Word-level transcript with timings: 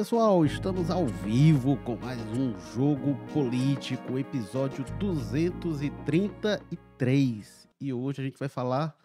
pessoal, 0.00 0.44
estamos 0.46 0.90
ao 0.90 1.06
vivo 1.06 1.76
com 1.84 1.94
mais 1.94 2.18
um 2.28 2.58
Jogo 2.72 3.14
Político, 3.34 4.18
episódio 4.18 4.82
233. 4.98 7.68
E 7.78 7.92
hoje 7.92 8.22
a 8.22 8.24
gente 8.24 8.38
vai 8.38 8.48
falar 8.48 8.96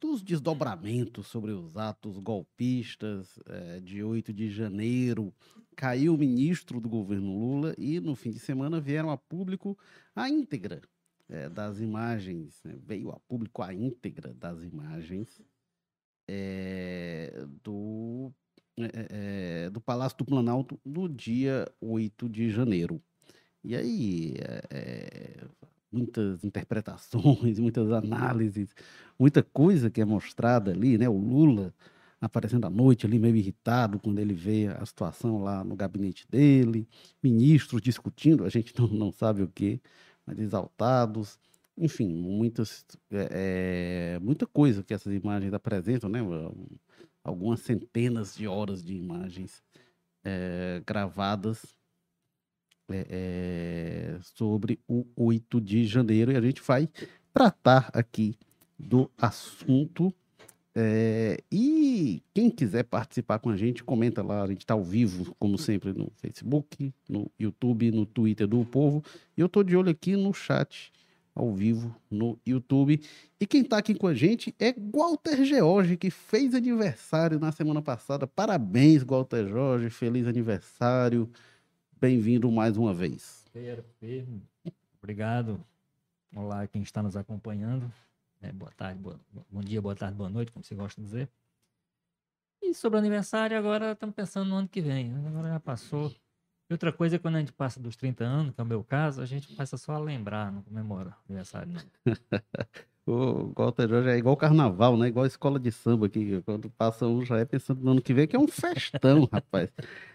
dos 0.00 0.22
desdobramentos 0.22 1.26
sobre 1.26 1.52
os 1.52 1.76
atos 1.76 2.16
golpistas 2.16 3.38
é, 3.44 3.78
de 3.80 4.02
8 4.02 4.32
de 4.32 4.48
janeiro. 4.48 5.34
Caiu 5.76 6.14
o 6.14 6.18
ministro 6.18 6.80
do 6.80 6.88
governo 6.88 7.38
Lula 7.38 7.74
e 7.76 8.00
no 8.00 8.14
fim 8.14 8.30
de 8.30 8.38
semana 8.38 8.80
vieram 8.80 9.10
a 9.10 9.18
público 9.18 9.78
a 10.16 10.30
íntegra 10.30 10.80
é, 11.28 11.50
das 11.50 11.78
imagens, 11.78 12.58
né? 12.64 12.74
veio 12.86 13.10
a 13.10 13.20
público 13.20 13.62
a 13.62 13.74
íntegra 13.74 14.32
das 14.32 14.62
imagens 14.62 15.42
é, 16.26 17.44
do 17.62 18.32
é, 18.78 19.66
é, 19.66 19.70
do 19.70 19.80
Palácio 19.80 20.18
do 20.18 20.24
Planalto 20.24 20.78
no 20.84 21.08
dia 21.08 21.66
8 21.80 22.28
de 22.28 22.50
janeiro. 22.50 23.00
E 23.64 23.74
aí, 23.76 24.34
é, 24.70 25.44
muitas 25.90 26.44
interpretações, 26.44 27.58
muitas 27.60 27.90
análises, 27.90 28.74
muita 29.18 29.42
coisa 29.42 29.90
que 29.90 30.00
é 30.00 30.04
mostrada 30.04 30.70
ali, 30.70 30.96
né? 30.98 31.08
O 31.08 31.18
Lula 31.18 31.74
aparecendo 32.20 32.66
à 32.66 32.70
noite 32.70 33.06
ali 33.06 33.18
meio 33.18 33.36
irritado 33.36 33.98
quando 33.98 34.18
ele 34.18 34.34
vê 34.34 34.66
a 34.66 34.84
situação 34.84 35.42
lá 35.42 35.62
no 35.62 35.76
gabinete 35.76 36.26
dele, 36.28 36.88
ministros 37.22 37.80
discutindo, 37.80 38.44
a 38.44 38.48
gente 38.48 38.72
não, 38.78 38.88
não 38.88 39.12
sabe 39.12 39.42
o 39.42 39.48
que, 39.48 39.80
mas 40.26 40.38
exaltados, 40.38 41.38
enfim, 41.76 42.08
muitas, 42.08 42.84
é, 43.10 44.16
é, 44.16 44.18
muita 44.20 44.46
coisa 44.46 44.82
que 44.82 44.92
essas 44.92 45.12
imagens 45.12 45.52
apresentam, 45.54 46.10
né? 46.10 46.20
Algumas 47.28 47.60
centenas 47.60 48.34
de 48.34 48.46
horas 48.46 48.82
de 48.82 48.94
imagens 48.94 49.62
é, 50.24 50.82
gravadas 50.84 51.74
é, 52.90 53.06
é, 53.10 54.18
sobre 54.22 54.80
o 54.88 55.06
8 55.16 55.60
de 55.60 55.84
janeiro 55.84 56.32
e 56.32 56.36
a 56.36 56.40
gente 56.40 56.62
vai 56.62 56.88
tratar 57.32 57.90
aqui 57.92 58.34
do 58.78 59.10
assunto. 59.16 60.12
É, 60.74 61.42
e 61.50 62.22
quem 62.32 62.50
quiser 62.50 62.84
participar 62.84 63.40
com 63.40 63.50
a 63.50 63.56
gente, 63.56 63.82
comenta 63.82 64.22
lá. 64.22 64.42
A 64.42 64.46
gente 64.46 64.60
está 64.60 64.74
ao 64.74 64.82
vivo, 64.82 65.34
como 65.38 65.58
sempre, 65.58 65.92
no 65.92 66.10
Facebook, 66.16 66.92
no 67.08 67.30
YouTube, 67.38 67.90
no 67.90 68.06
Twitter 68.06 68.46
do 68.46 68.64
Povo. 68.64 69.02
E 69.36 69.40
eu 69.40 69.46
estou 69.46 69.64
de 69.64 69.76
olho 69.76 69.90
aqui 69.90 70.16
no 70.16 70.32
chat 70.32 70.92
ao 71.38 71.54
vivo 71.54 71.94
no 72.10 72.38
YouTube. 72.44 73.00
E 73.40 73.46
quem 73.46 73.62
está 73.62 73.78
aqui 73.78 73.94
com 73.94 74.08
a 74.08 74.14
gente 74.14 74.54
é 74.58 74.74
Walter 74.74 75.44
George, 75.44 75.96
que 75.96 76.10
fez 76.10 76.52
aniversário 76.54 77.38
na 77.38 77.52
semana 77.52 77.80
passada. 77.80 78.26
Parabéns, 78.26 79.04
Walter 79.04 79.46
George, 79.46 79.88
feliz 79.88 80.26
aniversário. 80.26 81.30
Bem-vindo 82.00 82.50
mais 82.50 82.76
uma 82.76 82.92
vez. 82.92 83.44
Obrigado. 85.00 85.64
Olá, 86.34 86.66
quem 86.66 86.82
está 86.82 87.02
nos 87.02 87.16
acompanhando. 87.16 87.90
É, 88.42 88.52
boa 88.52 88.70
tarde, 88.72 89.00
boa, 89.00 89.18
bom 89.50 89.60
dia, 89.60 89.80
boa 89.80 89.94
tarde, 89.94 90.16
boa 90.16 90.30
noite, 90.30 90.52
como 90.52 90.64
você 90.64 90.74
gosta 90.74 91.00
de 91.00 91.06
dizer. 91.06 91.28
E 92.60 92.74
sobre 92.74 92.96
o 92.96 92.98
aniversário, 92.98 93.56
agora 93.56 93.92
estamos 93.92 94.14
pensando 94.14 94.48
no 94.48 94.56
ano 94.56 94.68
que 94.68 94.80
vem. 94.80 95.14
Agora 95.26 95.48
já 95.48 95.60
passou. 95.60 96.12
E 96.68 96.74
outra 96.74 96.92
coisa 96.92 97.16
é 97.16 97.18
quando 97.18 97.36
a 97.36 97.38
gente 97.40 97.52
passa 97.52 97.80
dos 97.80 97.96
30 97.96 98.24
anos, 98.24 98.54
que 98.54 98.60
é 98.60 98.64
o 98.64 98.66
meu 98.66 98.84
caso, 98.84 99.22
a 99.22 99.26
gente 99.26 99.54
passa 99.54 99.78
só 99.78 99.92
a 99.92 99.98
lembrar, 99.98 100.52
não 100.52 100.60
comemora 100.60 101.14
aniversário. 101.26 101.72
Não. 101.72 102.14
o 103.08 103.52
Walter 103.56 103.88
Jorge 103.88 104.10
é 104.10 104.18
igual 104.18 104.36
carnaval, 104.36 104.94
né? 104.98 105.08
Igual 105.08 105.24
escola 105.24 105.58
de 105.58 105.72
samba 105.72 106.06
aqui. 106.06 106.42
Quando 106.44 106.68
passa 106.68 107.06
um, 107.06 107.24
já 107.24 107.38
é 107.38 107.46
pensando 107.46 107.82
no 107.82 107.92
ano 107.92 108.02
que 108.02 108.12
vem, 108.12 108.26
que 108.26 108.36
é 108.36 108.38
um 108.38 108.46
festão, 108.46 109.26
rapaz. 109.32 109.70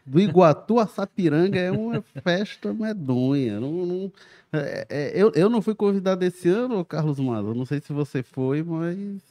Do 0.06 0.19
Iguatu 0.19 0.78
a 0.78 0.86
Sapiranga 0.86 1.59
é 1.59 1.72
uma 1.72 2.03
festa 2.24 2.72
medonha. 2.72 3.59
Não, 3.59 3.86
não 3.88 4.12
é, 4.52 4.86
é, 4.88 5.12
eu, 5.16 5.31
eu 5.34 5.50
não 5.50 5.59
fui 5.59 5.74
convidado 5.74 6.24
esse 6.24 6.47
ano, 6.50 6.86
Carlos 6.86 7.19
Mazo. 7.19 7.56
Não 7.56 7.66
sei 7.66 7.81
se 7.81 7.92
você 7.92 8.22
foi, 8.22 8.62
mas. 8.62 9.22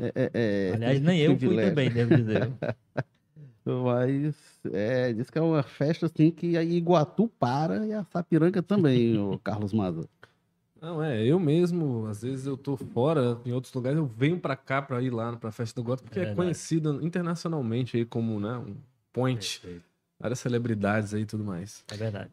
É, 0.00 0.12
é, 0.14 0.30
é 0.34 0.72
Aliás, 0.74 1.00
nem 1.00 1.20
eu 1.20 1.38
fui 1.38 1.56
também, 1.56 1.88
devo 1.88 2.16
dizer. 2.16 2.50
Mas 3.82 4.34
é, 4.72 5.12
diz 5.12 5.30
que 5.30 5.38
é 5.38 5.42
uma 5.42 5.62
festa 5.62 6.06
assim 6.06 6.30
que 6.30 6.56
a 6.56 6.62
Iguatu 6.62 7.28
para 7.38 7.86
e 7.86 7.92
a 7.92 8.04
Sapiranga 8.04 8.62
também, 8.62 9.18
o 9.18 9.38
Carlos 9.42 9.72
Maza. 9.72 10.08
Não, 10.80 11.02
é, 11.02 11.24
eu 11.24 11.40
mesmo, 11.40 12.06
às 12.06 12.22
vezes 12.22 12.46
eu 12.46 12.56
tô 12.56 12.76
fora, 12.76 13.40
em 13.44 13.52
outros 13.52 13.74
lugares, 13.74 13.98
eu 13.98 14.06
venho 14.06 14.38
para 14.38 14.54
cá 14.54 14.80
para 14.80 15.02
ir 15.02 15.10
lá 15.10 15.36
pra 15.36 15.50
festa 15.50 15.80
do 15.80 15.86
Guatu, 15.86 16.04
porque 16.04 16.20
é, 16.20 16.22
é 16.22 16.34
conhecida 16.34 16.90
internacionalmente 17.02 17.96
aí 17.96 18.04
como, 18.04 18.38
né, 18.38 18.56
um 18.58 18.76
point. 19.12 19.60
Perfeito. 19.60 19.84
Várias 20.20 20.38
celebridades 20.38 21.14
aí 21.14 21.22
e 21.22 21.26
tudo 21.26 21.44
mais. 21.44 21.84
É 21.90 21.96
verdade. 21.96 22.30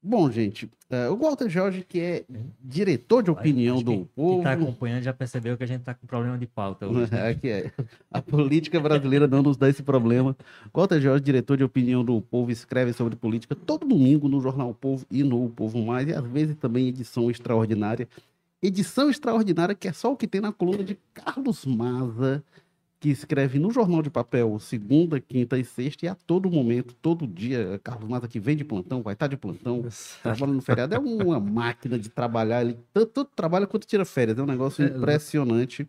Bom, 0.00 0.30
gente, 0.30 0.66
uh, 0.66 1.12
o 1.12 1.16
Walter 1.16 1.48
Jorge, 1.48 1.84
que 1.86 2.00
é 2.00 2.24
diretor 2.62 3.20
de 3.20 3.30
opinião 3.32 3.82
do 3.82 4.06
povo. 4.14 4.28
Quem 4.30 4.38
está 4.38 4.52
acompanhando 4.52 5.02
já 5.02 5.12
percebeu 5.12 5.56
que 5.56 5.64
a 5.64 5.66
gente 5.66 5.80
está 5.80 5.92
com 5.92 6.06
problema 6.06 6.38
de 6.38 6.46
pauta 6.46 6.86
hoje. 6.86 7.12
Né? 7.12 7.36
É. 7.48 7.72
A 8.10 8.22
política 8.22 8.78
brasileira 8.78 9.26
não 9.26 9.42
nos 9.42 9.56
dá 9.56 9.68
esse 9.68 9.82
problema. 9.82 10.36
Walter 10.72 11.00
Jorge, 11.00 11.24
diretor 11.24 11.56
de 11.56 11.64
opinião 11.64 12.04
do 12.04 12.20
povo, 12.20 12.50
escreve 12.50 12.92
sobre 12.92 13.16
política 13.16 13.56
todo 13.56 13.86
domingo 13.86 14.28
no 14.28 14.40
Jornal 14.40 14.70
o 14.70 14.74
Povo 14.74 15.04
e 15.10 15.24
no 15.24 15.44
o 15.44 15.50
Povo 15.50 15.84
Mais, 15.84 16.08
e 16.08 16.12
às 16.12 16.26
vezes 16.26 16.56
também 16.56 16.88
edição 16.88 17.30
extraordinária. 17.30 18.08
Edição 18.62 19.10
extraordinária 19.10 19.74
que 19.74 19.88
é 19.88 19.92
só 19.92 20.12
o 20.12 20.16
que 20.16 20.26
tem 20.26 20.40
na 20.40 20.52
coluna 20.52 20.84
de 20.84 20.98
Carlos 21.12 21.64
Maza 21.64 22.42
que 23.00 23.08
escreve 23.10 23.58
no 23.58 23.70
jornal 23.70 24.02
de 24.02 24.10
papel 24.10 24.58
segunda, 24.58 25.20
quinta 25.20 25.58
e 25.58 25.64
sexta, 25.64 26.06
e 26.06 26.08
a 26.08 26.14
todo 26.14 26.50
momento, 26.50 26.94
todo 27.00 27.26
dia, 27.26 27.80
Carlos 27.82 28.08
Mata 28.08 28.26
que 28.26 28.40
vem 28.40 28.56
de 28.56 28.64
plantão, 28.64 29.02
vai 29.02 29.12
estar 29.12 29.28
de 29.28 29.36
plantão, 29.36 29.84
trabalha 30.22 30.52
no 30.52 30.60
feriado, 30.60 30.94
é 30.94 30.98
uma 30.98 31.38
máquina 31.40 31.98
de 31.98 32.08
trabalhar, 32.08 32.62
ele 32.62 32.78
tanto, 32.92 33.12
tanto 33.12 33.30
trabalha 33.34 33.66
quanto 33.66 33.86
tira 33.86 34.04
férias, 34.04 34.38
é 34.38 34.42
um 34.42 34.46
negócio 34.46 34.84
é, 34.84 34.88
impressionante. 34.88 35.86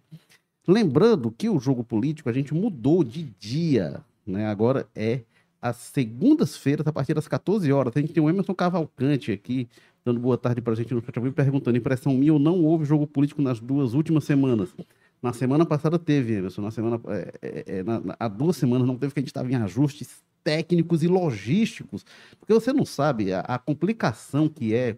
Lembrando 0.68 1.32
que 1.32 1.50
o 1.50 1.60
jogo 1.60 1.84
político 1.84 2.30
a 2.30 2.34
gente 2.34 2.54
mudou 2.54 3.04
de 3.04 3.24
dia, 3.40 4.04
né? 4.26 4.46
Agora 4.46 4.88
é 4.96 5.22
às 5.62 5.78
segundas-feiras, 5.78 6.86
a 6.88 6.94
partir 6.94 7.14
das 7.14 7.28
14 7.28 7.72
horas. 7.72 7.92
A 7.96 8.00
gente 8.00 8.14
tem 8.14 8.24
o 8.24 8.30
Emerson 8.30 8.54
Cavalcante 8.54 9.32
aqui, 9.32 9.68
dando 10.06 10.20
boa 10.20 10.38
tarde 10.38 10.62
para 10.62 10.74
a 10.74 10.76
gente 10.76 10.94
no 10.94 11.02
chat, 11.02 11.20
perguntando: 11.32 11.78
impressão 11.78 12.14
minha 12.14 12.34
ou 12.34 12.40
não 12.40 12.64
houve 12.64 12.86
jogo 12.86 13.08
político 13.08 13.42
nas 13.42 13.60
duas 13.60 13.94
últimas 13.94 14.24
semanas? 14.24 14.70
Na 15.22 15.34
semana 15.34 15.66
passada 15.66 16.00
teve, 16.00 16.34
Emerson. 16.34 16.62
Na 16.62 16.72
semana, 16.72 17.00
é, 17.08 17.34
é, 17.42 17.64
é, 17.78 17.84
na, 17.84 18.00
na, 18.00 18.16
há 18.20 18.28
duas 18.28 18.56
semanas 18.56 18.88
não 18.88 18.98
teve, 18.98 19.14
que 19.14 19.20
a 19.20 19.22
gente 19.22 19.30
estava 19.30 19.52
em 19.52 19.56
ajustes 19.56 20.24
técnicos 20.44 21.04
e 21.04 21.08
logísticos. 21.08 22.06
Porque 22.40 22.54
você 22.54 22.72
não 22.72 22.86
sabe 22.86 23.34
a, 23.34 23.42
a 23.42 23.60
complicação 23.60 24.48
que 24.48 24.74
é 24.74 24.98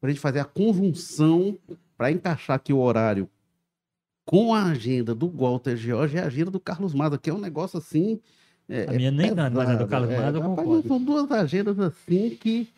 para 0.00 0.10
a 0.10 0.12
gente 0.12 0.20
fazer 0.20 0.40
a 0.40 0.44
conjunção 0.44 1.56
para 1.96 2.10
encaixar 2.10 2.56
aqui 2.56 2.72
o 2.72 2.78
horário 2.78 3.28
com 4.24 4.54
a 4.54 4.64
agenda 4.64 5.14
do 5.14 5.28
Walter 5.28 5.76
George 5.76 6.16
e 6.16 6.20
a 6.20 6.26
agenda 6.26 6.50
do 6.50 6.60
Carlos 6.60 6.94
Maza, 6.94 7.18
que 7.18 7.30
é 7.30 7.34
um 7.34 7.40
negócio 7.40 7.78
assim. 7.78 8.20
É, 8.68 8.88
a 8.88 8.92
minha 8.92 9.10
nem 9.10 9.28
pesado, 9.30 9.56
mas 9.56 9.68
a 9.68 9.74
do 9.74 9.86
Carlos 9.86 10.10
Maza 10.10 10.38
eu 10.38 10.42
concordo. 10.42 10.88
São 10.88 11.02
duas 11.02 11.30
agendas 11.30 11.78
assim 11.78 12.30
que 12.30 12.68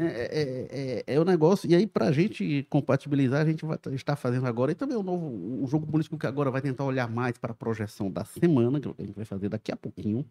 é, 0.00 0.04
é, 0.06 1.04
é, 1.08 1.14
é, 1.14 1.20
o 1.20 1.24
negócio. 1.24 1.68
E 1.68 1.74
aí, 1.74 1.86
para 1.86 2.06
a 2.06 2.12
gente 2.12 2.64
compatibilizar, 2.70 3.42
a 3.42 3.44
gente 3.44 3.64
vai 3.64 3.78
estar 3.92 4.14
fazendo 4.14 4.46
agora. 4.46 4.70
E 4.70 4.74
também 4.74 4.96
o 4.96 5.02
novo 5.02 5.26
o 5.62 5.66
jogo 5.66 5.86
político 5.86 6.16
que 6.16 6.26
agora 6.26 6.50
vai 6.50 6.62
tentar 6.62 6.84
olhar 6.84 7.10
mais 7.10 7.36
para 7.36 7.50
a 7.50 7.54
projeção 7.54 8.08
da 8.10 8.24
semana, 8.24 8.80
que 8.80 8.88
a 8.88 9.02
gente 9.02 9.16
vai 9.16 9.24
fazer 9.24 9.48
daqui 9.48 9.72
a 9.72 9.76
pouquinho. 9.76 10.24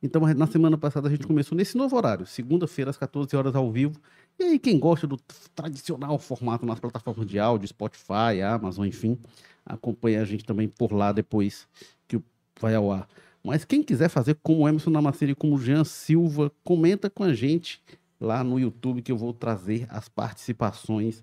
Então, 0.00 0.22
na 0.34 0.46
semana 0.46 0.78
passada, 0.78 1.08
a 1.08 1.10
gente 1.10 1.26
começou 1.26 1.56
nesse 1.56 1.76
novo 1.76 1.96
horário, 1.96 2.24
segunda-feira, 2.26 2.90
às 2.90 2.96
14 2.96 3.34
horas 3.34 3.56
ao 3.56 3.72
vivo. 3.72 3.98
E 4.38 4.44
aí, 4.44 4.58
quem 4.58 4.78
gosta 4.78 5.06
do 5.06 5.16
tradicional 5.54 6.18
formato 6.18 6.64
nas 6.64 6.78
plataformas 6.78 7.26
de 7.26 7.38
áudio, 7.38 7.66
Spotify, 7.66 8.42
Amazon, 8.46 8.86
enfim, 8.86 9.18
acompanha 9.66 10.22
a 10.22 10.24
gente 10.24 10.44
também 10.44 10.68
por 10.68 10.92
lá 10.92 11.10
depois 11.10 11.66
que 12.06 12.20
vai 12.60 12.74
ao 12.74 12.92
ar. 12.92 13.08
Mas 13.42 13.64
quem 13.64 13.82
quiser 13.82 14.08
fazer 14.08 14.38
como 14.42 14.62
o 14.62 14.68
Emerson 14.68 14.90
Namaceri 14.90 15.32
e 15.32 15.34
como 15.34 15.58
Jean 15.58 15.84
Silva, 15.84 16.52
comenta 16.62 17.10
com 17.10 17.24
a 17.24 17.34
gente 17.34 17.82
lá 18.20 18.42
no 18.44 18.58
YouTube 18.58 19.02
que 19.02 19.12
eu 19.12 19.16
vou 19.16 19.32
trazer 19.32 19.86
as 19.90 20.08
participações 20.08 21.22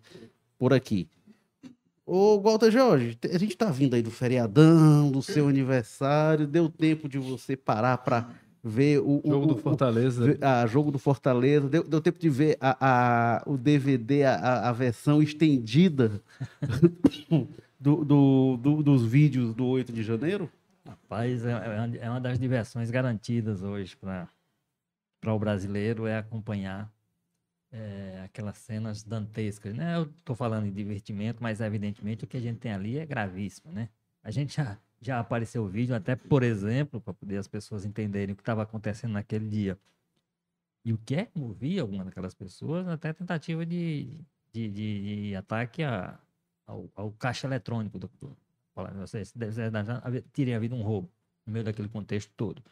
por 0.58 0.74
aqui. 0.74 1.08
Ô, 2.06 2.40
Walter 2.42 2.72
Jorge, 2.72 3.18
a 3.32 3.38
gente 3.38 3.56
tá 3.56 3.72
vindo 3.72 3.96
aí 3.96 4.02
do 4.02 4.12
feriadão, 4.12 5.10
do 5.12 5.22
seu 5.22 5.48
aniversário, 5.48 6.46
deu 6.46 6.68
tempo 6.68 7.08
de 7.08 7.18
você 7.18 7.56
parar 7.56 8.00
para 8.00 8.30
ver 8.64 9.00
o, 9.00 9.22
jogo 9.26 9.46
o, 9.46 9.48
do 9.48 9.58
Fortaleza. 9.58 10.38
O, 10.40 10.46
a 10.46 10.68
jogo 10.68 10.92
do 10.92 11.00
Fortaleza, 11.00 11.70
deu, 11.70 11.84
deu 11.84 12.02
tempo 12.02 12.20
de 12.20 12.30
ver 12.30 12.58
a, 12.60 12.78
a 12.80 13.44
o 13.46 13.58
DVD, 13.58 14.24
a, 14.24 14.70
a 14.70 14.72
versão 14.72 15.22
estendida 15.22 16.22
do, 17.80 18.04
do, 18.04 18.58
do, 18.58 18.84
dos 18.84 19.06
vídeos 19.06 19.54
do 19.54 19.66
8 19.66 19.92
de 19.92 20.04
janeiro? 20.04 20.50
Rapaz, 20.86 21.46
é, 21.46 21.52
é, 21.52 22.06
é 22.06 22.10
uma 22.10 22.20
das 22.20 22.40
diversões 22.40 22.92
garantidas 22.92 23.62
hoje 23.62 23.96
para 23.96 24.28
para 25.22 25.34
o 25.34 25.40
brasileiro 25.40 26.08
é 26.08 26.18
acompanhar 26.18 26.92
é, 27.72 28.22
aquelas 28.26 28.58
cenas 28.58 29.04
dantescas, 29.04 29.74
né? 29.74 29.96
Eu 29.96 30.04
estou 30.04 30.36
falando 30.36 30.66
em 30.66 30.74
divertimento, 30.74 31.42
mas 31.42 31.62
evidentemente 31.62 32.26
o 32.26 32.28
que 32.28 32.38
a 32.38 32.42
gente 32.42 32.60
tem 32.60 32.74
ali 32.74 32.98
é 32.98 33.06
gravíssimo, 33.06 33.72
né? 33.72 33.88
A 34.24 34.32
gente 34.32 34.56
já, 34.58 34.78
já 35.00 35.20
apareceu 35.20 35.64
o 35.64 35.68
vídeo, 35.68 35.96
até 35.96 36.16
por 36.16 36.44
exemplo, 36.44 37.00
para 37.00 37.14
poder 37.14 37.38
as 37.38 37.48
pessoas 37.48 37.86
entenderem 37.86 38.34
o 38.34 38.36
que 38.36 38.42
estava 38.42 38.64
acontecendo 38.64 39.14
naquele 39.14 39.48
dia. 39.48 39.80
E 40.84 40.92
o 40.92 40.98
que 40.98 41.16
é 41.16 41.26
que 41.26 41.40
movia 41.40 41.82
alguma 41.82 42.04
daquelas 42.04 42.34
pessoas 42.34 42.88
até 42.88 43.14
tentativa 43.14 43.66
de, 43.66 44.20
de, 44.52 44.70
de, 44.70 45.28
de 45.30 45.36
ataque 45.36 45.84
a, 45.84 46.20
ao, 46.66 46.90
ao, 46.96 47.12
caixa 47.12 47.48
eletrônico 47.48 48.00
do, 48.00 48.10
do 48.20 48.36
você 48.98 49.24
teria 50.34 50.56
havido 50.56 50.76
um 50.76 50.82
roubo 50.82 51.12
no 51.46 51.54
meio 51.54 51.66
daquele 51.66 51.90
contexto 51.90 52.32
todo. 52.36 52.64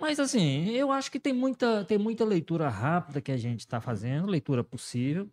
Mas 0.00 0.20
assim, 0.20 0.68
eu 0.70 0.92
acho 0.92 1.10
que 1.10 1.18
tem 1.18 1.32
muita, 1.32 1.84
tem 1.84 1.98
muita 1.98 2.24
leitura 2.24 2.68
rápida 2.68 3.20
que 3.20 3.32
a 3.32 3.36
gente 3.36 3.60
está 3.60 3.80
fazendo, 3.80 4.26
leitura 4.28 4.62
possível. 4.62 5.28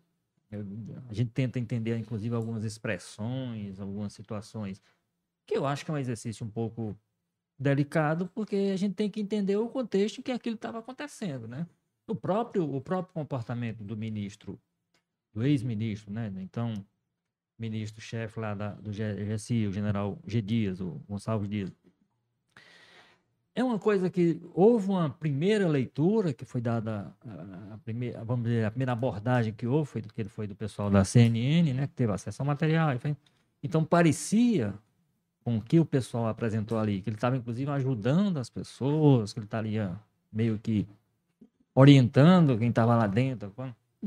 Eu, 0.50 0.64
a 1.08 1.14
gente 1.14 1.30
tenta 1.30 1.58
entender, 1.58 1.96
inclusive, 1.96 2.34
algumas 2.34 2.64
expressões, 2.64 3.78
algumas 3.80 4.12
situações, 4.12 4.82
que 5.46 5.56
eu 5.56 5.66
acho 5.66 5.84
que 5.84 5.90
é 5.90 5.94
um 5.94 5.98
exercício 5.98 6.44
um 6.44 6.50
pouco 6.50 6.98
delicado, 7.58 8.28
porque 8.34 8.70
a 8.72 8.76
gente 8.76 8.94
tem 8.94 9.08
que 9.08 9.20
entender 9.20 9.56
o 9.56 9.68
contexto 9.68 10.18
em 10.18 10.22
que 10.22 10.32
aquilo 10.32 10.56
estava 10.56 10.80
acontecendo, 10.80 11.46
né? 11.48 11.66
O 12.06 12.14
próprio, 12.14 12.72
o 12.74 12.80
próprio 12.80 13.14
comportamento 13.14 13.82
do 13.82 13.96
ministro, 13.96 14.60
do 15.32 15.44
ex-ministro, 15.44 16.12
né? 16.12 16.32
Então, 16.38 16.74
ministro-chefe 17.58 18.38
lá 18.38 18.54
da, 18.54 18.74
do 18.74 18.90
GSI, 18.90 19.66
o 19.66 19.72
general 19.72 20.18
G. 20.26 20.42
Dias, 20.42 20.80
o 20.80 21.00
Gonçalves 21.08 21.48
Dias, 21.48 21.72
é 23.56 23.64
uma 23.64 23.78
coisa 23.78 24.10
que 24.10 24.38
houve 24.52 24.90
uma 24.90 25.08
primeira 25.08 25.66
leitura 25.66 26.34
que 26.34 26.44
foi 26.44 26.60
dada, 26.60 27.10
a, 27.72 27.78
primeira, 27.78 28.22
vamos 28.22 28.44
dizer, 28.44 28.66
a 28.66 28.70
primeira 28.70 28.92
abordagem 28.92 29.54
que 29.54 29.66
houve 29.66 29.90
foi 29.90 30.02
do 30.02 30.12
que 30.12 30.24
foi 30.24 30.46
do 30.46 30.54
pessoal 30.54 30.90
da 30.90 31.02
CNN, 31.04 31.72
né, 31.72 31.86
que 31.86 31.94
teve 31.94 32.12
acesso 32.12 32.42
ao 32.42 32.46
material. 32.46 32.90
Então 33.62 33.82
parecia 33.82 34.74
com 35.42 35.56
o 35.56 35.62
que 35.62 35.80
o 35.80 35.86
pessoal 35.86 36.28
apresentou 36.28 36.78
ali, 36.78 37.00
que 37.00 37.08
ele 37.08 37.16
estava 37.16 37.34
inclusive 37.34 37.70
ajudando 37.70 38.36
as 38.36 38.50
pessoas, 38.50 39.32
que 39.32 39.38
ele 39.38 39.46
estaria 39.46 39.98
meio 40.30 40.58
que 40.58 40.86
orientando 41.74 42.58
quem 42.58 42.68
estava 42.68 42.94
lá 42.94 43.06
dentro. 43.06 43.54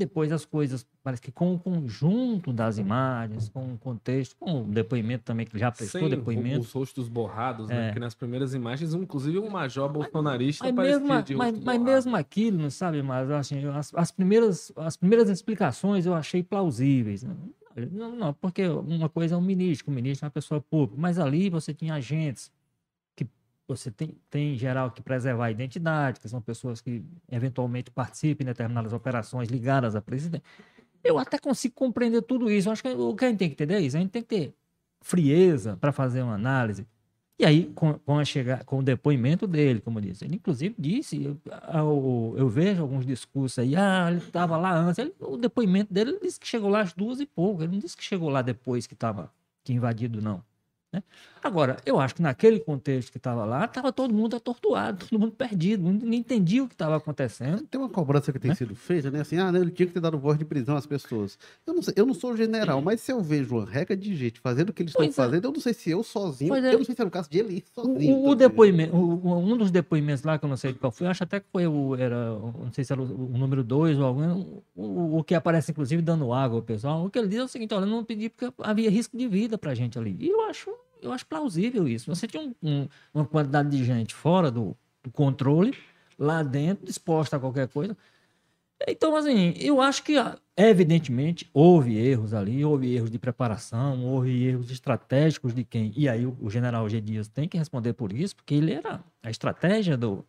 Depois 0.00 0.32
as 0.32 0.46
coisas, 0.46 0.86
parece 1.02 1.20
que 1.20 1.30
com 1.30 1.54
o 1.54 1.58
conjunto 1.58 2.54
das 2.54 2.78
imagens, 2.78 3.50
com 3.50 3.74
o 3.74 3.76
contexto, 3.76 4.34
com 4.40 4.62
o 4.62 4.64
depoimento 4.64 5.24
também, 5.24 5.44
que 5.44 5.58
já 5.58 5.70
prestou 5.70 6.00
Sem 6.00 6.08
depoimento. 6.08 6.60
os 6.60 6.72
rostos 6.72 7.06
borrados, 7.06 7.68
né? 7.68 7.82
É. 7.82 7.86
Porque 7.88 8.00
nas 8.00 8.14
primeiras 8.14 8.54
imagens, 8.54 8.94
inclusive 8.94 9.38
um 9.38 9.50
major 9.50 9.92
bolsonarista 9.92 10.64
Mas 10.64 10.74
parecia 10.74 11.00
mesmo, 11.00 11.22
de 11.22 11.34
mas, 11.34 11.60
mas 11.60 11.80
mesmo 11.82 12.16
aquilo, 12.16 12.62
não 12.62 12.70
sabe, 12.70 13.02
mas 13.02 13.30
assim, 13.30 13.62
as, 13.66 13.94
as, 13.94 14.10
primeiras, 14.10 14.72
as 14.74 14.96
primeiras 14.96 15.28
explicações 15.28 16.06
eu 16.06 16.14
achei 16.14 16.42
plausíveis. 16.42 17.22
né? 17.22 17.36
Não, 17.92 18.16
não, 18.16 18.32
porque 18.32 18.66
uma 18.66 19.10
coisa 19.10 19.34
é 19.34 19.38
um 19.38 19.42
ministro, 19.42 19.92
o 19.92 19.94
ministro 19.94 20.24
é 20.24 20.26
uma 20.26 20.32
pessoa 20.32 20.62
pública, 20.62 20.98
mas 20.98 21.18
ali 21.18 21.50
você 21.50 21.74
tinha 21.74 21.92
agentes 21.94 22.50
você 23.70 23.90
tem, 23.90 24.14
tem 24.28 24.54
em 24.54 24.56
geral 24.56 24.90
que 24.90 25.00
preservar 25.02 25.46
a 25.46 25.50
identidade, 25.50 26.20
que 26.20 26.28
são 26.28 26.40
pessoas 26.40 26.80
que 26.80 27.04
eventualmente 27.30 27.90
participem 27.90 28.44
de 28.44 28.52
determinadas 28.52 28.92
operações 28.92 29.48
ligadas 29.48 29.94
a 29.94 30.00
presidente. 30.00 30.44
Eu 31.02 31.18
até 31.18 31.38
consigo 31.38 31.74
compreender 31.74 32.22
tudo 32.22 32.50
isso. 32.50 32.68
Eu 32.68 32.72
acho 32.72 32.82
que 32.82 32.88
o 32.88 33.14
que 33.14 33.24
a 33.24 33.28
gente 33.28 33.38
tem 33.38 33.48
que 33.48 33.54
entender 33.54 33.74
é 33.74 33.80
isso. 33.80 33.96
A 33.96 34.00
gente 34.00 34.10
tem 34.10 34.22
que 34.22 34.28
ter 34.28 34.54
frieza 35.00 35.76
para 35.76 35.92
fazer 35.92 36.22
uma 36.22 36.34
análise. 36.34 36.86
E 37.38 37.44
aí, 37.44 37.72
com, 37.74 37.94
com, 37.94 38.18
a 38.18 38.24
chegar, 38.24 38.64
com 38.64 38.80
o 38.80 38.82
depoimento 38.82 39.46
dele, 39.46 39.80
como 39.80 39.98
eu 39.98 40.02
disse, 40.02 40.26
ele 40.26 40.34
inclusive 40.34 40.74
disse, 40.78 41.24
eu, 41.24 41.40
eu, 41.72 42.34
eu 42.36 42.48
vejo 42.50 42.82
alguns 42.82 43.06
discursos 43.06 43.58
aí, 43.58 43.74
ah, 43.74 44.08
ele 44.10 44.18
estava 44.18 44.58
lá 44.58 44.76
antes. 44.76 44.98
Ele, 44.98 45.14
o 45.20 45.38
depoimento 45.38 45.92
dele 45.92 46.10
ele 46.10 46.20
disse 46.20 46.38
que 46.38 46.46
chegou 46.46 46.68
lá 46.68 46.80
às 46.82 46.92
duas 46.92 47.18
e 47.18 47.24
pouco. 47.24 47.62
Ele 47.62 47.72
não 47.72 47.78
disse 47.78 47.96
que 47.96 48.04
chegou 48.04 48.28
lá 48.28 48.42
depois 48.42 48.86
que 48.86 48.94
estava 48.94 49.32
que 49.64 49.72
invadido, 49.72 50.20
não. 50.20 50.42
Né? 50.92 51.02
Agora, 51.42 51.76
eu 51.86 52.00
acho 52.00 52.16
que 52.16 52.20
naquele 52.22 52.58
contexto 52.58 53.12
que 53.12 53.16
estava 53.18 53.44
lá, 53.44 53.64
estava 53.64 53.92
todo 53.92 54.12
mundo 54.12 54.34
atordoado, 54.36 55.06
todo 55.06 55.18
mundo 55.20 55.32
perdido, 55.32 55.82
não 55.84 56.12
entendia 56.12 56.64
o 56.64 56.66
que 56.68 56.74
estava 56.74 56.96
acontecendo. 56.96 57.62
Tem 57.62 57.80
uma 57.80 57.88
cobrança 57.88 58.32
que 58.32 58.38
tem 58.40 58.48
Né? 58.50 58.54
sido 58.56 58.74
feita, 58.74 59.10
né? 59.10 59.20
Assim, 59.20 59.38
ah, 59.38 59.52
né, 59.52 59.60
ele 59.60 59.70
tinha 59.70 59.86
que 59.86 59.92
ter 59.94 60.00
dado 60.00 60.18
voz 60.18 60.36
de 60.36 60.44
prisão 60.44 60.76
às 60.76 60.86
pessoas. 60.86 61.38
Eu 61.66 61.72
não, 61.74 61.82
sei, 61.82 61.94
eu 61.96 62.04
não 62.04 62.12
sou 62.12 62.36
general, 62.36 62.82
mas 62.82 63.00
se 63.00 63.12
eu 63.12 63.22
vejo 63.22 63.54
uma 63.56 63.64
regra 63.64 63.96
de 63.96 64.14
gente 64.16 64.40
fazendo 64.40 64.70
o 64.70 64.72
que 64.72 64.82
eles 64.82 64.90
estão 64.90 65.04
Pois 65.06 65.16
é. 65.16 65.22
fazendo, 65.22 65.44
eu 65.44 65.52
não 65.52 65.60
sei 65.60 65.72
se 65.72 65.90
eu 65.90 66.02
sozinho, 66.02 66.54
é. 66.56 66.74
eu 66.74 66.78
não 66.78 66.84
sei 66.84 66.94
se 66.94 67.00
era 67.00 67.08
o 67.08 67.10
caso 67.12 67.30
de 67.30 67.38
ele 67.38 67.64
sozinho. 67.72 68.16
o- 68.16 68.26
o 68.28 68.30
tá 68.36 68.48
depoimento, 68.48 68.96
o- 68.96 69.38
um 69.38 69.56
dos 69.56 69.70
depoimentos 69.70 70.24
lá, 70.24 70.38
que 70.38 70.44
eu 70.44 70.48
não 70.48 70.56
sei 70.56 70.74
qual 70.74 70.90
foi, 70.90 71.06
eu 71.06 71.10
acho 71.12 71.22
até 71.22 71.38
que 71.40 71.46
foi 71.52 71.66
o, 71.68 71.94
era, 71.94 72.30
não 72.30 72.72
sei 72.72 72.82
se 72.84 72.92
era 72.92 73.00
o, 73.00 73.04
o 73.32 73.38
número 73.38 73.62
2 73.62 73.96
ou 73.98 74.04
algum, 74.04 74.60
o, 74.74 75.18
o 75.18 75.24
que 75.24 75.34
aparece 75.36 75.70
inclusive 75.70 76.02
dando 76.02 76.32
água 76.32 76.58
ao 76.58 76.62
pessoal, 76.62 77.04
o 77.06 77.08
que 77.10 77.18
ele 77.18 77.28
diz 77.28 77.38
é 77.38 77.44
o 77.44 77.48
seguinte, 77.48 77.72
olha, 77.72 77.84
eu 77.84 77.88
não 77.88 78.04
pedi 78.04 78.28
porque 78.28 78.52
havia 78.58 78.90
risco 78.90 79.16
de 79.16 79.28
vida 79.28 79.56
pra 79.56 79.72
gente 79.74 79.96
ali. 79.98 80.16
E 80.18 80.28
eu 80.28 80.40
acho, 80.48 80.70
eu 81.02 81.12
acho 81.12 81.26
plausível 81.26 81.86
isso. 81.88 82.14
Você 82.14 82.26
tinha 82.26 82.42
um- 82.42 82.54
um- 82.62 82.88
uma 83.14 83.24
quantidade 83.24 83.70
de 83.70 83.84
gente 83.84 84.14
fora 84.14 84.50
do, 84.50 84.76
do 85.02 85.10
controle, 85.10 85.76
lá 86.18 86.42
dentro, 86.42 86.84
disposta 86.86 87.36
a 87.36 87.40
qualquer 87.40 87.68
coisa. 87.68 87.96
Então, 88.88 89.14
assim, 89.14 89.52
eu 89.58 89.80
acho 89.80 90.02
que, 90.02 90.14
evidentemente, 90.56 91.48
houve 91.52 91.98
erros 91.98 92.32
ali, 92.32 92.64
houve 92.64 92.94
erros 92.94 93.10
de 93.10 93.18
preparação, 93.18 94.04
houve 94.06 94.44
erros 94.44 94.70
estratégicos 94.70 95.54
de 95.54 95.64
quem. 95.64 95.92
E 95.94 96.08
aí 96.08 96.24
o, 96.24 96.36
o 96.40 96.48
general 96.48 96.88
G. 96.88 97.00
Dias 97.00 97.28
tem 97.28 97.46
que 97.48 97.58
responder 97.58 97.92
por 97.92 98.10
isso, 98.12 98.34
porque 98.36 98.54
ele 98.54 98.72
era 98.72 99.04
a 99.22 99.30
estratégia 99.30 99.96
do. 99.96 100.24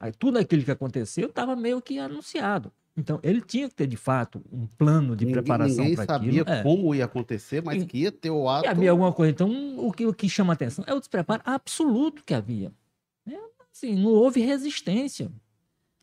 Aí, 0.00 0.12
tudo 0.12 0.38
aquilo 0.38 0.64
que 0.64 0.70
aconteceu 0.70 1.28
estava 1.28 1.54
meio 1.54 1.80
que 1.80 1.98
anunciado. 1.98 2.72
Então, 2.96 3.18
ele 3.24 3.40
tinha 3.40 3.68
que 3.68 3.74
ter, 3.74 3.86
de 3.88 3.96
fato, 3.96 4.40
um 4.52 4.66
plano 4.66 5.16
de 5.16 5.24
Ninguém- 5.24 5.42
preparação 5.42 5.78
Ninguém 5.78 5.96
para 5.96 6.06
sabia 6.06 6.42
aquilo. 6.42 6.56
É. 6.58 6.62
como 6.62 6.94
ia 6.94 7.04
acontecer, 7.04 7.60
mas 7.62 7.82
E- 7.82 7.86
que 7.86 7.98
ia 7.98 8.12
ter 8.12 8.30
o 8.30 8.48
ato. 8.48 8.68
Havia 8.68 8.90
alguma 8.92 9.12
coisa. 9.12 9.32
Então, 9.32 9.50
o 9.78 9.92
que, 9.92 10.06
o 10.06 10.14
que 10.14 10.28
chama 10.28 10.52
atenção 10.52 10.84
é 10.86 10.94
o 10.94 10.98
despreparo 11.00 11.42
absoluto 11.44 12.22
que 12.24 12.32
havia. 12.32 12.72
É, 13.28 13.36
assim, 13.72 13.96
não 13.96 14.10
houve 14.12 14.40
resistência 14.40 15.28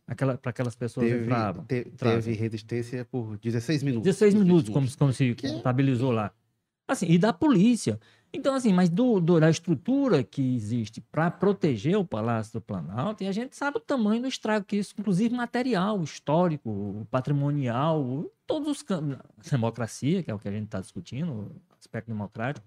aquela, 0.05 0.37
para 0.37 0.49
aquelas 0.49 0.75
pessoas 0.75 1.07
Teve, 1.07 1.23
entravam. 1.23 1.63
te- 1.63 1.87
entravam. 1.87 2.21
teve 2.21 2.33
resistência 2.37 3.05
por 3.05 3.37
16 3.37 3.83
minutos. 3.83 4.03
16 4.03 4.33
minutos, 4.33 4.69
como, 4.69 4.85
como 4.97 5.13
se 5.13 5.33
Que 5.33 5.47
é- 5.47 5.51
contabilizou 5.53 6.11
lá. 6.11 6.33
Assim, 6.87 7.05
e 7.07 7.17
da 7.17 7.31
polícia. 7.31 7.99
Então, 8.33 8.53
assim, 8.55 8.73
mas 8.73 8.89
do, 8.89 9.19
do- 9.19 9.39
da 9.39 9.49
estrutura 9.49 10.23
que 10.23 10.55
existe 10.55 11.01
para 11.01 11.29
proteger 11.31 11.97
o 11.97 12.05
Palácio 12.05 12.53
do 12.53 12.61
Planalto, 12.61 13.23
e 13.23 13.27
a 13.27 13.31
gente 13.31 13.55
sabe 13.55 13.77
o 13.77 13.81
tamanho 13.81 14.21
do 14.21 14.27
estrago 14.27 14.65
que 14.65 14.77
isso, 14.77 14.93
inclusive 14.97 15.35
material, 15.35 16.01
histórico, 16.03 17.05
patrimonial, 17.11 18.25
todos 18.47 18.67
os 18.69 18.81
campos. 18.81 19.17
Democracia, 19.51 20.23
que 20.23 20.31
é 20.31 20.33
o 20.33 20.39
que 20.39 20.47
a 20.47 20.51
gente 20.51 20.65
está 20.65 20.79
discutindo, 20.79 21.51
aspecto 21.79 22.07
democrático. 22.07 22.65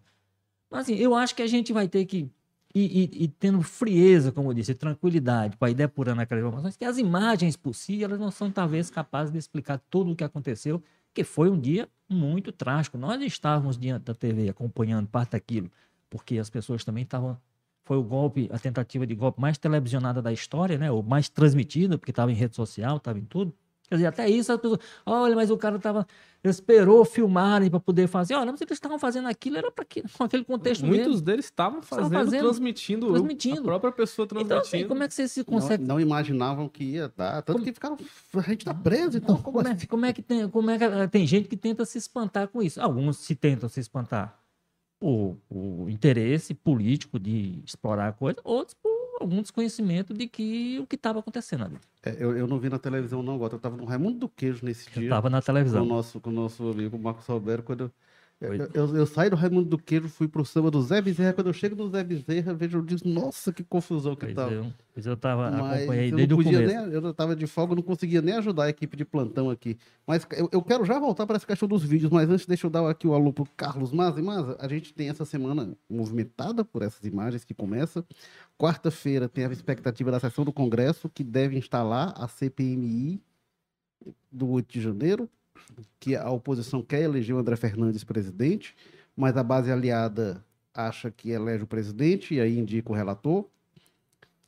Mas, 0.70 0.82
assim, 0.82 0.94
eu 0.96 1.14
acho 1.14 1.34
que 1.34 1.42
a 1.42 1.46
gente 1.46 1.72
vai 1.72 1.88
ter 1.88 2.04
que 2.06 2.30
e, 2.74 3.04
e- 3.04 3.24
e 3.24 3.28
tendo 3.28 3.62
frieza, 3.62 4.32
como 4.32 4.50
eu 4.50 4.54
disse, 4.54 4.74
tranquilidade 4.74 5.56
para 5.56 5.70
ir 5.70 5.74
depurando 5.74 6.20
aquelas 6.20 6.42
informações, 6.44 6.76
que 6.76 6.84
as 6.84 6.98
imagens 6.98 7.56
por 7.56 7.72
si, 7.74 8.02
elas 8.02 8.18
não 8.18 8.30
são 8.32 8.50
talvez 8.50 8.90
capazes 8.90 9.32
de 9.32 9.38
explicar 9.38 9.78
tudo 9.90 10.10
o 10.12 10.16
que 10.16 10.24
aconteceu, 10.24 10.82
que 11.14 11.24
foi 11.24 11.48
um 11.48 11.58
dia 11.58 11.88
muito 12.08 12.52
trágico. 12.52 12.98
Nós 12.98 13.22
estávamos 13.22 13.78
diante 13.78 14.04
da 14.04 14.14
TV 14.14 14.48
acompanhando 14.48 15.06
parte 15.06 15.30
daquilo, 15.30 15.70
porque 16.10 16.38
as 16.38 16.50
pessoas 16.50 16.84
também 16.84 17.04
estavam. 17.04 17.38
Foi 17.84 17.96
o 17.96 18.02
golpe, 18.02 18.48
a 18.52 18.58
tentativa 18.58 19.06
de 19.06 19.14
golpe 19.14 19.40
mais 19.40 19.58
televisionada 19.58 20.20
da 20.20 20.32
história, 20.32 20.76
né? 20.78 20.90
Ou 20.90 21.02
mais 21.02 21.28
transmitida, 21.28 21.98
porque 21.98 22.10
estava 22.10 22.32
em 22.32 22.34
rede 22.34 22.56
social, 22.56 22.96
estava 22.96 23.18
em 23.18 23.24
tudo. 23.24 23.54
Quer 23.88 23.96
dizer, 23.96 24.06
até 24.06 24.28
isso 24.28 24.50
as 24.52 24.58
pessoas. 24.60 24.80
Olha, 25.04 25.36
mas 25.36 25.50
o 25.50 25.56
cara 25.58 25.76
estava. 25.76 26.06
Esperou 26.42 27.04
filmarem 27.06 27.70
para 27.70 27.80
poder 27.80 28.06
fazer. 28.06 28.34
Olha, 28.34 28.52
mas 28.52 28.60
eles 28.60 28.72
estavam 28.72 28.98
fazendo 28.98 29.28
aquilo, 29.28 29.56
era 29.56 29.70
para 29.72 29.84
aquele 30.20 30.44
contexto 30.44 30.84
Muitos 30.84 31.06
mesmo. 31.06 31.20
deles 31.22 31.46
estavam 31.46 31.80
fazendo, 31.82 32.10
fazendo, 32.12 32.42
transmitindo, 32.42 33.06
transmitindo. 33.08 33.60
a 33.60 33.64
própria 33.64 33.92
pessoa 33.92 34.26
Então, 34.26 34.44
transmitindo. 34.44 34.76
assim, 34.76 34.86
como 34.88 35.02
é 35.02 35.08
que 35.08 35.14
você 35.14 35.26
se 35.26 35.40
Não, 35.40 35.44
consegue. 35.46 35.84
não 35.84 35.98
imaginavam 35.98 36.68
que 36.68 36.84
ia 36.84 37.10
dar. 37.16 37.40
Tanto 37.42 37.54
Como- 37.56 37.64
que 37.64 37.72
ficaram. 37.72 37.96
A 38.34 38.40
gente 38.42 38.64
tá 38.64 38.74
preso, 38.74 39.16
então. 39.16 39.36
Como, 39.36 39.56
Como 39.58 39.68
é, 39.68 39.72
assim? 39.72 39.86
como 39.86 40.04
é 40.04 40.12
que 40.12 40.20
tem, 40.22 40.46
como 40.50 40.70
é 40.70 40.76
que 40.76 40.84
eh, 40.84 41.06
tem 41.06 41.26
gente 41.26 41.48
que 41.48 41.56
tenta 41.56 41.84
se 41.86 41.96
espantar 41.96 42.48
com 42.48 42.60
isso? 42.62 42.78
Alguns 42.82 43.16
se 43.18 43.34
tentam 43.34 43.66
se 43.70 43.80
espantar 43.80 44.38
por, 45.00 45.38
por 45.48 45.88
interesse 45.88 46.52
político 46.52 47.18
de 47.18 47.62
explorar 47.64 48.08
a 48.08 48.12
coisa, 48.12 48.38
outros 48.44 48.74
por 48.74 48.93
algum 49.20 49.40
desconhecimento 49.42 50.12
de 50.14 50.26
que 50.26 50.78
o 50.80 50.86
que 50.86 50.96
estava 50.96 51.18
acontecendo 51.20 51.64
ali. 51.64 51.76
É, 52.02 52.16
eu, 52.18 52.36
eu 52.36 52.46
não 52.46 52.58
vi 52.58 52.68
na 52.68 52.78
televisão, 52.78 53.22
não, 53.22 53.38
Gota. 53.38 53.56
Eu 53.56 53.60
tava 53.60 53.76
no 53.76 53.84
Raimundo 53.84 54.18
do 54.18 54.28
Queijo 54.28 54.64
nesse 54.64 54.88
Eu 54.88 54.94
dia. 54.94 55.02
estava 55.04 55.30
na 55.30 55.38
com 55.38 55.42
o 55.42 55.46
televisão. 55.46 55.84
nosso, 55.84 56.20
com 56.20 56.30
o 56.30 56.32
nosso 56.32 56.68
amigo 56.70 56.98
Marcos 56.98 57.28
Alberto, 57.30 57.64
quando 57.64 57.92
eu, 58.44 58.70
eu, 58.74 58.96
eu, 58.96 59.06
saí 59.06 59.30
do 59.30 59.36
Raimundo 59.36 59.68
do 59.68 59.78
Queijo, 59.78 60.08
fui 60.08 60.28
pro 60.28 60.44
samba 60.44 60.70
do 60.70 60.80
Zé 60.82 61.00
Bezerra, 61.00 61.32
quando 61.32 61.46
eu 61.48 61.52
chego 61.52 61.74
no 61.76 61.88
Zé 61.90 62.04
Bezerra, 62.04 62.54
vejo, 62.54 62.78
eu 62.78 62.82
digo, 62.82 63.08
nossa, 63.08 63.52
que 63.52 63.62
confusão 63.62 64.14
que 64.14 64.26
Pois 64.26 64.34
tava. 64.34 64.52
eu, 64.52 64.72
pois 64.92 65.06
eu 65.06 65.16
tava, 65.16 65.50
Mas 65.50 65.78
acompanhei 65.78 66.12
eu 66.12 66.16
desde 66.16 66.34
o 66.34 66.36
começo. 66.36 66.62
nem, 66.62 66.92
eu 66.92 67.10
estava 67.10 67.34
de 67.34 67.46
folga, 67.46 67.74
não 67.74 67.82
conseguia 67.82 68.20
nem 68.20 68.34
ajudar 68.36 68.64
a 68.64 68.68
equipe 68.68 68.96
de 68.96 69.04
plantão 69.04 69.50
aqui. 69.50 69.78
Mas 70.06 70.26
eu, 70.32 70.48
eu 70.52 70.62
quero 70.62 70.84
já 70.84 70.98
voltar 70.98 71.26
para 71.26 71.36
essa 71.36 71.46
questão 71.46 71.68
dos 71.68 71.82
vídeos, 71.82 72.10
mas 72.10 72.28
antes 72.28 72.46
deixa 72.46 72.66
eu 72.66 72.70
dar 72.70 72.88
aqui 72.88 73.06
o 73.06 73.14
alô 73.14 73.32
pro 73.32 73.46
Carlos 73.56 73.92
Maza. 73.92 74.20
E 74.20 74.22
Maza, 74.22 74.56
a 74.60 74.68
gente 74.68 74.92
tem 74.92 75.08
essa 75.08 75.24
semana 75.24 75.76
movimentada 75.88 76.64
por 76.64 76.82
essas 76.82 77.04
imagens 77.04 77.44
que 77.44 77.54
começa. 77.54 78.04
Quarta-feira 78.58 79.28
tem 79.28 79.44
a 79.44 79.52
expectativa 79.52 80.10
da 80.10 80.20
sessão 80.20 80.44
do 80.44 80.52
Congresso, 80.52 81.08
que 81.08 81.24
deve 81.24 81.56
instalar 81.56 82.14
a 82.16 82.28
CPMI 82.28 83.20
do 84.30 84.48
8 84.50 84.72
de 84.72 84.80
janeiro, 84.80 85.28
que 85.98 86.16
a 86.16 86.30
oposição 86.30 86.82
quer 86.82 87.02
eleger 87.02 87.34
o 87.34 87.38
André 87.38 87.56
Fernandes 87.56 88.04
presidente, 88.04 88.74
mas 89.16 89.36
a 89.36 89.42
base 89.42 89.70
aliada 89.70 90.44
acha 90.74 91.10
que 91.10 91.30
elege 91.30 91.64
o 91.64 91.66
presidente 91.66 92.34
e 92.34 92.40
aí 92.40 92.58
indica 92.58 92.90
o 92.90 92.94
relator. 92.94 93.46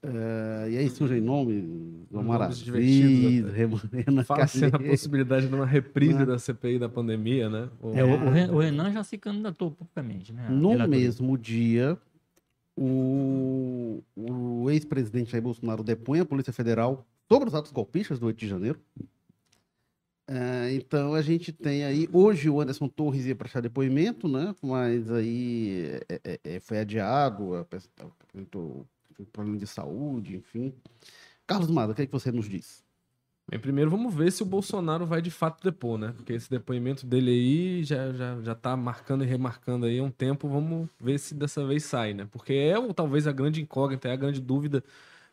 Uh, 0.02 0.68
e 0.70 0.78
aí 0.78 0.88
surgem 0.88 1.20
nomes, 1.20 1.64
Omar 2.12 2.42
Aziz, 2.42 2.68
Renan 2.68 4.22
Fala-se 4.22 4.64
a 4.66 4.78
possibilidade 4.78 5.48
de 5.48 5.54
uma 5.54 5.66
reprise 5.66 6.18
né? 6.18 6.26
da 6.26 6.38
CPI 6.38 6.78
da 6.78 6.88
pandemia, 6.88 7.48
né? 7.48 7.68
É, 7.94 8.04
o, 8.04 8.54
o, 8.54 8.60
Renan 8.60 8.92
já 8.92 9.02
se 9.02 9.18
candidatou 9.18 9.72
publicamente, 9.72 10.32
né? 10.32 10.48
No 10.48 10.86
mesmo 10.86 11.36
dia, 11.36 11.98
o, 12.76 14.00
o 14.14 14.70
ex-presidente 14.70 15.32
Jair 15.32 15.42
Bolsonaro 15.42 15.82
depõe 15.82 16.20
a 16.20 16.24
Polícia 16.24 16.52
Federal 16.52 17.04
sobre 17.28 17.48
os 17.48 17.54
atos 17.54 17.72
golpistas 17.72 18.20
do 18.20 18.26
8 18.26 18.38
de 18.38 18.48
janeiro. 18.48 18.78
Uh, 20.28 20.68
então 20.72 21.14
a 21.14 21.22
gente 21.22 21.52
tem 21.52 21.84
aí, 21.84 22.08
hoje 22.12 22.50
o 22.50 22.60
Anderson 22.60 22.88
Torres 22.88 23.26
ia 23.26 23.36
prestar 23.36 23.60
depoimento, 23.60 24.26
né? 24.26 24.54
Mas 24.60 25.10
aí 25.10 26.00
é, 26.08 26.20
é, 26.24 26.40
é 26.56 26.60
foi 26.60 26.78
adiado, 26.78 27.54
apresentou 27.54 28.84
problema 29.32 29.58
de 29.58 29.66
saúde, 29.66 30.36
enfim. 30.36 30.74
Carlos 31.46 31.70
Mada, 31.70 31.92
o 31.92 31.94
que, 31.94 32.02
é 32.02 32.06
que 32.06 32.12
você 32.12 32.32
nos 32.32 32.48
diz? 32.48 32.84
Bem, 33.48 33.60
primeiro 33.60 33.88
vamos 33.88 34.12
ver 34.12 34.32
se 34.32 34.42
o 34.42 34.46
Bolsonaro 34.46 35.06
vai 35.06 35.22
de 35.22 35.30
fato 35.30 35.62
depor, 35.62 35.96
né? 35.96 36.12
Porque 36.16 36.32
esse 36.32 36.50
depoimento 36.50 37.06
dele 37.06 37.30
aí 37.30 37.84
já, 37.84 38.12
já, 38.12 38.42
já 38.42 38.54
tá 38.56 38.76
marcando 38.76 39.22
e 39.22 39.26
remarcando 39.26 39.86
aí 39.86 40.00
há 40.00 40.02
um 40.02 40.10
tempo. 40.10 40.48
Vamos 40.48 40.88
ver 41.00 41.18
se 41.18 41.32
dessa 41.32 41.64
vez 41.64 41.84
sai, 41.84 42.12
né? 42.12 42.26
Porque 42.32 42.52
é 42.52 42.74
talvez 42.92 43.28
a 43.28 43.32
grande 43.32 43.62
incógnita, 43.62 44.08
é 44.08 44.12
a 44.12 44.16
grande 44.16 44.40
dúvida, 44.40 44.82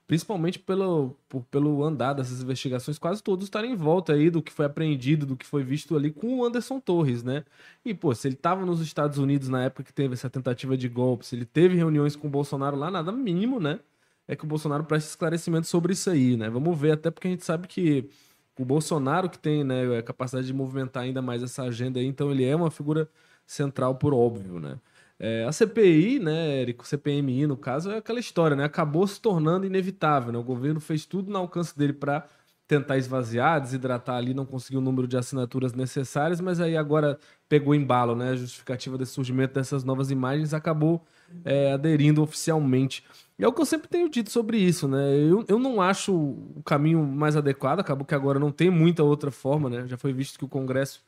principalmente 0.08 0.60
pelo, 0.60 1.16
por, 1.30 1.44
pelo 1.46 1.84
andar 1.84 2.14
dessas 2.14 2.42
investigações, 2.42 2.98
quase 3.00 3.24
todos 3.24 3.46
estarem 3.46 3.72
em 3.72 3.76
volta 3.76 4.14
aí 4.14 4.30
do 4.30 4.42
que 4.42 4.52
foi 4.52 4.66
apreendido, 4.66 5.26
do 5.26 5.36
que 5.36 5.46
foi 5.46 5.64
visto 5.64 5.96
ali 5.96 6.12
com 6.12 6.40
o 6.40 6.46
Anderson 6.46 6.80
Torres, 6.80 7.24
né? 7.24 7.44
E, 7.86 7.94
pô, 7.94 8.14
se 8.14 8.28
ele 8.28 8.36
tava 8.36 8.66
nos 8.66 8.82
Estados 8.82 9.18
Unidos 9.18 9.50
na 9.50 9.64
época 9.64 9.84
que 9.84 9.94
teve 9.94 10.14
essa 10.14 10.30
tentativa 10.30 10.78
de 10.78 10.90
golpe, 10.90 11.26
se 11.26 11.36
ele 11.36 11.46
teve 11.46 11.76
reuniões 11.76 12.16
com 12.16 12.28
o 12.28 12.32
Bolsonaro 12.32 12.78
lá, 12.78 12.92
nada 12.92 13.12
mínimo, 13.12 13.60
né? 13.60 13.80
é 14.28 14.36
que 14.36 14.44
o 14.44 14.48
Bolsonaro 14.48 14.84
preste 14.84 15.10
esclarecimento 15.10 15.68
sobre 15.68 15.94
isso 15.94 16.10
aí, 16.10 16.38
né? 16.38 16.50
Vamos 16.50 16.78
ver, 16.80 16.92
até 16.92 17.12
porque 17.12 17.28
a 17.28 17.32
gente 17.32 17.46
sabe 17.46 17.68
que 17.68 18.10
o 18.58 18.66
Bolsonaro 18.66 19.30
que 19.30 19.40
tem 19.40 19.64
né, 19.64 19.98
a 19.98 20.04
capacidade 20.04 20.48
de 20.48 20.54
movimentar 20.54 21.04
ainda 21.04 21.22
mais 21.22 21.44
essa 21.44 21.64
agenda 21.64 22.00
aí, 22.00 22.06
então 22.06 22.32
ele 22.32 22.46
é 22.46 22.56
uma 22.56 22.72
figura 22.72 23.10
central 23.46 23.96
por 23.96 24.14
óbvio, 24.14 24.60
né? 24.60 24.80
É, 25.20 25.46
a 25.46 25.52
CPI, 25.52 26.20
né, 26.20 26.62
Érico, 26.62 26.86
CPMI 26.86 27.48
no 27.48 27.56
caso, 27.56 27.92
é 27.92 27.98
aquela 27.98 28.20
história, 28.20 28.56
né? 28.56 28.66
Acabou 28.66 29.08
se 29.08 29.22
tornando 29.22 29.66
inevitável, 29.66 30.32
né? 30.34 30.38
O 30.40 30.44
governo 30.44 30.80
fez 30.80 31.06
tudo 31.06 31.32
no 31.32 31.38
alcance 31.38 31.78
dele 31.78 31.94
para 31.94 32.28
tentar 32.68 32.98
esvaziar, 32.98 33.62
desidratar 33.62 34.16
ali, 34.16 34.34
não 34.34 34.46
conseguiu 34.46 34.80
o 34.80 34.84
número 34.84 35.08
de 35.08 35.18
assinaturas 35.18 35.74
necessárias, 35.74 36.40
mas 36.42 36.60
aí 36.60 36.78
agora 36.78 37.20
pegou 37.48 37.76
embalo, 37.76 38.16
né? 38.16 38.32
A 38.32 38.36
justificativa 38.36 38.98
desse 38.98 39.12
surgimento 39.14 39.54
dessas 39.54 39.84
novas 39.84 40.10
imagens 40.12 40.54
acabou 40.54 41.06
é, 41.46 41.72
aderindo 41.74 42.22
oficialmente. 42.22 43.04
E 43.38 43.44
é 43.44 43.48
o 43.48 43.54
que 43.54 43.62
eu 43.62 43.66
sempre 43.66 43.88
tenho 43.88 44.10
dito 44.10 44.32
sobre 44.32 44.58
isso, 44.58 44.88
né? 44.88 45.16
Eu, 45.18 45.44
eu 45.48 45.60
não 45.60 45.82
acho 45.82 46.14
o 46.16 46.62
caminho 46.64 47.04
mais 47.06 47.36
adequado, 47.36 47.80
acabou 47.80 48.06
que 48.06 48.16
agora 48.16 48.40
não 48.40 48.52
tem 48.52 48.70
muita 48.70 49.04
outra 49.04 49.32
forma, 49.32 49.70
né? 49.70 49.88
Já 49.88 49.98
foi 49.98 50.14
visto 50.14 50.38
que 50.40 50.46
o 50.46 50.50
Congresso 50.50 51.04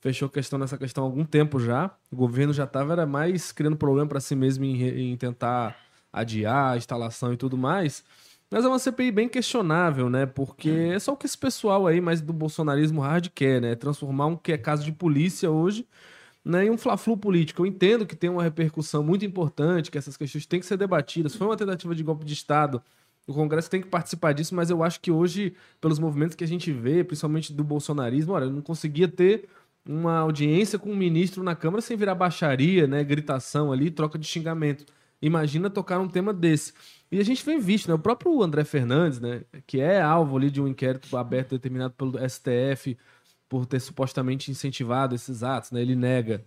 fechou 0.00 0.28
questão 0.28 0.58
nessa 0.58 0.78
questão 0.78 1.04
há 1.04 1.06
algum 1.06 1.24
tempo 1.24 1.58
já. 1.60 1.90
O 2.10 2.16
governo 2.16 2.52
já 2.52 2.64
estava 2.64 3.04
mais 3.06 3.52
criando 3.52 3.76
problema 3.76 4.08
para 4.08 4.20
si 4.20 4.34
mesmo 4.34 4.64
em, 4.64 5.12
em, 5.12 5.16
tentar 5.16 5.76
adiar 6.12 6.72
a 6.72 6.76
instalação 6.76 7.32
e 7.32 7.36
tudo 7.36 7.56
mais. 7.56 8.04
Mas 8.50 8.64
é 8.64 8.68
uma 8.68 8.78
CPI 8.78 9.12
bem 9.12 9.28
questionável, 9.28 10.08
né? 10.08 10.24
Porque 10.24 10.70
é 10.70 10.98
só 10.98 11.12
o 11.12 11.16
que 11.16 11.26
esse 11.26 11.36
pessoal 11.36 11.86
aí, 11.86 12.00
mais 12.00 12.20
do 12.20 12.32
bolsonarismo 12.32 13.00
hard 13.02 13.28
quer, 13.34 13.60
né? 13.60 13.74
Transformar 13.74 14.26
um 14.26 14.36
que 14.36 14.52
é 14.52 14.58
caso 14.58 14.84
de 14.84 14.92
polícia 14.92 15.50
hoje 15.50 15.86
né, 16.48 16.64
e 16.64 16.70
um 16.70 16.78
fla-flu 16.78 17.14
político. 17.14 17.62
Eu 17.62 17.66
entendo 17.66 18.06
que 18.06 18.16
tem 18.16 18.30
uma 18.30 18.42
repercussão 18.42 19.02
muito 19.02 19.24
importante, 19.24 19.90
que 19.90 19.98
essas 19.98 20.16
questões 20.16 20.46
têm 20.46 20.60
que 20.60 20.66
ser 20.66 20.78
debatidas. 20.78 21.36
Foi 21.36 21.46
uma 21.46 21.56
tentativa 21.56 21.94
de 21.94 22.02
golpe 22.02 22.24
de 22.24 22.32
Estado. 22.32 22.82
O 23.26 23.34
Congresso 23.34 23.68
tem 23.68 23.82
que 23.82 23.88
participar 23.88 24.32
disso, 24.32 24.54
mas 24.54 24.70
eu 24.70 24.82
acho 24.82 24.98
que 25.00 25.10
hoje, 25.10 25.54
pelos 25.78 25.98
movimentos 25.98 26.34
que 26.34 26.42
a 26.42 26.46
gente 26.46 26.72
vê, 26.72 27.04
principalmente 27.04 27.52
do 27.52 27.62
bolsonarismo, 27.62 28.32
olha, 28.32 28.46
não 28.46 28.62
conseguia 28.62 29.06
ter 29.06 29.46
uma 29.88 30.18
audiência 30.18 30.78
com 30.78 30.90
um 30.92 30.96
ministro 30.96 31.42
na 31.42 31.56
Câmara 31.56 31.80
sem 31.80 31.96
virar 31.96 32.14
baixaria, 32.14 32.86
né, 32.86 33.02
gritação 33.02 33.72
ali, 33.72 33.90
troca 33.90 34.18
de 34.18 34.26
xingamento. 34.26 34.84
Imagina 35.20 35.70
tocar 35.70 35.98
um 35.98 36.06
tema 36.06 36.32
desse. 36.32 36.74
E 37.10 37.18
a 37.18 37.24
gente 37.24 37.44
vem 37.44 37.58
visto, 37.58 37.88
né? 37.88 37.94
O 37.94 37.98
próprio 37.98 38.40
André 38.42 38.62
Fernandes, 38.64 39.18
né? 39.18 39.42
Que 39.66 39.80
é 39.80 40.00
alvo 40.00 40.36
ali 40.36 40.50
de 40.50 40.60
um 40.60 40.68
inquérito 40.68 41.16
aberto 41.16 41.50
determinado 41.50 41.94
pelo 41.94 42.18
STF 42.28 42.96
por 43.48 43.66
ter 43.66 43.80
supostamente 43.80 44.50
incentivado 44.50 45.14
esses 45.14 45.42
atos, 45.42 45.72
né? 45.72 45.80
Ele 45.80 45.96
nega 45.96 46.44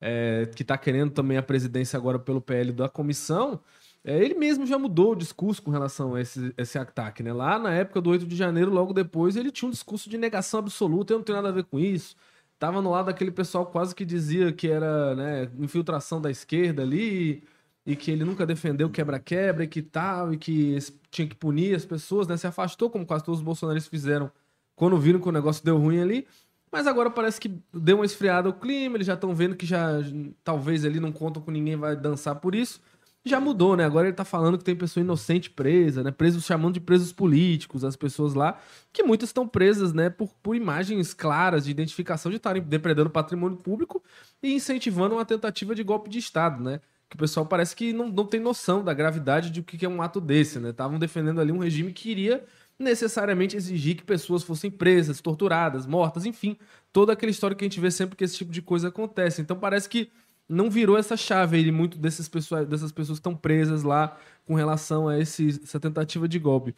é, 0.00 0.48
que 0.54 0.62
está 0.62 0.78
querendo 0.78 1.10
também 1.10 1.36
a 1.36 1.42
presidência 1.42 1.96
agora 1.98 2.18
pelo 2.18 2.40
PL 2.40 2.72
da 2.72 2.88
comissão. 2.88 3.60
É, 4.04 4.22
ele 4.22 4.34
mesmo 4.34 4.66
já 4.66 4.78
mudou 4.78 5.12
o 5.12 5.16
discurso 5.16 5.60
com 5.62 5.70
relação 5.70 6.14
a 6.14 6.20
esse, 6.20 6.54
esse 6.56 6.78
ataque, 6.78 7.22
né? 7.22 7.32
Lá 7.32 7.58
na 7.58 7.74
época 7.74 8.00
do 8.00 8.10
8 8.10 8.26
de 8.26 8.36
janeiro, 8.36 8.70
logo 8.70 8.92
depois, 8.94 9.36
ele 9.36 9.50
tinha 9.50 9.68
um 9.68 9.72
discurso 9.72 10.08
de 10.08 10.16
negação 10.16 10.60
absoluta, 10.60 11.12
eu 11.12 11.18
não 11.18 11.24
tenho 11.24 11.36
nada 11.36 11.48
a 11.48 11.52
ver 11.52 11.64
com 11.64 11.78
isso. 11.78 12.16
Tava 12.58 12.80
no 12.80 12.90
lado 12.90 13.06
daquele 13.06 13.30
pessoal 13.30 13.66
quase 13.66 13.94
que 13.94 14.04
dizia 14.04 14.52
que 14.52 14.68
era 14.68 15.14
né, 15.14 15.50
infiltração 15.58 16.20
da 16.20 16.30
esquerda 16.30 16.82
ali 16.82 17.42
e 17.86 17.94
que 17.94 18.10
ele 18.10 18.24
nunca 18.24 18.46
defendeu 18.46 18.88
quebra-quebra 18.88 19.64
e 19.64 19.66
que 19.68 19.82
tal, 19.82 20.32
e 20.32 20.38
que 20.38 20.78
tinha 21.10 21.28
que 21.28 21.34
punir 21.34 21.74
as 21.74 21.84
pessoas, 21.84 22.26
né? 22.26 22.36
Se 22.36 22.46
afastou, 22.46 22.88
como 22.88 23.04
quase 23.04 23.24
todos 23.24 23.40
os 23.40 23.44
bolsonaristas 23.44 23.90
fizeram 23.90 24.30
quando 24.74 24.98
viram 24.98 25.20
que 25.20 25.28
o 25.28 25.32
negócio 25.32 25.64
deu 25.64 25.78
ruim 25.78 26.00
ali. 26.00 26.26
Mas 26.72 26.86
agora 26.86 27.10
parece 27.10 27.40
que 27.40 27.56
deu 27.72 27.96
uma 27.96 28.04
esfriada 28.04 28.48
o 28.48 28.52
clima, 28.52 28.96
eles 28.96 29.06
já 29.06 29.14
estão 29.14 29.34
vendo 29.34 29.54
que 29.54 29.64
já 29.66 29.98
talvez 30.42 30.84
ele 30.84 30.98
não 30.98 31.12
contam 31.12 31.42
com 31.42 31.50
ninguém 31.50 31.76
vai 31.76 31.94
dançar 31.94 32.34
por 32.36 32.54
isso. 32.54 32.80
Já 33.26 33.40
mudou, 33.40 33.74
né? 33.74 33.84
Agora 33.86 34.06
ele 34.06 34.14
tá 34.14 34.24
falando 34.24 34.58
que 34.58 34.64
tem 34.64 34.76
pessoa 34.76 35.02
inocente 35.02 35.48
presa, 35.48 36.02
né? 36.02 36.10
Presos 36.10 36.44
chamando 36.44 36.74
de 36.74 36.80
presos 36.80 37.10
políticos, 37.10 37.82
as 37.82 37.96
pessoas 37.96 38.34
lá, 38.34 38.60
que 38.92 39.02
muitas 39.02 39.30
estão 39.30 39.48
presas, 39.48 39.94
né, 39.94 40.10
por, 40.10 40.28
por 40.42 40.54
imagens 40.54 41.14
claras 41.14 41.64
de 41.64 41.70
identificação 41.70 42.30
de 42.30 42.36
estarem 42.36 42.62
depredando 42.62 43.08
patrimônio 43.08 43.56
público 43.56 44.02
e 44.42 44.52
incentivando 44.52 45.14
uma 45.14 45.24
tentativa 45.24 45.74
de 45.74 45.82
golpe 45.82 46.10
de 46.10 46.18
Estado, 46.18 46.62
né? 46.62 46.80
Que 47.08 47.16
o 47.16 47.18
pessoal 47.18 47.46
parece 47.46 47.74
que 47.74 47.94
não, 47.94 48.08
não 48.08 48.26
tem 48.26 48.40
noção 48.40 48.84
da 48.84 48.92
gravidade 48.92 49.50
de 49.50 49.60
o 49.60 49.64
que 49.64 49.86
é 49.86 49.88
um 49.88 50.02
ato 50.02 50.20
desse, 50.20 50.58
né? 50.58 50.68
Estavam 50.70 50.98
defendendo 50.98 51.40
ali 51.40 51.50
um 51.50 51.58
regime 51.58 51.94
que 51.94 52.10
iria 52.10 52.44
necessariamente 52.78 53.56
exigir 53.56 53.96
que 53.96 54.04
pessoas 54.04 54.42
fossem 54.42 54.70
presas, 54.70 55.20
torturadas, 55.20 55.86
mortas, 55.86 56.26
enfim, 56.26 56.58
toda 56.92 57.12
aquela 57.12 57.30
história 57.30 57.56
que 57.56 57.64
a 57.64 57.68
gente 57.68 57.80
vê 57.80 57.90
sempre 57.90 58.16
que 58.16 58.24
esse 58.24 58.36
tipo 58.36 58.52
de 58.52 58.60
coisa 58.60 58.88
acontece. 58.88 59.40
Então 59.40 59.56
parece 59.58 59.88
que 59.88 60.10
não 60.48 60.70
virou 60.70 60.96
essa 60.96 61.16
chave 61.16 61.56
aí 61.56 61.72
muito 61.72 61.98
desses 61.98 62.28
pessoas, 62.28 62.66
dessas 62.66 62.92
pessoas 62.92 63.18
estão 63.18 63.34
presas 63.34 63.82
lá 63.82 64.16
com 64.44 64.54
relação 64.54 65.08
a 65.08 65.18
esse, 65.18 65.60
essa 65.62 65.80
tentativa 65.80 66.28
de 66.28 66.38
golpe. 66.38 66.74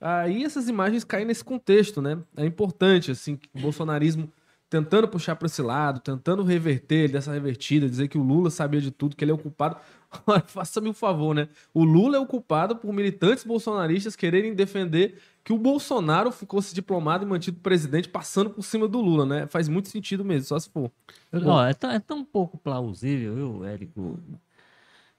Aí 0.00 0.44
essas 0.44 0.68
imagens 0.68 1.02
caem 1.02 1.24
nesse 1.24 1.44
contexto, 1.44 2.00
né? 2.00 2.18
É 2.36 2.46
importante 2.46 3.10
assim 3.10 3.38
o 3.52 3.60
bolsonarismo 3.60 4.32
tentando 4.70 5.08
puxar 5.08 5.34
para 5.36 5.46
esse 5.46 5.62
lado, 5.62 6.00
tentando 6.00 6.42
reverter 6.42 7.10
dessa 7.10 7.32
revertida, 7.32 7.88
dizer 7.88 8.08
que 8.08 8.18
o 8.18 8.22
Lula 8.22 8.50
sabia 8.50 8.80
de 8.80 8.90
tudo, 8.90 9.16
que 9.16 9.24
ele 9.24 9.30
é 9.30 9.34
o 9.34 9.38
culpado. 9.38 9.76
Faça-me 10.46 10.88
um 10.88 10.94
favor, 10.94 11.34
né? 11.34 11.48
O 11.72 11.84
Lula 11.84 12.16
é 12.16 12.20
o 12.20 12.26
culpado 12.26 12.76
por 12.76 12.92
militantes 12.92 13.44
bolsonaristas 13.44 14.16
quererem 14.16 14.54
defender 14.54 15.20
que 15.44 15.52
o 15.52 15.58
Bolsonaro 15.58 16.30
ficou 16.30 16.60
se 16.60 16.74
diplomado 16.74 17.24
e 17.24 17.28
mantido 17.28 17.60
presidente 17.60 18.08
passando 18.08 18.50
por 18.50 18.62
cima 18.62 18.88
do 18.88 19.00
Lula, 19.00 19.24
né? 19.24 19.46
Faz 19.46 19.68
muito 19.68 19.88
sentido 19.88 20.24
mesmo, 20.24 20.46
só 20.46 20.58
se 20.58 20.68
for. 20.70 20.90
Ó, 21.32 21.64
é, 21.64 21.74
tão, 21.74 21.90
é 21.90 21.98
tão 21.98 22.24
pouco 22.24 22.58
plausível, 22.58 23.34
viu, 23.34 23.64
Érico? 23.64 24.18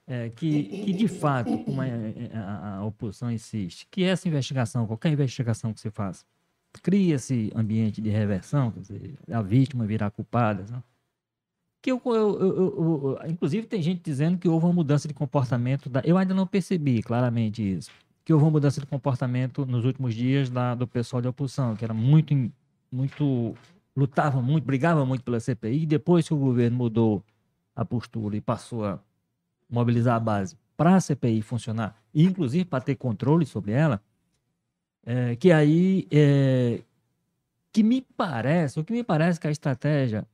É, 0.06 0.28
que, 0.30 0.64
que 0.64 0.92
de 0.92 1.06
fato, 1.06 1.56
como 1.58 1.80
a, 1.80 1.86
a, 2.34 2.76
a 2.78 2.84
oposição 2.84 3.30
insiste, 3.30 3.86
que 3.90 4.02
essa 4.02 4.26
investigação, 4.26 4.86
qualquer 4.86 5.12
investigação 5.12 5.72
que 5.72 5.80
você 5.80 5.90
faça, 5.90 6.24
cria 6.82 7.14
esse 7.14 7.52
ambiente 7.54 8.00
de 8.00 8.10
reversão, 8.10 8.70
quer 8.70 8.80
dizer, 8.80 9.14
a 9.30 9.42
vítima 9.42 9.86
virar 9.86 10.10
culpada. 10.10 10.64
Né? 10.68 10.82
Que 11.82 11.90
eu, 11.92 12.00
eu, 12.04 12.12
eu, 12.12 13.18
eu, 13.20 13.30
inclusive, 13.30 13.66
tem 13.66 13.80
gente 13.80 14.02
dizendo 14.02 14.38
que 14.38 14.48
houve 14.48 14.66
uma 14.66 14.72
mudança 14.72 15.08
de 15.08 15.14
comportamento. 15.14 15.88
Da, 15.88 16.02
eu 16.04 16.18
ainda 16.18 16.34
não 16.34 16.46
percebi 16.46 17.02
claramente 17.02 17.62
isso. 17.62 17.90
Que 18.24 18.32
houve 18.32 18.44
uma 18.44 18.50
mudança 18.50 18.80
de 18.80 18.86
comportamento 18.86 19.64
nos 19.64 19.84
últimos 19.84 20.14
dias 20.14 20.50
da, 20.50 20.74
do 20.74 20.86
pessoal 20.86 21.22
de 21.22 21.28
oposição, 21.28 21.74
que 21.74 21.84
era 21.84 21.94
muito, 21.94 22.34
muito. 22.92 23.54
lutava 23.96 24.42
muito, 24.42 24.64
brigava 24.64 25.06
muito 25.06 25.24
pela 25.24 25.40
CPI. 25.40 25.82
E 25.82 25.86
depois 25.86 26.28
que 26.28 26.34
o 26.34 26.36
governo 26.36 26.76
mudou 26.76 27.24
a 27.74 27.84
postura 27.84 28.36
e 28.36 28.40
passou 28.40 28.84
a 28.84 28.98
mobilizar 29.70 30.16
a 30.16 30.20
base 30.20 30.56
para 30.76 30.96
a 30.96 31.00
CPI 31.00 31.42
funcionar, 31.42 31.94
e 32.12 32.24
inclusive 32.24 32.64
para 32.64 32.82
ter 32.82 32.94
controle 32.94 33.44
sobre 33.44 33.72
ela, 33.72 34.02
é, 35.04 35.36
que 35.36 35.52
aí, 35.52 36.06
é, 36.10 36.80
que 37.72 37.82
me 37.82 38.00
parece, 38.00 38.80
o 38.80 38.84
que 38.84 38.92
me 38.92 39.04
parece 39.04 39.38
que 39.38 39.46
a 39.46 39.50
estratégia 39.50 40.26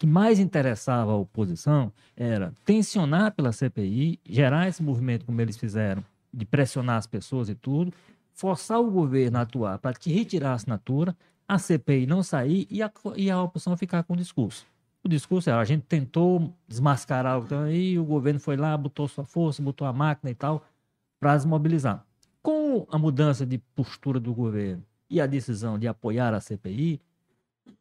que 0.00 0.06
mais 0.06 0.38
interessava 0.38 1.12
a 1.12 1.16
oposição 1.16 1.92
era 2.16 2.54
tensionar 2.64 3.32
pela 3.32 3.52
CPI, 3.52 4.18
gerar 4.26 4.66
esse 4.66 4.82
movimento 4.82 5.26
como 5.26 5.38
eles 5.42 5.58
fizeram, 5.58 6.02
de 6.32 6.46
pressionar 6.46 6.96
as 6.96 7.06
pessoas 7.06 7.50
e 7.50 7.54
tudo, 7.54 7.92
forçar 8.32 8.80
o 8.80 8.90
governo 8.90 9.36
a 9.36 9.42
atuar 9.42 9.78
para 9.78 9.92
que 9.92 10.10
retirar 10.10 10.52
a 10.52 10.54
assinatura, 10.54 11.14
a 11.46 11.58
CPI 11.58 12.06
não 12.06 12.22
sair 12.22 12.66
e 12.70 12.82
a, 12.82 12.90
e 13.14 13.30
a 13.30 13.42
oposição 13.42 13.76
ficar 13.76 14.02
com 14.02 14.14
o 14.14 14.16
discurso. 14.16 14.66
O 15.04 15.08
discurso 15.08 15.50
é, 15.50 15.52
a 15.52 15.64
gente 15.64 15.82
tentou 15.82 16.50
desmascarar 16.66 17.38
o 17.38 17.44
então, 17.44 17.64
aí 17.64 17.98
o 17.98 18.04
governo 18.04 18.40
foi 18.40 18.56
lá, 18.56 18.74
botou 18.78 19.06
sua 19.06 19.26
força, 19.26 19.62
botou 19.62 19.86
a 19.86 19.92
máquina 19.92 20.30
e 20.30 20.34
tal, 20.34 20.64
para 21.20 21.36
desmobilizar. 21.36 22.06
com 22.42 22.86
a 22.90 22.96
mudança 22.96 23.44
de 23.44 23.58
postura 23.58 24.18
do 24.18 24.32
governo 24.32 24.82
e 25.10 25.20
a 25.20 25.26
decisão 25.26 25.78
de 25.78 25.86
apoiar 25.86 26.32
a 26.32 26.40
CPI, 26.40 27.02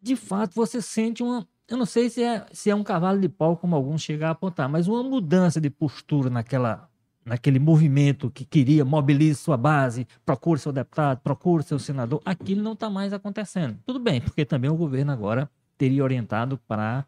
de 0.01 0.17
fato 0.17 0.53
você 0.53 0.81
sente 0.81 1.23
uma. 1.23 1.47
Eu 1.69 1.77
não 1.77 1.85
sei 1.85 2.09
se 2.09 2.23
é, 2.23 2.45
se 2.51 2.69
é 2.71 2.75
um 2.75 2.83
cavalo 2.83 3.19
de 3.19 3.29
pau, 3.29 3.55
como 3.55 3.75
alguns 3.75 4.01
chegam 4.01 4.27
a 4.27 4.31
apontar, 4.31 4.67
mas 4.67 4.87
uma 4.87 5.03
mudança 5.03 5.61
de 5.61 5.69
postura 5.69 6.27
naquela, 6.27 6.89
naquele 7.23 7.59
movimento 7.59 8.31
que 8.31 8.43
queria 8.43 8.83
mobilize 8.83 9.39
sua 9.39 9.55
base, 9.55 10.07
procure 10.25 10.59
seu 10.59 10.71
deputado, 10.71 11.19
procure 11.19 11.61
seu 11.61 11.77
senador, 11.77 12.21
aquilo 12.25 12.63
não 12.63 12.73
está 12.73 12.89
mais 12.89 13.13
acontecendo. 13.13 13.77
Tudo 13.85 13.99
bem, 13.99 14.19
porque 14.19 14.43
também 14.43 14.69
o 14.69 14.75
governo 14.75 15.11
agora 15.11 15.47
teria 15.77 16.03
orientado 16.03 16.57
para. 16.67 17.05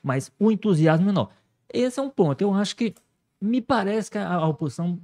Mas 0.00 0.30
o 0.38 0.52
entusiasmo 0.52 1.04
menor. 1.04 1.30
Esse 1.68 1.98
é 1.98 2.02
um 2.02 2.08
ponto. 2.08 2.40
Eu 2.40 2.54
acho 2.54 2.76
que 2.76 2.94
me 3.40 3.60
parece 3.60 4.08
que 4.08 4.18
a 4.18 4.46
oposição 4.46 5.00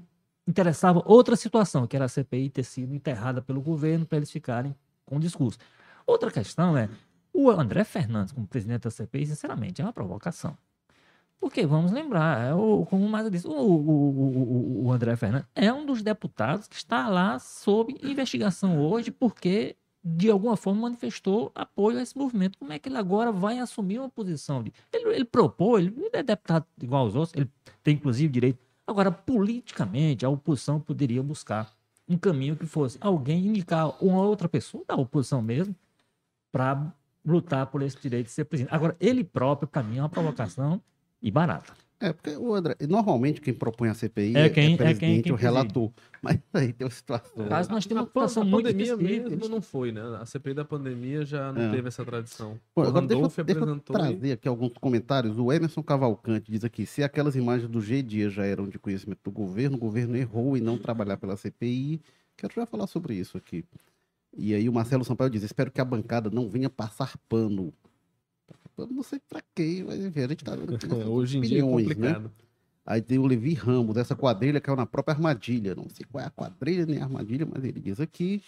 interessava 0.46 1.02
outra 1.04 1.34
situação, 1.34 1.86
que 1.86 1.96
era 1.96 2.04
a 2.04 2.08
CPI 2.08 2.50
ter 2.50 2.62
sido 2.62 2.94
enterrada 2.94 3.42
pelo 3.42 3.60
governo 3.60 4.06
para 4.06 4.18
eles 4.18 4.30
ficarem 4.30 4.74
com 5.04 5.16
o 5.16 5.20
discurso. 5.20 5.58
Outra 6.06 6.30
questão 6.30 6.76
é, 6.76 6.88
o 7.32 7.50
André 7.50 7.84
Fernandes, 7.84 8.32
como 8.32 8.46
presidente 8.46 8.82
da 8.82 8.90
CPI, 8.90 9.26
sinceramente, 9.26 9.80
é 9.80 9.84
uma 9.84 9.92
provocação. 9.92 10.56
Porque, 11.40 11.66
vamos 11.66 11.90
lembrar, 11.90 12.40
é 12.40 12.54
o, 12.54 12.86
como 12.86 13.04
o 13.04 13.08
Maza 13.08 13.30
disse, 13.30 13.48
o, 13.48 13.52
o, 13.52 14.86
o, 14.86 14.92
André 14.92 15.16
Fernandes 15.16 15.48
é 15.54 15.72
um 15.72 15.84
dos 15.84 16.02
deputados 16.02 16.68
que 16.68 16.76
está 16.76 17.08
lá 17.08 17.38
sob 17.38 17.96
investigação 18.02 18.80
hoje 18.80 19.10
porque, 19.10 19.74
de 20.04 20.30
alguma 20.30 20.56
forma, 20.56 20.82
manifestou 20.82 21.50
apoio 21.54 21.98
a 21.98 22.02
esse 22.02 22.16
movimento. 22.16 22.58
Como 22.58 22.72
é 22.72 22.78
que 22.78 22.88
ele 22.88 22.96
agora 22.96 23.32
vai 23.32 23.58
assumir 23.58 23.98
uma 23.98 24.08
posição? 24.08 24.62
De, 24.62 24.72
ele, 24.92 25.16
ele 25.16 25.24
propôs, 25.24 25.86
ele 25.86 26.10
é 26.12 26.22
deputado 26.22 26.64
igual 26.80 27.06
aos 27.06 27.16
outros, 27.16 27.34
ele 27.34 27.50
tem, 27.82 27.94
inclusive, 27.94 28.32
direito 28.32 28.58
Agora, 28.86 29.12
politicamente, 29.12 30.26
a 30.26 30.28
oposição 30.28 30.80
poderia 30.80 31.22
buscar 31.22 31.72
um 32.08 32.18
caminho 32.18 32.56
que 32.56 32.66
fosse 32.66 32.98
alguém 33.00 33.46
indicar 33.46 33.88
uma 34.04 34.20
outra 34.22 34.48
pessoa 34.48 34.84
da 34.86 34.96
oposição 34.96 35.40
mesmo 35.40 35.74
para 36.50 36.92
lutar 37.24 37.66
por 37.66 37.82
esse 37.82 38.00
direito 38.00 38.26
de 38.26 38.32
ser 38.32 38.44
presidente. 38.44 38.74
Agora, 38.74 38.96
ele 39.00 39.24
próprio, 39.24 39.68
para 39.68 39.82
mim, 39.82 39.98
é 39.98 40.02
uma 40.02 40.08
provocação 40.08 40.80
e 41.20 41.30
barata. 41.30 41.72
É, 42.02 42.12
porque 42.12 42.30
o 42.30 42.52
André, 42.52 42.74
normalmente 42.88 43.40
quem 43.40 43.54
propõe 43.54 43.88
a 43.88 43.94
CPI 43.94 44.36
é, 44.36 44.48
quem, 44.48 44.74
é, 44.74 44.76
presidente, 44.76 45.04
é 45.04 45.08
quem, 45.14 45.22
quem 45.22 45.32
o 45.32 45.36
relator. 45.36 45.88
Mas 46.20 46.40
aí 46.52 46.72
tem 46.72 46.84
uma 46.84 46.90
situação. 46.90 47.46
Caso 47.46 47.70
nós 47.70 47.86
temos 47.86 48.02
uma 48.02 48.06
situação 48.08 48.44
muito 48.44 48.66
pandemia 48.66 48.96
mesmo 48.96 49.48
não 49.48 49.62
foi, 49.62 49.92
né? 49.92 50.02
A 50.20 50.26
CPI 50.26 50.52
da 50.52 50.64
pandemia 50.64 51.24
já 51.24 51.52
não 51.52 51.62
é. 51.62 51.70
teve 51.70 51.86
essa 51.86 52.04
tradição. 52.04 52.58
Pô, 52.74 52.82
o 52.82 52.90
Randolph 52.90 53.36
deixa, 53.36 53.42
apresentou. 53.42 53.94
Deixa 53.96 54.08
eu 54.08 54.18
trazer 54.18 54.32
aqui 54.32 54.48
alguns 54.48 54.72
comentários. 54.72 55.38
O 55.38 55.52
Emerson 55.52 55.80
Cavalcante 55.80 56.50
diz 56.50 56.64
aqui: 56.64 56.84
se 56.84 57.04
aquelas 57.04 57.36
imagens 57.36 57.70
do 57.70 57.80
G-Dia 57.80 58.28
já 58.30 58.44
eram 58.44 58.68
de 58.68 58.80
conhecimento 58.80 59.20
do 59.22 59.30
governo, 59.30 59.76
o 59.76 59.80
governo 59.80 60.16
errou 60.16 60.56
em 60.56 60.60
não 60.60 60.76
trabalhar 60.76 61.16
pela 61.18 61.36
CPI. 61.36 62.00
Quero 62.36 62.52
já 62.52 62.66
falar 62.66 62.88
sobre 62.88 63.14
isso 63.14 63.38
aqui. 63.38 63.64
E 64.36 64.54
aí 64.54 64.68
o 64.68 64.72
Marcelo 64.72 65.04
Sampaio 65.04 65.30
diz: 65.30 65.42
espero 65.42 65.70
que 65.70 65.80
a 65.80 65.84
bancada 65.84 66.30
não 66.30 66.48
venha 66.48 66.70
passar 66.70 67.16
pano 67.28 67.72
não 68.90 69.02
sei 69.02 69.20
pra 69.28 69.40
quê, 69.54 69.84
mas 69.86 70.04
enfim, 70.04 70.20
a 70.20 70.28
gente 70.28 70.44
tá 70.44 70.56
vendo 70.56 70.72
Hoje 71.10 71.38
em 71.38 71.40
dia 71.42 71.60
é 71.60 71.62
né? 71.62 71.70
complicado. 71.70 72.22
Né? 72.24 72.30
Aí 72.84 73.00
tem 73.00 73.18
o 73.18 73.26
Levi 73.26 73.54
Ramos, 73.54 73.96
essa 73.96 74.16
quadrilha 74.16 74.60
caiu 74.60 74.76
na 74.76 74.86
própria 74.86 75.14
armadilha. 75.14 75.74
Não 75.74 75.88
sei 75.88 76.04
qual 76.10 76.24
é 76.24 76.26
a 76.26 76.30
quadrilha 76.30 76.84
nem 76.84 76.98
a 76.98 77.04
armadilha, 77.04 77.46
mas 77.46 77.62
ele 77.64 77.80
diz 77.80 78.00
aqui. 78.00 78.42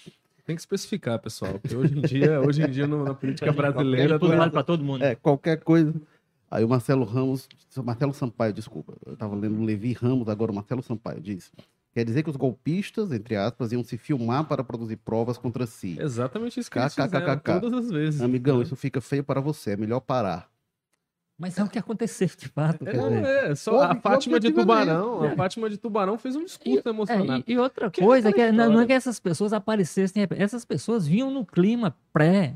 Tem 0.44 0.56
que 0.56 0.60
especificar, 0.60 1.18
pessoal, 1.20 1.58
porque 1.58 1.74
hoje 1.74 1.96
em 1.96 2.02
dia, 2.02 2.40
hoje 2.40 2.62
em 2.62 2.70
dia 2.70 2.86
na 2.86 3.14
política 3.14 3.52
brasileira. 3.52 4.18
Tudo 4.18 4.36
vale 4.36 4.50
para 4.50 4.62
todo 4.62 4.84
mundo. 4.84 5.02
É, 5.02 5.14
qualquer 5.14 5.60
coisa. 5.60 5.94
Aí 6.50 6.64
o 6.64 6.68
Marcelo 6.68 7.04
Ramos, 7.04 7.48
Marcelo 7.82 8.12
Sampaio, 8.12 8.52
desculpa, 8.52 8.94
eu 9.06 9.14
estava 9.14 9.34
lendo 9.34 9.58
o 9.58 9.64
Levi 9.64 9.92
Ramos, 9.92 10.28
agora 10.28 10.52
o 10.52 10.54
Marcelo 10.54 10.82
Sampaio 10.82 11.20
diz. 11.20 11.50
Quer 11.94 12.04
dizer 12.04 12.24
que 12.24 12.30
os 12.30 12.34
golpistas, 12.34 13.12
entre 13.12 13.36
aspas, 13.36 13.70
iam 13.70 13.84
se 13.84 13.96
filmar 13.96 14.44
para 14.44 14.64
produzir 14.64 14.96
provas 14.96 15.38
contra 15.38 15.64
si. 15.64 15.96
Exatamente 16.00 16.58
isso 16.58 16.68
que 16.68 16.76
eles 16.76 16.92
fizeram 16.92 17.38
todas 17.38 17.72
as 17.72 17.88
vezes. 17.88 18.20
Amigão, 18.20 18.60
isso 18.60 18.74
fica 18.74 19.00
feio 19.00 19.22
para 19.22 19.40
você, 19.40 19.70
é 19.70 19.76
melhor 19.76 20.00
parar. 20.00 20.50
Mas 21.38 21.56
é 21.58 21.64
o 21.64 21.68
que 21.68 21.78
aconteceu, 21.78 22.28
de 22.36 22.48
fato. 22.48 22.84
É, 22.86 23.50
é 23.50 23.54
só 23.54 23.82
a 23.82 23.94
Fátima 23.94 24.38
de 24.40 24.52
Tubarão, 24.52 25.24
a 25.24 25.36
Fátima 25.36 25.70
de 25.70 25.76
Tubarão 25.76 26.18
fez 26.18 26.34
um 26.34 26.44
discurso 26.44 26.82
e, 26.84 26.88
emocionado. 26.88 27.44
É, 27.46 27.50
e, 27.50 27.54
e, 27.54 27.58
outra 27.58 27.90
coisa, 27.90 28.32
que, 28.32 28.40
é, 28.40 28.52
não, 28.52 28.72
não, 28.72 28.80
é 28.80 28.86
que 28.86 28.92
essas 28.92 29.18
pessoas 29.18 29.52
aparecessem, 29.52 30.26
essas 30.30 30.64
pessoas 30.64 31.06
vinham 31.06 31.30
no 31.30 31.44
clima 31.44 31.96
pré, 32.12 32.54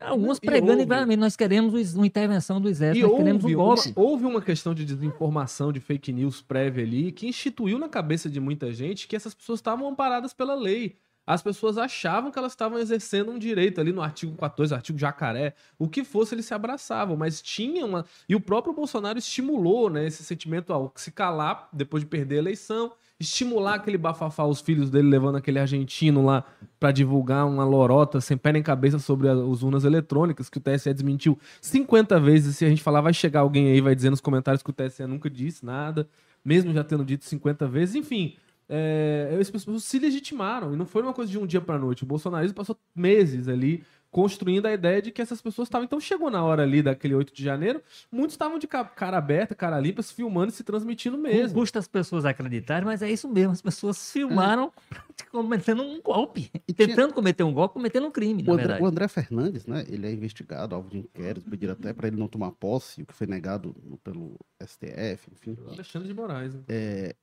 Alguns 0.00 0.38
pregando 0.38 0.80
igualmente, 0.80 1.18
nós 1.18 1.34
queremos 1.34 1.94
uma 1.94 2.06
intervenção 2.06 2.60
do 2.60 2.68
exército, 2.68 3.04
e 3.04 3.08
nós 3.08 3.18
queremos 3.18 3.44
um 3.44 3.52
golpe. 3.52 3.92
Uma, 3.96 4.06
houve 4.06 4.24
uma 4.26 4.40
questão 4.40 4.72
de 4.72 4.84
desinformação, 4.84 5.72
de 5.72 5.80
fake 5.80 6.12
news 6.12 6.40
prévia 6.40 6.84
ali, 6.84 7.10
que 7.10 7.26
instituiu 7.26 7.78
na 7.78 7.88
cabeça 7.88 8.30
de 8.30 8.38
muita 8.38 8.72
gente 8.72 9.08
que 9.08 9.16
essas 9.16 9.34
pessoas 9.34 9.58
estavam 9.58 9.88
amparadas 9.88 10.32
pela 10.32 10.54
lei. 10.54 10.96
As 11.26 11.42
pessoas 11.42 11.76
achavam 11.76 12.30
que 12.30 12.38
elas 12.38 12.52
estavam 12.52 12.78
exercendo 12.78 13.30
um 13.30 13.38
direito 13.38 13.80
ali 13.80 13.92
no 13.92 14.00
artigo 14.00 14.34
14, 14.36 14.72
artigo 14.72 14.98
jacaré, 14.98 15.52
o 15.78 15.86
que 15.86 16.02
fosse 16.02 16.34
eles 16.34 16.46
se 16.46 16.54
abraçavam, 16.54 17.16
mas 17.18 17.42
tinha 17.42 17.84
uma. 17.84 18.06
E 18.26 18.34
o 18.34 18.40
próprio 18.40 18.72
Bolsonaro 18.72 19.18
estimulou 19.18 19.90
né, 19.90 20.06
esse 20.06 20.24
sentimento 20.24 20.72
ao 20.72 20.90
se 20.96 21.10
calar 21.10 21.68
depois 21.70 22.02
de 22.02 22.08
perder 22.08 22.36
a 22.36 22.38
eleição 22.38 22.92
estimular 23.20 23.74
aquele 23.74 23.98
bafafá, 23.98 24.44
os 24.44 24.60
filhos 24.60 24.90
dele 24.90 25.08
levando 25.08 25.36
aquele 25.36 25.58
argentino 25.58 26.24
lá 26.24 26.44
para 26.78 26.92
divulgar 26.92 27.46
uma 27.46 27.64
lorota 27.64 28.20
sem 28.20 28.36
pé 28.36 28.52
nem 28.52 28.62
cabeça 28.62 28.98
sobre 28.98 29.28
as 29.28 29.62
urnas 29.62 29.84
eletrônicas, 29.84 30.48
que 30.48 30.58
o 30.58 30.60
TSE 30.60 30.92
desmentiu 30.94 31.38
50 31.60 32.20
vezes. 32.20 32.56
Se 32.56 32.64
a 32.64 32.68
gente 32.68 32.82
falar, 32.82 33.00
vai 33.00 33.12
chegar 33.12 33.40
alguém 33.40 33.72
aí, 33.72 33.80
vai 33.80 33.94
dizer 33.94 34.10
nos 34.10 34.20
comentários 34.20 34.62
que 34.62 34.70
o 34.70 34.72
TSE 34.72 35.04
nunca 35.06 35.28
disse 35.28 35.64
nada, 35.64 36.08
mesmo 36.44 36.72
já 36.72 36.84
tendo 36.84 37.04
dito 37.04 37.24
50 37.24 37.66
vezes. 37.66 37.96
Enfim, 37.96 38.36
é, 38.68 39.36
as 39.40 39.50
pessoas 39.50 39.82
se 39.82 39.98
legitimaram 39.98 40.72
e 40.72 40.76
não 40.76 40.86
foi 40.86 41.02
uma 41.02 41.12
coisa 41.12 41.30
de 41.30 41.38
um 41.38 41.46
dia 41.46 41.60
para 41.60 41.78
noite. 41.78 42.04
O 42.04 42.06
bolsonarismo 42.06 42.54
passou 42.54 42.76
meses 42.94 43.48
ali 43.48 43.82
construindo 44.10 44.66
a 44.66 44.72
ideia 44.72 45.02
de 45.02 45.10
que 45.10 45.20
essas 45.20 45.40
pessoas 45.40 45.66
estavam. 45.66 45.84
Então 45.84 46.00
chegou 46.00 46.30
na 46.30 46.42
hora 46.42 46.62
ali 46.62 46.82
daquele 46.82 47.14
8 47.14 47.32
de 47.32 47.42
janeiro, 47.42 47.82
muitos 48.10 48.34
estavam 48.34 48.58
de 48.58 48.66
cara 48.66 49.18
aberta, 49.18 49.54
cara 49.54 49.78
limpa, 49.78 50.02
se 50.02 50.14
filmando 50.14 50.52
e 50.52 50.54
se 50.54 50.64
transmitindo 50.64 51.18
mesmo. 51.18 51.58
Custa 51.58 51.78
as 51.78 51.88
pessoas 51.88 52.24
acreditarem, 52.24 52.84
mas 52.84 53.02
é 53.02 53.10
isso 53.10 53.28
mesmo. 53.28 53.52
As 53.52 53.62
pessoas 53.62 54.10
filmaram 54.10 54.72
é. 54.90 55.24
cometendo 55.30 55.82
um 55.82 56.00
golpe. 56.00 56.50
E 56.66 56.72
tentando 56.72 57.08
tinha... 57.08 57.14
cometer 57.14 57.42
um 57.42 57.52
golpe, 57.52 57.74
cometendo 57.74 58.06
um 58.06 58.10
crime. 58.10 58.44
O 58.46 58.52
André, 58.52 58.80
o 58.80 58.86
André, 58.86 59.08
Fernandes, 59.08 59.66
né? 59.66 59.84
Ele 59.88 60.06
é 60.06 60.12
investigado, 60.12 60.74
alvo 60.74 60.88
de 60.88 60.98
inquérito, 60.98 61.48
pediram 61.48 61.72
até 61.72 61.92
para 61.92 62.08
ele 62.08 62.16
não 62.16 62.28
tomar 62.28 62.52
posse, 62.52 63.02
o 63.02 63.06
que 63.06 63.14
foi 63.14 63.26
negado 63.26 63.74
pelo 64.02 64.36
STF, 64.62 65.30
enfim. 65.32 65.56
Alexandre 65.66 66.08
de 66.08 66.14
Moraes. 66.14 66.54
Né? 66.54 66.62
É, 66.68 67.14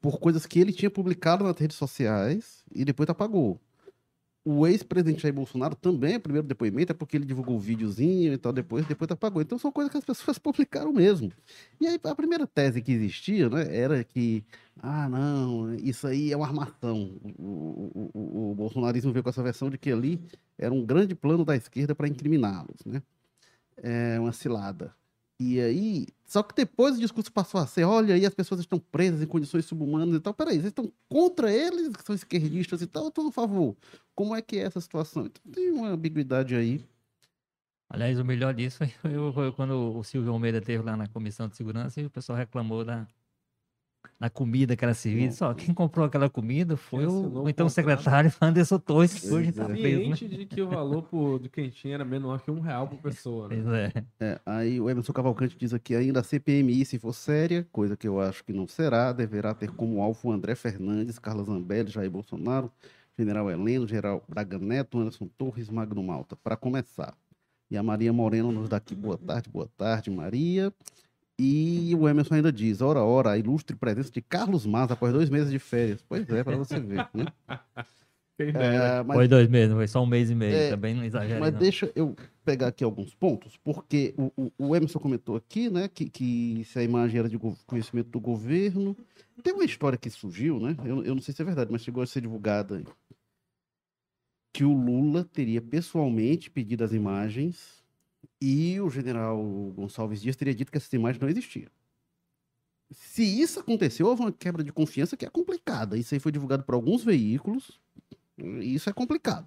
por 0.00 0.18
coisas 0.18 0.46
que 0.46 0.58
ele 0.58 0.72
tinha 0.72 0.90
publicado 0.90 1.44
nas 1.44 1.58
redes 1.58 1.76
sociais 1.76 2.64
e 2.74 2.84
depois 2.84 3.08
apagou 3.08 3.60
o 4.44 4.66
ex-presidente 4.66 5.22
Jair 5.22 5.34
Bolsonaro 5.34 5.74
também, 5.76 6.16
o 6.16 6.20
primeiro 6.20 6.46
depoimento, 6.46 6.92
é 6.92 6.94
porque 6.94 7.16
ele 7.16 7.26
divulgou 7.26 7.56
o 7.56 7.60
videozinho 7.60 8.32
e 8.32 8.38
tal, 8.38 8.52
depois, 8.52 8.86
depois 8.86 9.10
apagou. 9.10 9.42
Então 9.42 9.58
são 9.58 9.70
coisas 9.70 9.90
que 9.90 9.98
as 9.98 10.04
pessoas 10.04 10.38
publicaram 10.38 10.92
mesmo. 10.92 11.30
E 11.80 11.86
aí 11.86 12.00
a 12.02 12.14
primeira 12.14 12.46
tese 12.46 12.80
que 12.80 12.92
existia, 12.92 13.48
né, 13.50 13.76
era 13.76 14.02
que, 14.02 14.44
ah, 14.78 15.08
não, 15.08 15.74
isso 15.74 16.06
aí 16.06 16.32
é 16.32 16.36
uma 16.36 16.46
armação. 16.46 17.18
O, 17.38 17.90
o, 17.94 18.10
o, 18.14 18.50
o 18.52 18.54
bolsonarismo 18.54 19.12
veio 19.12 19.22
com 19.22 19.30
essa 19.30 19.42
versão 19.42 19.68
de 19.68 19.76
que 19.76 19.92
ali 19.92 20.20
era 20.58 20.72
um 20.72 20.84
grande 20.84 21.14
plano 21.14 21.44
da 21.44 21.54
esquerda 21.56 21.94
para 21.94 22.08
incriminá-los, 22.08 22.84
né? 22.86 23.02
É 23.82 24.18
uma 24.20 24.32
cilada. 24.32 24.94
E 25.42 25.58
aí, 25.58 26.06
só 26.26 26.42
que 26.42 26.54
depois 26.54 26.98
o 26.98 27.00
discurso 27.00 27.32
passou 27.32 27.58
a 27.62 27.66
ser, 27.66 27.84
olha 27.84 28.14
aí, 28.14 28.26
as 28.26 28.34
pessoas 28.34 28.60
estão 28.60 28.78
presas 28.78 29.22
em 29.22 29.26
condições 29.26 29.64
subhumanas 29.64 30.16
e 30.16 30.20
tal. 30.20 30.34
Peraí, 30.34 30.56
vocês 30.56 30.66
estão 30.66 30.92
contra 31.08 31.50
eles, 31.50 31.96
que 31.96 32.04
são 32.04 32.14
esquerdistas 32.14 32.82
e 32.82 32.86
tal, 32.86 33.04
ou 33.04 33.10
a 33.10 33.32
favor? 33.32 33.74
Como 34.14 34.36
é 34.36 34.42
que 34.42 34.58
é 34.58 34.64
essa 34.64 34.78
situação? 34.82 35.24
Então 35.24 35.50
tem 35.50 35.72
uma 35.72 35.88
ambiguidade 35.88 36.54
aí. 36.54 36.84
Aliás, 37.88 38.20
o 38.20 38.24
melhor 38.24 38.52
disso 38.52 38.80
foi 39.32 39.50
quando 39.56 39.96
o 39.96 40.04
Silvio 40.04 40.30
Almeida 40.30 40.58
esteve 40.58 40.84
lá 40.84 40.94
na 40.94 41.06
Comissão 41.06 41.48
de 41.48 41.56
Segurança 41.56 42.02
e 42.02 42.04
o 42.04 42.10
pessoal 42.10 42.36
reclamou 42.36 42.84
da, 42.84 43.08
na 44.20 44.28
comida 44.28 44.76
que 44.76 44.84
era 44.84 44.92
servida. 44.92 45.32
Só 45.32 45.54
quem 45.54 45.72
comprou 45.72 46.04
aquela 46.04 46.28
comida 46.28 46.76
foi 46.76 47.06
o, 47.06 47.44
o 47.44 47.48
então 47.48 47.66
o 47.66 47.70
secretário 47.70 48.30
Anderson 48.38 48.78
Torres, 48.78 49.18
que 49.18 49.30
hoje 49.30 49.48
está 49.48 49.64
preso. 49.64 50.10
Né? 50.10 50.36
de 50.36 50.44
que 50.44 50.60
o 50.60 50.68
valor 50.68 51.02
por, 51.04 51.40
quem 51.48 51.70
tinha 51.70 51.94
era 51.94 52.04
menor 52.04 52.40
que 52.42 52.50
um 52.50 52.60
real 52.60 52.86
por 52.86 52.98
pessoa. 52.98 53.48
Né? 53.48 53.62
Pois 53.62 53.74
é. 53.74 53.92
é. 54.20 54.40
Aí 54.44 54.78
o 54.78 54.90
Emerson 54.90 55.14
Cavalcante 55.14 55.56
diz 55.56 55.72
aqui 55.72 55.94
ainda 55.96 56.20
a 56.20 56.22
CPMI, 56.22 56.84
se 56.84 56.98
for 56.98 57.14
séria, 57.14 57.66
coisa 57.72 57.96
que 57.96 58.06
eu 58.06 58.20
acho 58.20 58.44
que 58.44 58.52
não 58.52 58.68
será, 58.68 59.10
deverá 59.10 59.54
ter 59.54 59.70
como 59.70 60.02
alvo 60.02 60.30
André 60.30 60.54
Fernandes, 60.54 61.18
Carlos 61.18 61.46
Zambelli, 61.46 61.90
Jair 61.90 62.10
Bolsonaro, 62.10 62.70
General 63.18 63.50
Heleno, 63.50 63.88
General 63.88 64.22
Braga 64.28 64.58
Neto, 64.58 64.98
Anderson 64.98 65.28
Torres, 65.38 65.70
Magno 65.70 66.02
Malta. 66.02 66.36
Para 66.36 66.56
começar. 66.56 67.16
E 67.70 67.76
a 67.76 67.82
Maria 67.82 68.12
Moreno 68.12 68.52
nos 68.52 68.68
dá 68.68 68.76
aqui 68.76 68.94
boa 68.94 69.16
tarde, 69.16 69.48
boa 69.48 69.68
tarde, 69.78 70.10
Maria. 70.10 70.72
E 71.42 71.94
o 71.94 72.06
Emerson 72.06 72.34
ainda 72.34 72.52
diz: 72.52 72.82
ora, 72.82 73.02
ora, 73.02 73.30
a 73.30 73.38
ilustre 73.38 73.74
presença 73.74 74.10
de 74.10 74.20
Carlos 74.20 74.66
Maza 74.66 74.92
após 74.92 75.10
dois 75.10 75.30
meses 75.30 75.50
de 75.50 75.58
férias. 75.58 76.04
Pois 76.06 76.28
é, 76.28 76.44
para 76.44 76.56
você 76.56 76.78
ver, 76.78 77.08
né? 77.14 77.24
É, 78.42 79.02
mas, 79.02 79.16
foi 79.18 79.28
dois 79.28 79.46
meses, 79.50 79.74
foi 79.74 79.86
só 79.86 80.02
um 80.02 80.06
mês 80.06 80.30
e 80.30 80.34
meio, 80.34 80.56
é, 80.56 80.70
também 80.70 80.94
não 80.94 81.04
exagera. 81.04 81.38
Mas 81.38 81.52
não. 81.52 81.60
deixa 81.60 81.92
eu 81.94 82.16
pegar 82.42 82.68
aqui 82.68 82.82
alguns 82.82 83.14
pontos, 83.14 83.58
porque 83.58 84.14
o, 84.16 84.32
o, 84.34 84.52
o 84.56 84.74
Emerson 84.74 84.98
comentou 84.98 85.36
aqui, 85.36 85.68
né, 85.68 85.88
que, 85.88 86.08
que 86.08 86.64
se 86.64 86.78
a 86.78 86.82
imagem 86.82 87.18
era 87.18 87.28
de 87.28 87.38
conhecimento 87.66 88.08
do 88.08 88.18
governo. 88.18 88.96
Tem 89.42 89.52
uma 89.52 89.62
história 89.62 89.98
que 89.98 90.08
surgiu, 90.08 90.58
né? 90.58 90.74
Eu, 90.82 91.04
eu 91.04 91.14
não 91.14 91.20
sei 91.20 91.34
se 91.34 91.42
é 91.42 91.44
verdade, 91.44 91.70
mas 91.70 91.82
chegou 91.82 92.02
a 92.02 92.06
ser 92.06 92.22
divulgada 92.22 92.82
que 94.54 94.64
o 94.64 94.72
Lula 94.72 95.22
teria 95.22 95.60
pessoalmente 95.60 96.50
pedido 96.50 96.82
as 96.82 96.94
imagens 96.94 97.79
e 98.40 98.80
o 98.80 98.88
general 98.88 99.42
Gonçalves 99.74 100.22
Dias 100.22 100.36
teria 100.36 100.54
dito 100.54 100.70
que 100.72 100.78
essas 100.78 100.92
imagens 100.92 101.20
não 101.20 101.28
existiam. 101.28 101.70
Se 102.90 103.22
isso 103.22 103.60
aconteceu, 103.60 104.06
houve 104.06 104.22
uma 104.22 104.32
quebra 104.32 104.64
de 104.64 104.72
confiança 104.72 105.16
que 105.16 105.24
é 105.24 105.30
complicada. 105.30 105.96
Isso 105.96 106.14
aí 106.14 106.20
foi 106.20 106.32
divulgado 106.32 106.64
por 106.64 106.74
alguns 106.74 107.04
veículos. 107.04 107.80
E 108.38 108.74
isso 108.74 108.90
é 108.90 108.92
complicado. 108.92 109.46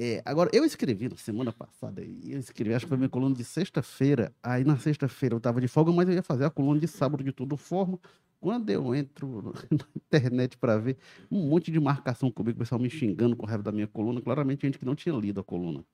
É, 0.00 0.22
agora, 0.24 0.48
eu 0.52 0.64
escrevi 0.64 1.08
na 1.08 1.16
semana 1.16 1.52
passada, 1.52 2.00
eu 2.02 2.38
escrevi, 2.38 2.72
acho 2.72 2.86
que 2.86 2.88
foi 2.88 2.96
minha 2.96 3.08
coluna 3.08 3.34
de 3.34 3.44
sexta-feira. 3.44 4.32
Aí 4.42 4.64
na 4.64 4.78
sexta-feira 4.78 5.34
eu 5.34 5.38
estava 5.38 5.60
de 5.60 5.66
folga, 5.66 5.92
mas 5.92 6.08
eu 6.08 6.14
ia 6.14 6.22
fazer 6.22 6.44
a 6.44 6.50
coluna 6.50 6.78
de 6.80 6.86
sábado 6.86 7.22
de 7.24 7.32
toda 7.32 7.56
forma. 7.56 7.98
Quando 8.40 8.70
eu 8.70 8.94
entro 8.94 9.52
na 9.70 9.86
internet 9.96 10.56
para 10.56 10.78
ver 10.78 10.96
um 11.30 11.48
monte 11.48 11.72
de 11.72 11.80
marcação 11.80 12.30
comigo, 12.30 12.56
o 12.56 12.60
pessoal 12.60 12.80
me 12.80 12.88
xingando 12.88 13.36
com 13.36 13.44
raiva 13.44 13.62
da 13.64 13.72
minha 13.72 13.88
coluna, 13.88 14.20
claramente 14.22 14.62
gente 14.62 14.78
que 14.78 14.84
não 14.84 14.94
tinha 14.94 15.14
lido 15.16 15.40
a 15.40 15.44
coluna. 15.44 15.84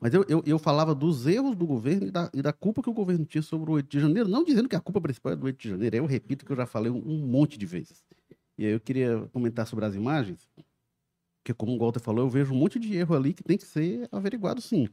Mas 0.00 0.14
eu, 0.14 0.24
eu, 0.28 0.42
eu, 0.46 0.58
falava 0.58 0.94
dos 0.94 1.26
erros 1.26 1.54
do 1.54 1.66
governo 1.66 2.06
e 2.06 2.10
da, 2.10 2.30
e 2.32 2.40
da, 2.40 2.52
culpa 2.52 2.82
que 2.82 2.88
o 2.88 2.94
governo 2.94 3.24
tinha 3.24 3.42
sobre 3.42 3.70
o 3.70 3.74
8 3.74 3.88
de 3.88 4.00
janeiro, 4.00 4.28
não 4.28 4.42
dizendo 4.42 4.68
que 4.68 4.76
a 4.76 4.80
culpa 4.80 5.00
principal 5.00 5.32
é 5.32 5.36
do 5.36 5.44
8 5.44 5.58
de 5.58 5.68
janeiro, 5.68 5.96
eu 5.96 6.06
repito 6.06 6.44
que 6.44 6.52
eu 6.52 6.56
já 6.56 6.64
falei 6.64 6.90
um, 6.90 7.02
um 7.06 7.26
monte 7.26 7.58
de 7.58 7.66
vezes. 7.66 8.02
E 8.56 8.64
aí 8.64 8.72
eu 8.72 8.80
queria 8.80 9.28
comentar 9.32 9.66
sobre 9.66 9.84
as 9.84 9.94
imagens, 9.94 10.48
porque 11.42 11.52
como 11.52 11.72
o 11.72 11.78
Walter 11.78 12.00
falou, 12.00 12.24
eu 12.24 12.30
vejo 12.30 12.54
um 12.54 12.56
monte 12.56 12.78
de 12.78 12.96
erro 12.96 13.14
ali 13.14 13.34
que 13.34 13.42
tem 13.42 13.58
que 13.58 13.66
ser 13.66 14.08
averiguado 14.10 14.60
sim. 14.60 14.88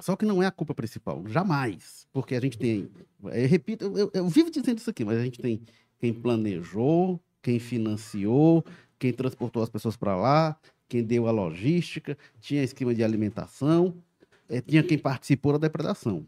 Só 0.00 0.14
que 0.14 0.24
não 0.24 0.42
é 0.42 0.46
a 0.46 0.50
culpa 0.50 0.74
principal, 0.74 1.26
jamais. 1.26 2.06
Porque 2.12 2.34
a 2.34 2.40
gente 2.40 2.56
tem, 2.56 2.88
eu 3.22 3.48
repito, 3.48 3.84
eu, 3.96 4.10
eu 4.14 4.28
vivo 4.28 4.50
dizendo 4.50 4.78
isso 4.78 4.90
aqui, 4.90 5.04
mas 5.04 5.18
a 5.18 5.24
gente 5.24 5.40
tem 5.40 5.60
quem 5.98 6.14
planejou, 6.14 7.20
quem 7.42 7.58
financiou, 7.58 8.64
quem 8.98 9.12
transportou 9.12 9.62
as 9.62 9.68
pessoas 9.68 9.96
para 9.96 10.16
lá, 10.16 10.58
quem 10.88 11.04
deu 11.04 11.28
a 11.28 11.30
logística, 11.30 12.16
tinha 12.40 12.62
esquema 12.62 12.94
de 12.94 13.04
alimentação, 13.04 13.94
é, 14.48 14.60
tinha 14.60 14.82
quem 14.82 14.98
participou 14.98 15.52
da 15.52 15.58
depredação. 15.58 16.26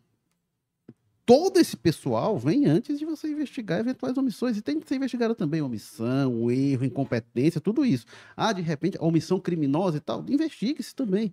Todo 1.24 1.58
esse 1.58 1.76
pessoal 1.76 2.36
vem 2.38 2.66
antes 2.66 2.98
de 2.98 3.04
você 3.04 3.28
investigar 3.28 3.78
eventuais 3.78 4.16
omissões. 4.16 4.56
E 4.56 4.62
tem 4.62 4.80
que 4.80 4.88
ser 4.88 4.96
investigada 4.96 5.34
também 5.34 5.62
omissão, 5.62 6.50
erro, 6.50 6.84
incompetência, 6.84 7.60
tudo 7.60 7.84
isso. 7.86 8.04
Ah, 8.36 8.52
de 8.52 8.60
repente, 8.60 8.98
omissão 9.00 9.38
criminosa 9.38 9.98
e 9.98 10.00
tal, 10.00 10.24
investigue-se 10.28 10.94
também. 10.94 11.32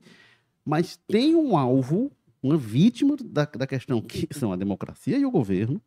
Mas 0.63 0.99
tem 1.07 1.33
um 1.33 1.57
alvo, 1.57 2.11
uma 2.43 2.57
vítima 2.57 3.15
da, 3.23 3.45
da 3.45 3.65
questão 3.65 3.99
que 3.99 4.27
são 4.31 4.53
a 4.53 4.55
democracia 4.55 5.17
e 5.17 5.25
o 5.25 5.31
governo, 5.31 5.81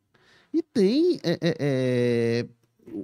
e 0.53 0.61
tem 0.61 1.21
é, 1.23 1.39
é, 1.43 2.47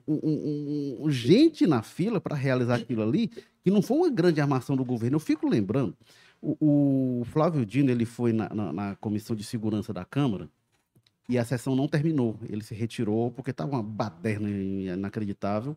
um, 0.06 0.98
um, 1.00 1.10
gente 1.10 1.66
na 1.66 1.82
fila 1.82 2.20
para 2.20 2.34
realizar 2.34 2.76
aquilo 2.76 3.02
ali, 3.02 3.28
que 3.62 3.70
não 3.70 3.82
foi 3.82 3.96
uma 3.96 4.10
grande 4.10 4.40
armação 4.40 4.76
do 4.76 4.84
governo. 4.84 5.16
Eu 5.16 5.20
fico 5.20 5.48
lembrando, 5.48 5.96
o, 6.40 7.20
o 7.20 7.24
Flávio 7.24 7.64
Dino 7.64 7.90
ele 7.90 8.04
foi 8.04 8.32
na, 8.32 8.48
na, 8.48 8.72
na, 8.72 8.96
Comissão 8.96 9.34
de 9.34 9.44
Segurança 9.44 9.92
da 9.92 10.04
Câmara 10.04 10.48
e 11.28 11.38
a 11.38 11.44
sessão 11.44 11.74
não 11.74 11.88
terminou. 11.88 12.38
Ele 12.48 12.62
se 12.62 12.74
retirou 12.74 13.30
porque 13.30 13.50
estava 13.50 13.72
uma 13.72 13.82
baderna 13.82 14.48
inacreditável, 14.48 15.76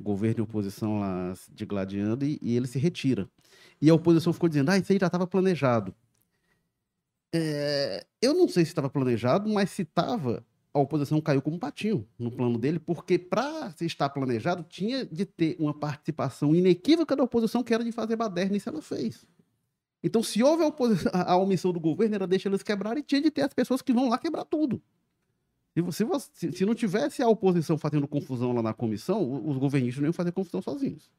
governo 0.00 0.40
e 0.40 0.42
oposição 0.42 1.00
lá 1.00 1.32
de 1.52 1.66
gladiando, 1.66 2.24
e, 2.24 2.38
e 2.42 2.56
ele 2.56 2.66
se 2.66 2.78
retira. 2.78 3.28
E 3.80 3.88
a 3.90 3.94
oposição 3.94 4.32
ficou 4.32 4.48
dizendo, 4.48 4.70
ah, 4.70 4.78
isso 4.78 4.92
aí 4.92 4.98
já 4.98 5.06
estava 5.06 5.26
planejado. 5.26 5.94
É, 7.32 8.06
eu 8.22 8.34
não 8.34 8.48
sei 8.48 8.64
se 8.64 8.70
estava 8.70 8.88
planejado, 8.88 9.48
mas 9.48 9.70
se 9.70 9.82
estava, 9.82 10.44
a 10.72 10.78
oposição 10.78 11.20
caiu 11.20 11.40
como 11.40 11.56
um 11.56 11.58
patinho 11.58 12.06
no 12.18 12.30
plano 12.30 12.58
dele, 12.58 12.78
porque 12.78 13.18
para 13.18 13.74
estar 13.80 14.08
planejado 14.10 14.62
tinha 14.62 15.04
de 15.04 15.24
ter 15.24 15.56
uma 15.58 15.72
participação 15.72 16.54
inequívoca 16.54 17.16
da 17.16 17.22
oposição, 17.22 17.62
que 17.62 17.72
era 17.72 17.82
de 17.82 17.92
fazer 17.92 18.16
baderna, 18.16 18.54
e 18.54 18.58
isso 18.58 18.68
ela 18.68 18.82
fez. 18.82 19.26
Então, 20.02 20.22
se 20.22 20.42
houve 20.42 20.62
a, 21.12 21.32
a 21.32 21.36
omissão 21.36 21.72
do 21.72 21.80
governo, 21.80 22.14
era 22.14 22.26
deixar 22.26 22.50
eles 22.50 22.62
quebrarem, 22.62 23.00
e 23.00 23.06
tinha 23.06 23.20
de 23.20 23.30
ter 23.30 23.42
as 23.42 23.54
pessoas 23.54 23.82
que 23.82 23.92
vão 23.92 24.08
lá 24.08 24.18
quebrar 24.18 24.44
tudo. 24.44 24.80
Se, 25.92 26.04
se, 26.32 26.52
se 26.52 26.64
não 26.64 26.74
tivesse 26.74 27.22
a 27.22 27.28
oposição 27.28 27.78
fazendo 27.78 28.06
confusão 28.08 28.52
lá 28.52 28.62
na 28.62 28.74
comissão, 28.74 29.46
os 29.48 29.56
governistas 29.58 30.00
não 30.00 30.08
iam 30.08 30.12
fazer 30.12 30.32
confusão 30.32 30.60
sozinhos. 30.60 31.10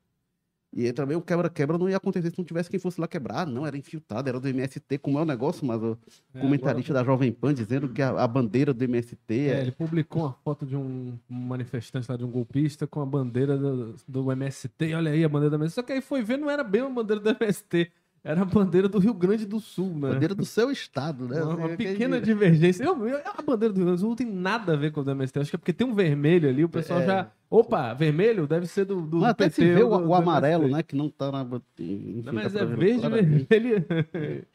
E 0.71 0.93
também 0.93 1.17
o 1.17 1.21
quebra-quebra 1.21 1.77
não 1.77 1.89
ia 1.89 1.97
acontecer 1.97 2.29
se 2.29 2.37
não 2.37 2.45
tivesse 2.45 2.69
quem 2.69 2.79
fosse 2.79 3.01
lá 3.01 3.07
quebrar. 3.07 3.47
Não, 3.47 3.65
era 3.65 3.75
infiltrado, 3.75 4.29
era 4.29 4.39
do 4.39 4.47
MST, 4.47 4.99
como 4.99 5.17
é 5.17 5.21
o 5.21 5.25
negócio, 5.25 5.65
mas 5.65 5.81
o 5.81 5.97
é, 6.33 6.39
comentarista 6.39 6.91
agora... 6.91 7.05
da 7.05 7.11
Jovem 7.11 7.31
Pan 7.31 7.53
dizendo 7.53 7.89
que 7.89 8.01
a, 8.01 8.09
a 8.09 8.27
bandeira 8.27 8.71
do 8.71 8.83
MST 8.83 9.33
é... 9.33 9.47
é... 9.47 9.61
Ele 9.61 9.71
publicou 9.71 10.23
uma 10.23 10.33
foto 10.43 10.65
de 10.65 10.75
um 10.75 11.17
manifestante 11.27 12.09
lá, 12.09 12.15
de 12.15 12.23
um 12.23 12.29
golpista, 12.29 12.85
com 12.85 13.01
a 13.01 13.05
bandeira 13.05 13.57
do, 13.57 13.95
do 14.07 14.31
MST. 14.31 14.93
Olha 14.93 15.11
aí 15.11 15.23
a 15.23 15.29
bandeira 15.29 15.57
do 15.57 15.63
MST. 15.63 15.75
Só 15.75 15.81
que 15.81 15.93
aí 15.93 16.01
foi 16.01 16.21
ver, 16.21 16.37
não 16.37 16.49
era 16.49 16.63
bem 16.63 16.81
a 16.81 16.89
bandeira 16.89 17.21
do 17.21 17.29
MST. 17.29 17.91
Era 18.23 18.41
a 18.41 18.45
bandeira 18.45 18.89
do 18.89 18.99
Rio 18.99 19.13
Grande 19.13 19.45
do 19.45 19.59
Sul, 19.59 19.89
né? 19.95 20.09
Bandeira 20.09 20.35
do 20.35 20.45
seu 20.45 20.69
estado, 20.69 21.27
né? 21.27 21.41
Uma, 21.41 21.55
uma 21.55 21.69
pequena 21.69 22.19
divergência. 22.19 22.83
Eu, 22.83 23.07
eu, 23.07 23.21
a 23.25 23.41
bandeira 23.41 23.73
do 23.73 23.77
Rio 23.77 23.85
Grande 23.85 23.97
do 23.97 24.01
Sul 24.01 24.09
não 24.09 24.15
tem 24.15 24.27
nada 24.27 24.73
a 24.73 24.75
ver 24.75 24.91
com 24.91 25.01
o 25.01 25.03
do 25.03 25.11
MST. 25.11 25.39
Acho 25.39 25.49
que 25.51 25.55
é 25.55 25.59
porque 25.59 25.73
tem 25.73 25.87
um 25.87 25.93
vermelho 25.93 26.49
ali, 26.49 26.63
o 26.63 26.69
pessoal 26.69 26.99
é. 27.01 27.05
já. 27.05 27.31
Opa, 27.49 27.93
vermelho 27.93 28.45
deve 28.45 28.67
ser 28.67 28.85
do, 28.85 29.01
do, 29.01 29.25
até 29.25 29.45
PT. 29.45 29.55
Se 29.55 29.73
vê 29.73 29.83
o, 29.83 29.97
do, 29.97 30.07
o 30.09 30.13
amarelo, 30.15 30.67
né? 30.67 30.83
Que 30.83 30.95
não 30.95 31.09
tá 31.09 31.31
na. 31.31 31.41
Enfim, 31.79 32.21
não, 32.25 32.33
mas 32.33 32.55
é 32.55 32.65
verde 32.65 33.05
e 33.05 33.09
vermelho. 33.09 34.45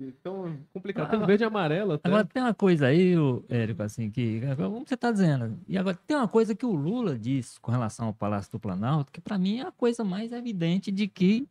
Então, 0.00 0.56
complicado. 0.72 1.10
Tem 1.10 1.26
verde 1.26 1.44
e 1.44 1.46
amarelo 1.46 1.92
até. 1.92 2.08
Agora, 2.08 2.24
tem 2.24 2.42
uma 2.42 2.54
coisa 2.54 2.86
aí, 2.86 3.14
Érico, 3.48 3.82
assim, 3.82 4.10
que. 4.10 4.40
Como 4.56 4.86
você 4.86 4.94
está 4.94 5.12
dizendo? 5.12 5.58
E 5.68 5.76
agora, 5.76 5.98
tem 6.06 6.16
uma 6.16 6.28
coisa 6.28 6.54
que 6.54 6.64
o 6.64 6.74
Lula 6.74 7.18
disse 7.18 7.60
com 7.60 7.70
relação 7.70 8.06
ao 8.06 8.14
Palácio 8.14 8.50
do 8.50 8.58
Planalto, 8.58 9.12
que 9.12 9.20
para 9.20 9.36
mim 9.36 9.58
é 9.58 9.66
a 9.66 9.72
coisa 9.72 10.02
mais 10.02 10.32
evidente 10.32 10.90
de 10.90 11.06
que, 11.06 11.46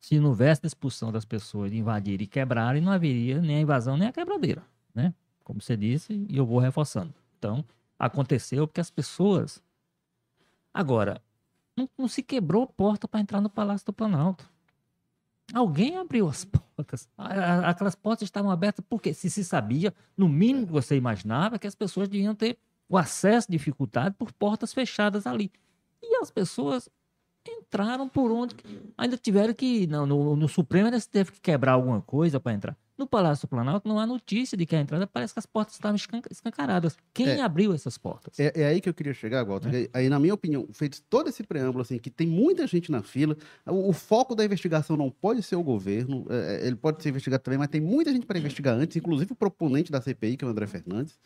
se 0.00 0.18
não 0.18 0.30
houvesse 0.30 0.60
a 0.64 0.66
expulsão 0.66 1.10
das 1.10 1.24
pessoas 1.24 1.70
de 1.70 1.78
invadir 1.78 2.22
e 2.22 2.26
quebrarem, 2.26 2.80
não 2.82 2.92
haveria 2.92 3.40
nem 3.40 3.56
a 3.56 3.60
invasão 3.60 3.96
nem 3.96 4.08
a 4.08 4.12
quebradeira, 4.12 4.62
né? 4.94 5.12
Como 5.42 5.60
você 5.60 5.76
disse, 5.76 6.26
e 6.28 6.36
eu 6.36 6.46
vou 6.46 6.58
reforçando. 6.58 7.12
Então, 7.38 7.64
aconteceu 7.98 8.66
porque 8.66 8.80
as 8.80 8.90
pessoas. 8.90 9.62
Agora, 10.72 11.20
não, 11.76 11.88
não 11.96 12.08
se 12.08 12.22
quebrou 12.22 12.66
porta 12.66 13.08
para 13.08 13.20
entrar 13.20 13.40
no 13.40 13.48
Palácio 13.48 13.86
do 13.86 13.92
Planalto. 13.92 14.48
Alguém 15.52 15.96
abriu 15.96 16.28
as 16.28 16.44
portas. 16.44 17.08
Aquelas 17.16 17.94
portas 17.94 18.26
estavam 18.26 18.50
abertas 18.50 18.84
porque 18.88 19.14
se 19.14 19.30
se 19.30 19.42
sabia, 19.42 19.94
no 20.16 20.28
mínimo 20.28 20.66
você 20.66 20.96
imaginava, 20.96 21.58
que 21.58 21.66
as 21.66 21.74
pessoas 21.74 22.08
deviam 22.08 22.34
ter 22.34 22.58
o 22.88 22.96
acesso 22.96 23.50
dificultado 23.50 24.14
por 24.14 24.32
portas 24.32 24.72
fechadas 24.72 25.26
ali. 25.26 25.50
E 26.02 26.16
as 26.16 26.30
pessoas 26.30 26.88
entraram 27.48 28.08
por 28.08 28.30
onde. 28.30 28.54
Ainda 28.96 29.16
tiveram 29.16 29.54
que. 29.54 29.86
Não, 29.86 30.06
no, 30.06 30.36
no 30.36 30.48
Supremo 30.48 30.86
ainda 30.86 31.00
teve 31.00 31.32
que 31.32 31.40
quebrar 31.40 31.72
alguma 31.72 32.00
coisa 32.02 32.38
para 32.38 32.52
entrar. 32.52 32.76
No 32.98 33.06
Palácio 33.06 33.46
do 33.46 33.50
Planalto 33.50 33.88
não 33.88 34.00
há 34.00 34.04
notícia 34.04 34.58
de 34.58 34.66
que 34.66 34.74
a 34.74 34.80
entrada 34.80 35.06
parece 35.06 35.32
que 35.32 35.38
as 35.38 35.46
portas 35.46 35.76
estavam 35.76 35.96
escancaradas. 36.28 36.96
Quem 37.14 37.28
é, 37.28 37.40
abriu 37.40 37.72
essas 37.72 37.96
portas? 37.96 38.40
É, 38.40 38.52
é, 38.60 38.66
aí 38.66 38.80
que 38.80 38.88
eu 38.88 38.94
queria 38.94 39.14
chegar, 39.14 39.44
Walter. 39.44 39.72
É. 39.72 39.88
Aí, 39.96 40.08
na 40.08 40.18
minha 40.18 40.34
opinião, 40.34 40.66
feito 40.72 41.00
todo 41.08 41.28
esse 41.28 41.44
preâmbulo, 41.44 41.82
assim, 41.82 41.96
que 41.96 42.10
tem 42.10 42.26
muita 42.26 42.66
gente 42.66 42.90
na 42.90 43.00
fila, 43.00 43.36
o, 43.64 43.90
o 43.90 43.92
foco 43.92 44.34
da 44.34 44.44
investigação 44.44 44.96
não 44.96 45.10
pode 45.10 45.44
ser 45.44 45.54
o 45.54 45.62
governo, 45.62 46.26
é, 46.28 46.64
é 46.64 46.66
ele 46.66 46.74
pode 46.74 47.00
ser 47.00 47.10
investigado 47.10 47.40
também, 47.40 47.56
mas 47.56 47.68
tem 47.68 47.80
muita 47.80 48.12
gente 48.12 48.26
para 48.26 48.36
investigar 48.36 48.74
antes, 48.74 48.96
inclusive 48.96 49.30
o 49.30 49.36
proponente 49.36 49.92
da 49.92 50.00
CPI, 50.00 50.36
que 50.36 50.44
é 50.44 50.48
o 50.48 50.50
André 50.50 50.66
Fernandes. 50.66 51.16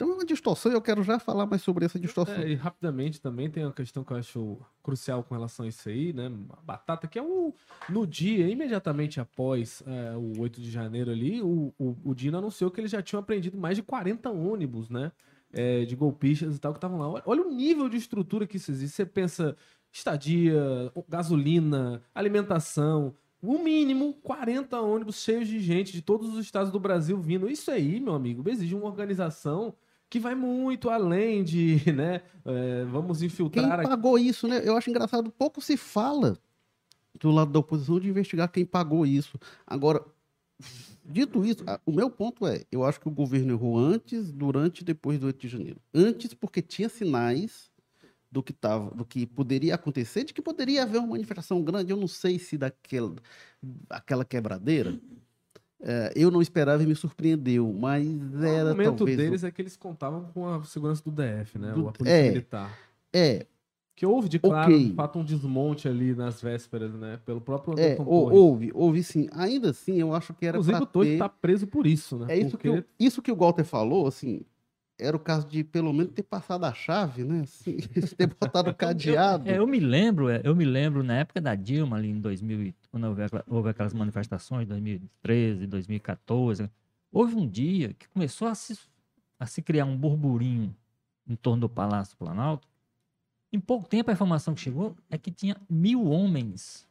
Então 0.00 0.12
é 0.12 0.14
uma 0.14 0.24
distorção 0.24 0.72
e 0.72 0.74
eu 0.74 0.80
quero 0.80 1.02
já 1.02 1.18
falar 1.18 1.44
mais 1.44 1.60
sobre 1.60 1.84
essa 1.84 2.00
distorção. 2.00 2.36
É, 2.36 2.48
e 2.48 2.54
rapidamente 2.54 3.20
também 3.20 3.50
tem 3.50 3.66
uma 3.66 3.72
questão 3.72 4.02
que 4.02 4.10
eu 4.10 4.16
acho 4.16 4.58
crucial 4.82 5.22
com 5.22 5.34
relação 5.34 5.66
a 5.66 5.68
isso 5.68 5.86
aí, 5.90 6.10
né? 6.14 6.32
A 6.56 6.62
batata, 6.62 7.06
que 7.06 7.18
é 7.18 7.22
o, 7.22 7.54
no 7.86 8.06
dia, 8.06 8.48
imediatamente 8.48 9.20
após 9.20 9.82
é, 9.86 10.16
o 10.16 10.40
8 10.40 10.58
de 10.58 10.70
janeiro 10.70 11.10
ali, 11.10 11.42
o, 11.42 11.74
o, 11.78 11.94
o 12.02 12.14
Dino 12.14 12.38
anunciou 12.38 12.70
que 12.70 12.80
eles 12.80 12.90
já 12.90 13.02
tinham 13.02 13.20
apreendido 13.20 13.58
mais 13.58 13.76
de 13.76 13.82
40 13.82 14.30
ônibus, 14.30 14.88
né? 14.88 15.12
É, 15.52 15.84
de 15.84 15.94
golpistas 15.94 16.56
e 16.56 16.58
tal 16.58 16.72
que 16.72 16.78
estavam 16.78 16.98
lá. 16.98 17.22
Olha 17.26 17.42
o 17.42 17.50
nível 17.50 17.86
de 17.86 17.98
estrutura 17.98 18.46
que 18.46 18.56
isso 18.56 18.70
existe. 18.70 18.96
Você 18.96 19.04
pensa 19.04 19.54
estadia, 19.92 20.90
gasolina, 21.10 22.00
alimentação, 22.14 23.14
o 23.42 23.58
mínimo 23.58 24.14
40 24.22 24.80
ônibus 24.80 25.22
cheios 25.22 25.46
de 25.46 25.60
gente 25.60 25.92
de 25.92 26.00
todos 26.00 26.32
os 26.32 26.42
estados 26.42 26.72
do 26.72 26.80
Brasil 26.80 27.20
vindo. 27.20 27.50
Isso 27.50 27.70
aí, 27.70 28.00
meu 28.00 28.14
amigo, 28.14 28.48
exige 28.48 28.74
uma 28.74 28.86
organização 28.86 29.74
que 30.10 30.18
vai 30.18 30.34
muito 30.34 30.90
além 30.90 31.44
de, 31.44 31.80
né, 31.94 32.22
é, 32.44 32.84
vamos 32.84 33.22
infiltrar... 33.22 33.78
Quem 33.78 33.88
pagou 33.88 34.18
isso, 34.18 34.48
né? 34.48 34.60
Eu 34.64 34.76
acho 34.76 34.90
engraçado, 34.90 35.30
pouco 35.30 35.62
se 35.62 35.76
fala 35.76 36.36
do 37.18 37.30
lado 37.30 37.52
da 37.52 37.58
oposição 37.60 38.00
de 38.00 38.08
investigar 38.08 38.50
quem 38.50 38.64
pagou 38.66 39.06
isso. 39.06 39.38
Agora, 39.66 40.04
dito 41.04 41.44
isso, 41.44 41.64
o 41.86 41.92
meu 41.92 42.10
ponto 42.10 42.46
é, 42.46 42.64
eu 42.72 42.84
acho 42.84 43.00
que 43.00 43.08
o 43.08 43.12
governo 43.12 43.52
errou 43.52 43.78
antes, 43.78 44.32
durante 44.32 44.80
e 44.80 44.84
depois 44.84 45.18
do 45.18 45.26
8 45.26 45.40
de 45.40 45.48
janeiro. 45.48 45.80
Antes, 45.94 46.34
porque 46.34 46.60
tinha 46.60 46.88
sinais 46.88 47.70
do 48.30 48.42
que 48.42 48.52
tava, 48.52 48.94
do 48.94 49.04
que 49.04 49.26
poderia 49.26 49.74
acontecer, 49.74 50.24
de 50.24 50.32
que 50.32 50.42
poderia 50.42 50.84
haver 50.84 50.98
uma 50.98 51.08
manifestação 51.08 51.62
grande. 51.62 51.90
Eu 51.92 51.96
não 51.96 52.06
sei 52.06 52.38
se 52.38 52.56
daquela 52.56 53.16
aquela 53.88 54.24
quebradeira. 54.24 54.98
É, 55.82 56.12
eu 56.14 56.30
não 56.30 56.42
esperava 56.42 56.82
e 56.82 56.86
me 56.86 56.94
surpreendeu, 56.94 57.72
mas 57.72 58.06
era. 58.42 58.64
O 58.66 58.68
argumento 58.68 58.96
talvez, 58.98 59.16
deles 59.16 59.44
é 59.44 59.50
que 59.50 59.62
eles 59.62 59.76
contavam 59.76 60.24
com 60.34 60.46
a 60.46 60.62
segurança 60.64 61.02
do 61.02 61.10
DF, 61.10 61.58
né? 61.58 61.72
Do- 61.72 61.88
a 61.88 61.92
polícia 61.92 62.16
é. 62.18 62.28
militar. 62.28 62.78
É, 63.12 63.46
Que 63.96 64.04
houve, 64.06 64.28
de 64.28 64.38
claro, 64.38 64.72
Ok. 64.74 64.88
de 64.88 64.94
fato, 64.94 65.18
um 65.18 65.24
desmonte 65.24 65.86
ali 65.88 66.14
nas 66.14 66.40
vésperas, 66.40 66.92
né? 66.94 67.18
Pelo 67.24 67.40
próprio 67.40 67.78
é, 67.78 67.84
Anderson 67.92 68.04
Torres. 68.04 68.38
houve, 68.38 68.70
houve 68.74 69.02
sim. 69.02 69.28
Ainda 69.32 69.70
assim, 69.70 69.96
eu 69.96 70.14
acho 70.14 70.32
que 70.34 70.46
era 70.46 70.56
Inclusive, 70.58 70.82
o 70.82 70.86
Torres 70.86 71.10
ter... 71.12 71.18
tá 71.18 71.28
preso 71.28 71.66
por 71.66 71.86
isso, 71.86 72.16
né? 72.18 72.26
É 72.30 72.38
isso 72.38 72.50
Porque 72.52 72.70
que, 72.70 72.78
eu- 72.78 72.84
isso 72.98 73.20
que 73.22 73.32
o 73.32 73.36
Walter 73.36 73.64
falou, 73.64 74.06
assim, 74.06 74.42
era 75.00 75.16
o 75.16 75.20
caso 75.20 75.48
de 75.48 75.64
pelo 75.64 75.92
menos 75.92 76.12
ter 76.12 76.22
passado 76.22 76.64
a 76.64 76.72
chave, 76.72 77.24
né? 77.24 77.40
Assim, 77.42 77.76
ter 78.16 78.26
botado 78.26 78.70
o 78.70 78.74
cadeado. 78.76 79.48
É, 79.48 79.58
eu 79.58 79.66
me 79.66 79.80
lembro, 79.80 80.28
é, 80.28 80.40
eu 80.44 80.54
me 80.54 80.64
lembro 80.64 81.02
na 81.02 81.14
época 81.18 81.40
da 81.40 81.54
Dilma, 81.54 81.96
ali 81.96 82.08
em 82.10 82.20
2000, 82.20 82.62
e- 82.62 82.74
quando 82.90 83.04
houve, 83.04 83.22
houve 83.46 83.68
aquelas 83.70 83.92
manifestações, 83.94 84.66
2013, 84.68 85.66
2014, 85.66 86.70
houve 87.10 87.34
um 87.34 87.48
dia 87.48 87.94
que 87.94 88.08
começou 88.08 88.48
a 88.48 88.54
se, 88.54 88.78
a 89.38 89.46
se 89.46 89.62
criar 89.62 89.84
um 89.84 89.96
burburinho 89.96 90.74
em 91.26 91.36
torno 91.36 91.62
do 91.62 91.68
Palácio 91.68 92.14
do 92.14 92.18
Planalto. 92.18 92.68
Em 93.52 93.58
pouco 93.60 93.88
tempo, 93.88 94.10
a 94.10 94.12
informação 94.12 94.54
que 94.54 94.60
chegou 94.60 94.96
é 95.08 95.18
que 95.18 95.30
tinha 95.30 95.56
mil 95.68 96.04
homens 96.04 96.88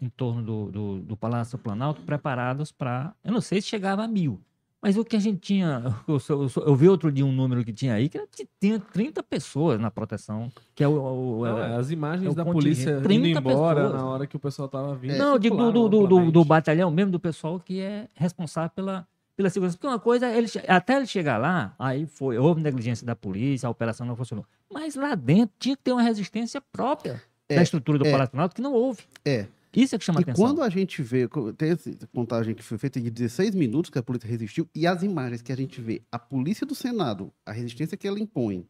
em 0.00 0.08
torno 0.08 0.42
do, 0.42 0.70
do, 0.70 1.00
do 1.00 1.16
Palácio 1.16 1.56
do 1.58 1.62
Planalto 1.62 2.02
preparados 2.02 2.70
para. 2.70 3.14
Eu 3.24 3.32
não 3.32 3.40
sei 3.40 3.60
se 3.60 3.68
chegava 3.68 4.04
a 4.04 4.08
mil. 4.08 4.40
Mas 4.86 4.96
o 4.96 5.04
que 5.04 5.16
a 5.16 5.18
gente 5.18 5.40
tinha. 5.40 5.82
Eu, 6.06 6.14
eu, 6.14 6.48
sou- 6.48 6.62
eu 6.64 6.76
vi 6.76 6.88
outro 6.88 7.10
dia 7.10 7.26
um 7.26 7.32
número 7.32 7.64
que 7.64 7.72
tinha 7.72 7.94
aí, 7.94 8.08
que 8.08 8.16
era 8.18 8.26
que 8.28 8.46
tinha 8.60 8.78
30 8.78 9.20
pessoas 9.20 9.80
na 9.80 9.90
proteção. 9.90 10.48
Que 10.76 10.84
é 10.84 10.86
o. 10.86 10.92
o- 11.40 11.44
Não, 11.44 11.58
é- 11.58 11.72
é, 11.72 11.74
as 11.74 11.90
imagens 11.90 12.28
é 12.28 12.30
o 12.30 12.34
da 12.34 12.44
polícia 12.44 12.90
indo 12.92 13.02
30 13.02 13.40
embora 13.40 13.80
pessoas. 13.82 14.00
na 14.00 14.06
hora 14.08 14.26
que 14.28 14.36
o 14.36 14.38
pessoal 14.38 14.68
tava 14.68 14.94
vindo. 14.94 15.18
Não, 15.18 15.32
eu 15.32 15.38
digo 15.40 15.56
do, 15.56 15.72
do, 15.88 16.06
do, 16.06 16.30
do, 16.30 16.44
batalhão 16.44 16.88
mesmo, 16.88 17.10
do 17.10 17.18
pessoal 17.18 17.58
que 17.58 17.80
é 17.80 18.06
responsável 18.14 18.70
pela, 18.76 19.08
pela 19.36 19.50
segurança. 19.50 19.76
Porque 19.76 19.88
uma 19.88 19.98
coisa, 19.98 20.26
é 20.28 20.38
ele, 20.38 20.46
até 20.68 20.96
ele 20.96 21.06
chegar 21.06 21.36
lá, 21.36 21.74
aí 21.80 22.06
foi, 22.06 22.38
houve 22.38 22.62
negligência 22.62 23.04
da 23.04 23.16
polícia, 23.16 23.66
a 23.66 23.70
operação 23.70 24.06
não 24.06 24.14
funcionou. 24.14 24.46
Mas 24.72 24.94
lá 24.94 25.16
dentro 25.16 25.52
tinha 25.58 25.76
que 25.76 25.82
ter 25.82 25.90
uma 25.90 26.02
resistência 26.02 26.60
própria 26.72 27.20
É, 27.48 27.56
da 27.56 27.62
estrutura 27.62 27.98
do 27.98 28.06
é. 28.06 28.12
Palácio 28.12 28.30
Planalto 28.30 28.54
que 28.54 28.62
não 28.62 28.72
houve. 28.72 29.02
É. 29.24 29.46
Isso 29.76 29.94
é 29.94 29.98
que 29.98 30.04
chama 30.04 30.20
E 30.20 30.22
atenção. 30.22 30.46
quando 30.46 30.62
a 30.62 30.68
gente 30.70 31.02
vê, 31.02 31.28
tem 31.56 31.70
essa 31.70 31.90
contagem 32.14 32.54
que 32.54 32.62
foi 32.62 32.78
feita 32.78 33.00
de 33.00 33.10
16 33.10 33.54
minutos 33.54 33.90
que 33.90 33.98
a 33.98 34.02
polícia 34.02 34.26
resistiu, 34.28 34.68
e 34.74 34.86
as 34.86 35.02
imagens 35.02 35.42
que 35.42 35.52
a 35.52 35.56
gente 35.56 35.80
vê, 35.80 36.02
a 36.10 36.18
polícia 36.18 36.66
do 36.66 36.74
Senado, 36.74 37.32
a 37.44 37.52
resistência 37.52 37.96
que 37.96 38.08
ela 38.08 38.18
impõe, 38.18 38.66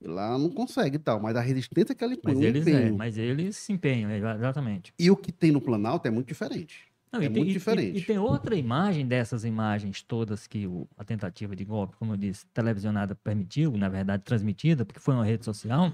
lá 0.00 0.38
não 0.38 0.50
consegue 0.50 0.96
e 0.96 0.98
tal, 1.00 1.20
mas 1.20 1.36
a 1.36 1.40
resistência 1.40 1.94
que 1.94 2.04
ela 2.04 2.14
impõe, 2.14 2.34
Mas 2.34 2.42
eles, 2.42 2.66
é, 2.66 2.70
empenho, 2.70 2.96
mas 2.96 3.18
eles 3.18 3.56
se 3.56 3.72
empenham, 3.72 4.10
é, 4.10 4.18
exatamente. 4.18 4.94
e 4.98 5.10
o 5.10 5.16
que 5.16 5.32
tem 5.32 5.50
no 5.50 5.60
Planalto 5.60 6.06
é 6.06 6.10
muito 6.10 6.28
diferente. 6.28 6.86
Não, 7.10 7.20
É 7.20 7.24
e 7.24 7.28
tem, 7.30 7.36
muito 7.38 7.48
e- 7.48 7.50
e- 7.50 7.54
diferente. 7.54 7.98
E, 7.98 8.02
tem 8.02 8.18
outra 8.18 8.54
imagem 8.54 9.06
dessas 9.06 9.42
imagens 9.44 10.02
todas 10.02 10.46
que 10.46 10.66
o- 10.66 10.86
a 10.96 11.02
tentativa 11.04 11.56
de 11.56 11.64
golpe, 11.64 11.96
como 11.96 12.12
eu 12.12 12.16
disse, 12.18 12.46
televisionada 12.52 13.14
permitiu, 13.14 13.72
na 13.76 13.88
verdade 13.88 14.22
transmitida, 14.22 14.84
porque 14.84 15.00
foi 15.00 15.14
uma 15.14 15.24
rede 15.24 15.44
social. 15.44 15.90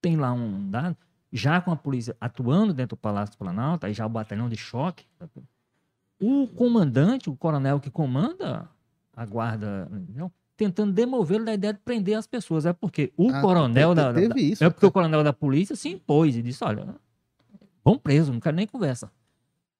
Tem 0.00 0.16
lá 0.16 0.32
um 0.32 0.68
dado, 0.70 0.96
já 1.36 1.60
com 1.60 1.72
a 1.72 1.76
polícia 1.76 2.16
atuando 2.20 2.72
dentro 2.72 2.96
do 2.96 3.00
Palácio 3.00 3.34
do 3.34 3.38
Planalto, 3.38 3.84
aí 3.86 3.92
já 3.92 4.06
o 4.06 4.08
batalhão 4.08 4.48
de 4.48 4.56
choque. 4.56 5.04
O 6.20 6.46
comandante, 6.46 7.28
o 7.28 7.34
coronel 7.36 7.80
que 7.80 7.90
comanda 7.90 8.68
a 9.12 9.26
guarda, 9.26 9.90
tentando 10.56 10.92
demovê-lo 10.92 11.44
da 11.44 11.52
ideia 11.54 11.72
de 11.74 11.80
prender 11.80 12.16
as 12.16 12.26
pessoas. 12.26 12.64
É 12.64 12.72
porque 12.72 13.12
o 13.16 13.30
Ah, 13.30 13.40
coronel 13.40 13.94
da, 13.94 14.12
da- 14.12 14.20
isso. 14.40 14.62
é 14.62 14.70
porque 14.70 14.86
o 14.86 14.92
coronel 14.92 15.24
da 15.24 15.32
polícia 15.32 15.74
se 15.74 15.88
impôs 15.88 16.36
e 16.36 16.40
disse: 16.42 16.62
olha, 16.64 16.94
vão 17.84 17.98
preso, 17.98 18.32
não 18.32 18.40
quero 18.40 18.56
nem 18.56 18.66
conversa. 18.66 19.10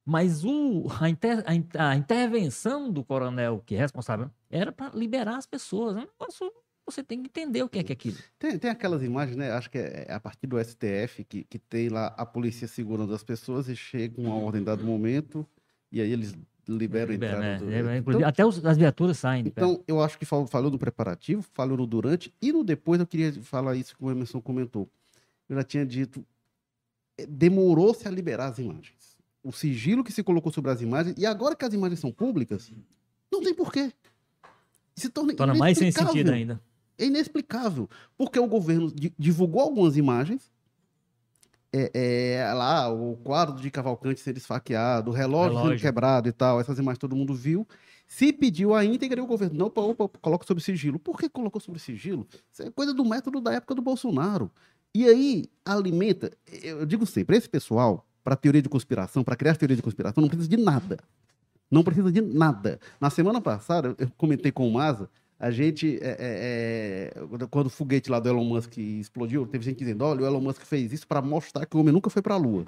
Mas 0.04 0.44
o, 0.44 0.86
a, 1.00 1.08
inter- 1.08 1.42
a 1.46 1.88
a 1.90 1.96
intervenção 1.96 2.90
do 2.90 3.02
coronel, 3.04 3.62
que 3.64 3.74
é 3.74 3.78
responsável, 3.78 4.28
era 4.50 4.70
para 4.70 4.94
liberar 4.94 5.36
as 5.36 5.46
pessoas. 5.46 5.96
É 5.96 6.00
um 6.00 6.02
negócio, 6.02 6.52
você 6.86 7.02
tem 7.02 7.22
que 7.22 7.28
entender 7.28 7.62
o 7.62 7.68
que 7.68 7.78
é, 7.78 7.82
que 7.82 7.92
é 7.92 7.94
aquilo. 7.94 8.16
Tem, 8.38 8.58
tem 8.58 8.70
aquelas 8.70 9.02
imagens, 9.02 9.36
né? 9.36 9.50
Acho 9.52 9.70
que 9.70 9.78
é 9.78 10.06
a 10.10 10.20
partir 10.20 10.46
do 10.46 10.58
STF 10.62 11.24
que, 11.24 11.44
que 11.44 11.58
tem 11.58 11.88
lá 11.88 12.08
a 12.16 12.26
polícia 12.26 12.68
segurando 12.68 13.14
as 13.14 13.22
pessoas 13.24 13.68
e 13.68 13.76
chega 13.76 14.20
uma 14.20 14.34
ordem 14.34 14.60
em 14.60 14.64
dado 14.64 14.84
momento 14.84 15.46
e 15.90 16.00
aí 16.00 16.10
eles 16.12 16.34
liberam 16.68 17.12
Libera, 17.12 17.32
entrada. 17.36 17.64
né? 17.64 17.82
do- 17.82 17.88
É, 17.88 17.98
Então, 17.98 18.26
até 18.28 18.44
os- 18.46 18.64
as 18.64 18.76
viaturas 18.78 19.18
saem. 19.18 19.44
Então, 19.46 19.82
eu 19.86 20.00
acho 20.02 20.18
que 20.18 20.24
fal- 20.24 20.46
falou 20.46 20.70
no 20.70 20.78
preparativo, 20.78 21.42
falou 21.42 21.76
no 21.76 21.86
durante 21.86 22.32
e 22.40 22.52
no 22.52 22.64
depois 22.64 23.00
eu 23.00 23.06
queria 23.06 23.32
falar 23.42 23.74
isso 23.76 23.96
que 23.96 24.02
o 24.04 24.10
Emerson 24.10 24.40
comentou. 24.40 24.88
Eu 25.48 25.56
já 25.56 25.62
tinha 25.62 25.84
dito, 25.84 26.24
eh, 27.18 27.26
demorou-se 27.26 28.06
a 28.08 28.10
liberar 28.10 28.46
as 28.46 28.58
imagens. 28.58 29.14
O 29.42 29.52
sigilo 29.52 30.02
que 30.02 30.10
se 30.12 30.22
colocou 30.22 30.50
sobre 30.50 30.70
as 30.70 30.80
imagens, 30.80 31.14
e 31.18 31.26
agora 31.26 31.54
que 31.54 31.64
as 31.66 31.74
imagens 31.74 32.00
são 32.00 32.10
públicas, 32.10 32.72
não 33.30 33.42
tem 33.42 33.52
porquê. 33.54 33.92
Se 34.96 35.10
torna, 35.10 35.34
Torna 35.34 35.54
mais 35.54 35.76
sem 35.76 35.90
sentido 35.92 36.32
ainda. 36.32 36.60
É 36.98 37.06
inexplicável. 37.06 37.88
Porque 38.16 38.38
o 38.38 38.46
governo 38.46 38.90
di- 38.90 39.12
divulgou 39.18 39.60
algumas 39.62 39.96
imagens. 39.96 40.52
É, 41.72 42.36
é, 42.38 42.54
lá, 42.54 42.88
o 42.88 43.16
quadro 43.16 43.60
de 43.60 43.68
Cavalcante 43.68 44.20
ser 44.20 44.36
esfaqueado, 44.36 45.10
o 45.10 45.14
relógio, 45.14 45.54
sendo 45.54 45.62
Relógio. 45.64 45.80
quebrado 45.84 46.28
e 46.28 46.32
tal, 46.32 46.60
essas 46.60 46.78
imagens 46.78 46.98
todo 47.00 47.16
mundo 47.16 47.34
viu. 47.34 47.66
Se 48.06 48.32
pediu 48.32 48.74
a 48.74 48.84
íntegra, 48.84 49.18
e 49.18 49.22
o 49.22 49.26
governo, 49.26 49.58
não, 49.58 49.66
opa, 49.66 49.80
opa, 49.80 50.18
coloca 50.20 50.46
sobre 50.46 50.62
sigilo. 50.62 51.00
Por 51.00 51.18
que 51.18 51.28
colocou 51.28 51.60
sobre 51.60 51.80
sigilo? 51.80 52.28
Isso 52.52 52.62
é 52.62 52.70
coisa 52.70 52.94
do 52.94 53.04
método 53.04 53.40
da 53.40 53.54
época 53.54 53.74
do 53.74 53.82
Bolsonaro. 53.82 54.50
E 54.94 55.04
aí, 55.06 55.46
alimenta. 55.64 56.30
Eu 56.62 56.80
eu 56.80 56.86
digo 56.86 57.04
sempre, 57.06 57.36
esse 57.36 57.48
pessoal, 57.48 58.06
para 58.22 58.36
teoria 58.36 58.62
de 58.62 58.68
conspiração, 58.68 59.24
para 59.24 59.34
criar 59.34 59.56
teoria 59.56 59.74
de 59.74 59.82
conspiração, 59.82 60.20
não 60.20 60.28
precisa 60.28 60.48
de 60.48 60.56
nada. 60.56 60.98
Não 61.68 61.82
precisa 61.82 62.12
de 62.12 62.20
nada. 62.20 62.78
Na 63.00 63.10
semana 63.10 63.40
passada, 63.40 63.96
eu 63.98 64.08
comentei 64.16 64.52
com 64.52 64.68
o 64.68 64.72
Maza, 64.72 65.10
a 65.46 65.50
gente, 65.50 65.98
é, 66.00 66.16
é, 66.18 67.12
é, 67.22 67.46
quando- 67.50 67.66
o 67.66 67.70
foguete 67.70 68.10
lá 68.10 68.18
do 68.18 68.28
Elon 68.28 68.44
Musk 68.44 68.78
explodiu, 68.78 69.46
teve 69.46 69.64
gente 69.64 69.78
dizendo, 69.78 70.04
olha, 70.04 70.22
o 70.22 70.26
Elon 70.26 70.40
Musk 70.40 70.62
fez 70.62 70.92
isso 70.92 71.06
para 71.06 71.20
mostrar 71.20 71.66
que 71.66 71.76
o 71.76 71.80
homem 71.80 71.92
nunca 71.92 72.08
foi 72.08 72.22
para 72.22 72.34
a 72.34 72.38
Lua. 72.38 72.64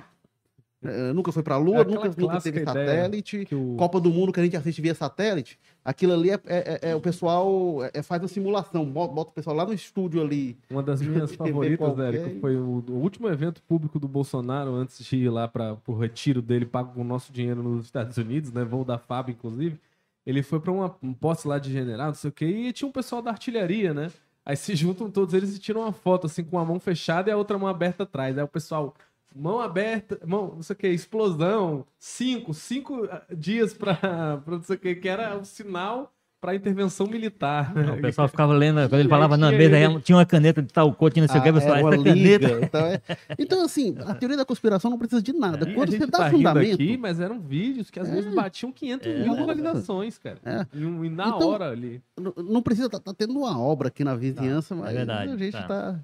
É, 0.85 1.13
nunca 1.13 1.33
foi 1.33 1.43
para 1.43 1.55
a 1.55 1.59
Lua, 1.59 1.79
É 1.81 1.85
nunca, 1.85 2.13
nunca 2.17 2.39
teve 2.41 2.63
satélite. 2.63 3.49
O... 3.51 3.77
Copa 3.77 3.99
do 3.99 4.11
Mundo 4.11 4.31
que 4.31 4.39
a 4.39 4.45
gente 4.45 4.57
assiste 4.59 4.81
via 4.81 4.95
satélite, 4.95 5.59
aquilo 5.83 6.13
ali 6.13 6.31
é, 6.31 6.39
é- 6.83 6.95
o 6.95 7.01
pessoal 7.01 7.79
faz 8.05 8.21
uma 8.23 8.29
simulação, 8.29 8.85
bo- 8.85 9.09
bota 9.09 9.31
o 9.31 9.35
pessoal 9.35 9.57
lá 9.57 9.65
no 9.65 9.73
estúdio 9.73 10.21
ali. 10.21 10.57
Uma 10.71 10.83
das 10.83 11.01
minhas 11.03 11.35
favoritas. 11.35 11.99
Érico, 11.99 12.41
foi 12.41 12.57
o, 12.57 12.85
o 12.89 12.93
último 13.01 13.27
evento 13.29 13.63
público 13.63 13.99
do 13.99 14.07
Bolsonaro 14.07 14.75
antes 14.75 15.03
de 15.03 15.17
ir 15.17 15.31
lá 15.31 15.49
para 15.49 15.77
o 15.87 15.95
retiro 15.97 16.43
dele, 16.43 16.67
pago 16.67 16.93
com 16.93 17.01
o 17.01 17.05
nosso 17.05 17.33
dinheiro 17.33 17.63
nos 17.63 17.87
Estados 17.87 18.17
Unidos, 18.19 18.53
né? 18.53 18.63
Voo 18.63 18.85
da 18.85 18.99
FAB, 18.99 19.31
inclusive. 19.31 19.81
Ele 20.27 20.43
foi 20.43 20.59
para 20.59 20.73
um 20.73 21.15
poste 21.15 21.47
lá 21.47 21.59
de 21.59 21.73
general, 21.73 22.09
não 22.09 22.15
sei 22.15 22.31
o 22.31 22.33
quê, 22.33 22.47
e 22.47 22.73
tinha 22.73 22.89
um 22.89 22.93
pessoal 22.93 23.23
da 23.23 23.31
artilharia, 23.31 23.95
né? 23.95 24.11
Aí 24.45 24.57
se 24.57 24.75
juntam 24.77 25.11
todos 25.11 25.35
eles 25.35 25.57
e 25.57 25.59
tiram 25.59 25.83
uma 25.83 25.93
foto, 25.93 26.27
assim, 26.27 26.45
com 26.45 26.59
a 26.59 26.65
mão 26.65 26.81
fechada 26.81 27.31
e 27.31 27.33
a 27.33 27.37
outra 27.37 27.59
mão 27.59 27.69
aberta 27.69 28.03
atrás. 28.03 28.37
Aí 28.37 28.45
o 28.45 28.49
pessoal, 28.49 28.95
mão 29.35 29.61
aberta, 29.61 30.21
mão, 30.27 30.55
não 30.57 30.63
sei 30.63 30.75
o 30.75 30.77
que, 30.79 30.89
explosão, 30.89 31.87
cinco, 31.99 32.53
cinco 32.55 33.09
ah, 33.11 33.23
dias 33.37 33.73
pra 33.73 33.99
não 34.47 34.63
sei 34.63 34.77
o 34.77 34.79
que, 34.79 34.95
que 34.97 35.09
era 35.09 35.37
o 35.39 35.45
sinal 35.45 36.13
pra 36.41 36.55
intervenção 36.55 37.07
militar. 37.07 37.75
né? 37.75 37.93
O 37.93 38.01
pessoal 38.01 38.29
ficava 38.29 38.53
lendo, 38.53 38.77
quando 38.89 39.01
ele 39.01 39.09
falava 39.09 39.37
na 39.37 39.49
tinha 39.49 39.59
mesa, 39.59 40.01
tinha 40.01 40.17
uma 40.17 40.27
caneta 40.27 40.63
de 40.63 40.73
tal 40.73 40.93
cor, 40.95 41.13
tinha 41.13 41.27
não 41.27 41.33
sei 41.33 41.41
o 41.41 41.43
que, 41.43 41.49
Ah, 41.49 41.53
pessoal, 41.53 41.75
é 41.77 41.81
essa 41.81 41.91
caneta. 42.05 42.13
liga, 42.15 42.61
Então, 42.65 42.87
é- 42.87 43.01
então, 43.39 43.65
assim, 43.65 43.95
a 44.07 44.15
teoria 44.15 44.37
da 44.37 44.45
conspiração 44.45 44.91
não 44.91 44.99
precisa 44.99 45.23
de 45.23 45.33
nada. 45.33 45.69
E 45.69 45.75
Quando 45.75 45.91
você 45.91 46.07
dá 46.07 46.19
tá 46.19 46.31
fundamento. 46.31 46.75
aqui, 46.75 46.97
mas 46.97 47.19
eram 47.21 47.41
vídeos 47.41 47.91
que 47.91 47.99
às 47.99 48.09
vezes 48.11 48.33
batiam 48.35 48.71
500 48.71 49.07
mil 49.15 49.27
nossa. 49.29 49.39
visualizações, 49.55 50.19
cara. 50.19 50.39
É. 50.45 50.67
E, 50.75 50.83
e 50.83 51.09
na 51.11 51.29
Então, 51.29 51.49
hora 51.49 51.71
ali. 51.71 52.01
Não, 52.37 52.63
precisa 52.63 52.87
estar 52.87 53.01
tendo 53.15 53.33
uma 53.37 53.59
obra 53.59 53.89
aqui 53.89 54.05
na 54.05 54.15
vizinhança, 54.15 54.75
mas 54.75 54.93
verdade, 54.95 55.33
a 55.33 55.37
gente 55.37 55.53
tá. 55.53 55.63
tá. 55.67 56.01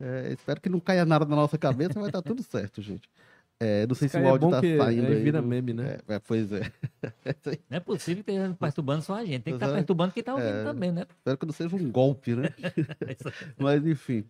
é, 0.00 0.32
espero 0.32 0.60
que 0.60 0.68
não 0.68 0.78
caia 0.80 1.04
nada 1.04 1.24
na 1.24 1.36
nossa 1.36 1.58
cabeça, 1.58 1.94
vai 1.98 2.08
estar 2.08 2.22
tudo 2.22 2.42
certo, 2.42 2.80
gente. 2.80 3.08
É, 3.62 3.86
não 3.86 3.94
sei 3.94 4.08
se 4.08 4.12
Cara, 4.14 4.24
o 4.24 4.28
é 4.28 4.30
áudio 4.30 4.48
bom 4.48 4.54
tá 4.54 4.60
que 4.62 4.78
saindo 4.78 5.06
aí 5.06 5.14
aí. 5.16 5.22
vira 5.22 5.42
meme, 5.42 5.74
né? 5.74 5.98
É, 6.08 6.14
é, 6.14 6.18
pois 6.18 6.50
é. 6.50 6.60
Não 7.68 7.76
é 7.76 7.80
possível 7.80 8.24
que 8.24 8.30
esteja 8.30 8.54
perturbando 8.58 9.02
só 9.02 9.14
a 9.16 9.24
gente. 9.24 9.42
Tem 9.42 9.52
que 9.52 9.56
estar 9.56 9.66
Exato. 9.66 9.74
perturbando 9.78 10.14
quem 10.14 10.20
está 10.20 10.34
ouvindo 10.34 10.48
É. 10.48 10.64
também, 10.64 10.90
né? 10.90 11.06
Espero 11.18 11.36
que 11.36 11.44
não 11.46 11.52
seja 11.52 11.76
um 11.76 11.90
golpe, 11.92 12.34
né? 12.34 12.48
Mas 13.58 13.86
enfim. 13.86 14.24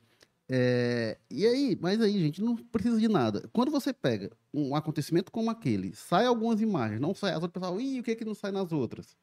É, 0.53 1.17
e 1.31 1.47
aí, 1.47 1.79
mas 1.81 2.01
aí, 2.01 2.19
gente, 2.19 2.43
não 2.43 2.57
precisa 2.57 2.99
de 2.99 3.07
nada. 3.07 3.49
Quando 3.53 3.71
você 3.71 3.93
pega 3.93 4.33
um 4.53 4.75
acontecimento 4.75 5.31
como 5.31 5.49
aquele, 5.49 5.95
sai 5.95 6.27
algumas 6.27 6.61
imagens, 6.61 7.01
não 7.01 7.15
sai 7.15 7.31
as 7.31 7.41
outras, 7.41 7.53
pessoal, 7.53 7.81
ih, 7.81 8.01
o 8.01 8.03
que 8.03 8.11
é 8.11 8.15
que 8.17 8.25
não 8.25 8.35
sai 8.35 8.51
nas 8.51 8.73
outras? 8.73 9.17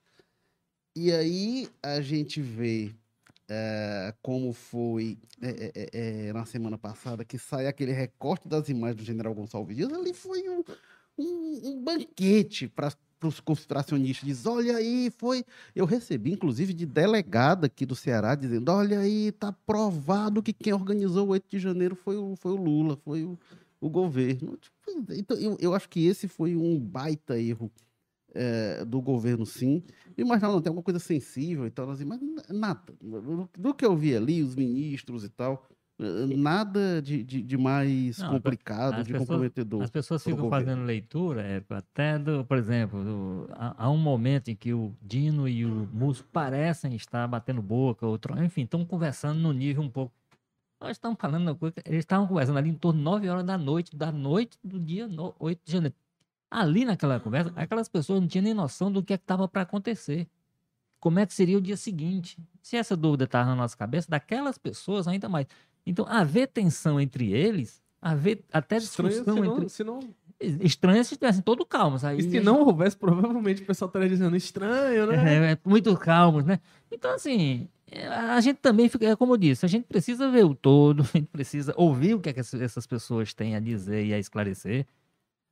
E 0.96 1.12
aí 1.12 1.68
a 1.84 2.00
gente 2.00 2.42
vê 2.42 2.96
é, 3.50 4.14
como 4.22 4.52
foi 4.54 5.18
é, 5.42 5.90
é, 6.30 6.34
na 6.34 6.46
semana 6.46 6.78
passada, 6.78 7.24
que 7.26 7.38
sai 7.38 7.68
aquele 7.68 7.92
recorte 7.92 8.48
das 8.48 8.70
imagens 8.70 8.98
do 8.98 9.04
general 9.06 9.34
Gonçalves 9.34 9.76
Dias, 9.76 9.92
ali 9.94 10.14
foi 10.14 10.48
um, 10.50 10.64
um- 11.18 11.62
um 11.72 11.84
banquete 11.84 12.68
para 12.68 12.92
para 13.20 13.30
os 13.30 13.40
conspiracionistas, 13.40 14.28
diz, 14.28 14.46
olha 14.46 14.78
aí, 14.78 15.10
foi... 15.18 15.44
Eu 15.76 15.86
recebi, 15.88 16.34
inclusive, 16.34 16.72
de 16.72 16.86
delegada 16.86 17.66
aqui 17.66 17.84
do 17.84 17.96
Ceará, 17.96 18.36
dizendo, 18.36 18.72
olha 18.72 19.00
aí, 19.00 19.32
tá 19.32 19.52
provado 19.66 20.44
que 20.44 20.54
quem 20.54 20.72
organizou 20.72 21.26
o 21.26 21.30
8 21.32 21.46
de 21.50 21.58
janeiro 21.58 21.96
foi 21.96 22.16
o, 22.16 22.36
foi 22.36 22.52
o 22.52 22.56
Lula, 22.56 22.96
foi 22.96 23.24
o, 23.24 23.36
o 23.82 23.90
governo. 23.90 24.56
Tipo, 24.58 24.78
então, 25.14 25.36
eu, 25.38 25.58
eu 25.60 25.74
acho 25.74 25.90
que 25.90 26.06
esse 26.06 26.28
foi 26.28 26.56
um 26.56 26.80
baita 26.80 27.40
erro 27.40 27.72
é, 28.34 28.86
do 28.86 29.02
governo, 29.02 29.46
sim. 29.46 29.84
Eu 30.18 30.26
imaginava, 30.26 30.54
não, 30.54 30.62
tem 30.62 30.70
alguma 30.70 30.84
coisa 30.84 31.00
sensível 31.00 31.66
e 31.66 31.72
tal, 31.72 31.90
assim, 31.90 32.06
mas 32.06 32.20
nada. 32.50 32.94
Do 33.58 33.74
que 33.74 33.86
eu 33.86 33.96
vi 33.96 34.16
ali, 34.16 34.44
os 34.44 34.56
ministros 34.56 35.24
e 35.24 35.30
tal, 35.30 35.68
nada 36.00 37.02
de, 37.02 37.24
de, 37.24 37.42
de 37.42 37.58
mais 37.58 38.20
não, 38.20 38.32
complicado, 38.32 39.04
de 39.04 39.12
pessoas, 39.12 39.28
comprometedor. 39.28 39.84
As 39.84 39.90
pessoas 39.90 40.24
ficam 40.24 40.50
fazendo 40.50 40.84
leitura, 40.84 41.42
é, 41.42 41.64
até, 41.70 42.20
do, 42.20 42.46
por 42.46 42.58
exemplo, 42.58 43.04
do, 43.04 43.50
há, 43.54 43.86
há, 43.86 43.90
um 43.90 43.98
momento 43.98 44.50
em 44.50 44.56
que 44.56 44.74
o 44.74 44.96
Dino 45.02 45.48
e 45.48 45.66
o 45.66 45.90
Musso 45.92 46.24
parecem 46.26 46.96
estar 46.96 47.28
batendo 47.28 47.62
boca, 47.62 48.06
outro, 48.06 48.42
enfim, 48.44 48.62
estão 48.62 48.86
conversando 48.86 49.40
no 49.40 49.52
nível 49.52 49.82
um 49.82 49.90
pouco. 49.90 50.14
Nós 50.80 50.92
estamos 50.92 51.18
falando, 51.20 51.58
eles 51.86 52.00
estavam 52.00 52.28
conversando 52.28 52.60
ali 52.60 52.70
em 52.70 52.76
torno 52.76 53.00
de 53.00 53.04
9 53.04 53.30
horas 53.30 53.44
da 53.44 53.58
noite, 53.58 53.96
da 53.96 54.12
noite 54.12 54.60
do 54.64 54.80
dia 54.80 55.10
8 55.40 55.62
de 55.66 55.72
janeiro. 55.72 55.96
Ali 56.50 56.86
naquela 56.86 57.20
conversa, 57.20 57.52
aquelas 57.56 57.90
pessoas 57.90 58.22
não 58.22 58.28
tinham 58.28 58.44
nem 58.44 58.54
noção 58.54 58.92
do 58.92 59.04
que 59.04 59.14
é 59.14 59.16
estava 59.16 59.48
para 59.48 59.64
acontecer. 59.64 60.28
Como 61.00 61.20
é 61.20 61.26
que 61.26 61.34
seria 61.34 61.58
o 61.58 61.62
dia 61.62 61.78
seguinte? 61.78 62.38
Se 62.62 62.76
essa 62.76 62.96
dúvida 62.96 63.26
estava 63.26 63.50
na 63.50 63.56
nossa 63.56 63.78
cabeça, 63.78 64.10
daquelas 64.10 64.58
pessoas 64.58 65.08
ainda 65.08 65.30
mais. 65.30 65.46
Então, 65.86 66.06
haver 66.08 66.48
tensão 66.48 67.00
entre 67.00 67.32
eles, 67.32 67.82
haver 68.02 68.44
até 68.52 68.78
discussão 68.78 69.10
Estranho, 69.10 69.46
entre... 69.46 69.70
Se 69.70 69.84
não... 69.84 70.00
Estranho 70.40 71.04
se 71.04 71.14
estivessem 71.14 71.42
todo 71.42 71.66
calmos. 71.66 72.04
Aí, 72.04 72.20
e 72.20 72.24
se 72.24 72.40
não 72.40 72.62
houvesse, 72.62 72.96
provavelmente 72.96 73.62
o 73.64 73.66
pessoal 73.66 73.88
estaria 73.88 74.08
dizendo 74.08 74.36
estranho, 74.36 75.08
né? 75.08 75.50
É, 75.50 75.52
é, 75.54 75.58
muito 75.66 75.96
calmos, 75.98 76.46
né? 76.46 76.60
Então, 76.92 77.12
assim, 77.12 77.68
a 77.92 78.40
gente 78.42 78.58
também 78.58 78.88
fica, 78.88 79.08
é 79.08 79.16
como 79.16 79.34
eu 79.34 79.38
disse, 79.38 79.66
a 79.66 79.70
gente 79.70 79.86
precisa 79.86 80.30
ver 80.30 80.46
o 80.46 80.54
todo, 80.54 81.02
a 81.14 81.18
gente 81.18 81.28
precisa 81.28 81.74
ouvir 81.76 82.14
o 82.14 82.20
que, 82.20 82.30
é 82.30 82.34
que 82.34 82.40
essas 82.40 82.86
pessoas 82.86 83.34
têm 83.34 83.56
a 83.56 83.60
dizer 83.60 84.06
e 84.06 84.14
a 84.14 84.20
esclarecer. 84.20 84.86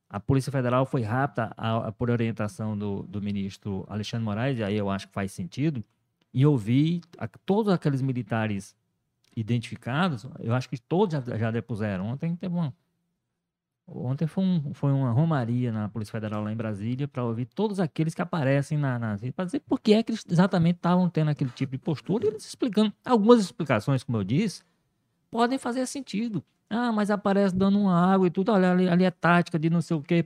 A 0.08 0.20
Polícia 0.20 0.52
Federal 0.52 0.86
foi 0.86 1.02
rápida 1.02 1.52
a, 1.56 1.88
a, 1.88 1.92
por 1.92 2.10
orientação 2.10 2.78
do, 2.78 3.02
do 3.02 3.20
ministro 3.20 3.84
Alexandre 3.88 4.24
Moraes, 4.24 4.58
e 4.58 4.62
aí 4.62 4.76
eu 4.76 4.88
acho 4.88 5.08
que 5.08 5.12
faz 5.12 5.32
sentido, 5.32 5.84
e 6.32 6.44
ouvir 6.46 7.00
todos 7.44 7.72
aqueles 7.72 8.00
militares 8.02 8.76
identificados, 9.36 10.26
eu 10.40 10.54
acho 10.54 10.68
que 10.68 10.78
todos 10.78 11.12
já, 11.12 11.36
já 11.36 11.50
depuseram. 11.50 12.06
Ontem 12.06 12.34
teve 12.36 12.54
uma. 12.54 12.74
Ontem 13.86 14.26
foi, 14.26 14.42
um, 14.42 14.74
foi 14.74 14.92
uma 14.92 15.12
romaria 15.12 15.70
na 15.70 15.88
Polícia 15.88 16.10
Federal 16.10 16.42
lá 16.42 16.52
em 16.52 16.56
Brasília 16.56 17.06
para 17.06 17.22
ouvir 17.22 17.46
todos 17.46 17.78
aqueles 17.78 18.14
que 18.14 18.22
aparecem 18.22 18.76
na, 18.76 18.98
na 18.98 19.16
para 19.34 19.44
dizer 19.44 19.60
por 19.60 19.80
que 19.80 19.94
é 19.94 20.02
que 20.02 20.10
eles 20.10 20.24
exatamente 20.28 20.76
estavam 20.76 21.08
tendo 21.08 21.30
aquele 21.30 21.50
tipo 21.50 21.72
de 21.72 21.78
postura 21.78 22.24
e 22.26 22.28
eles 22.30 22.44
explicando. 22.44 22.92
Algumas 23.04 23.40
explicações, 23.40 24.02
como 24.02 24.18
eu 24.18 24.24
disse, 24.24 24.64
podem 25.30 25.56
fazer 25.56 25.86
sentido. 25.86 26.44
Ah, 26.68 26.90
mas 26.92 27.10
aparece 27.10 27.54
dando 27.54 27.78
uma 27.78 27.94
água 27.94 28.26
e 28.26 28.30
tudo, 28.30 28.52
olha, 28.52 28.72
ali, 28.72 28.88
ali 28.88 29.04
é 29.04 29.10
tática 29.10 29.58
de 29.58 29.70
não 29.70 29.80
sei 29.80 29.96
o 29.96 30.02
quê. 30.02 30.24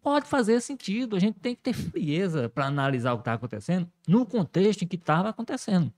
Pode 0.00 0.26
fazer 0.26 0.60
sentido. 0.60 1.16
A 1.16 1.18
gente 1.18 1.38
tem 1.38 1.54
que 1.54 1.62
ter 1.62 1.72
frieza 1.72 2.48
para 2.48 2.66
analisar 2.66 3.12
o 3.12 3.16
que 3.16 3.22
está 3.22 3.34
acontecendo 3.34 3.88
no 4.06 4.26
contexto 4.26 4.82
em 4.82 4.86
que 4.86 4.96
estava 4.96 5.28
acontecendo. 5.28 5.92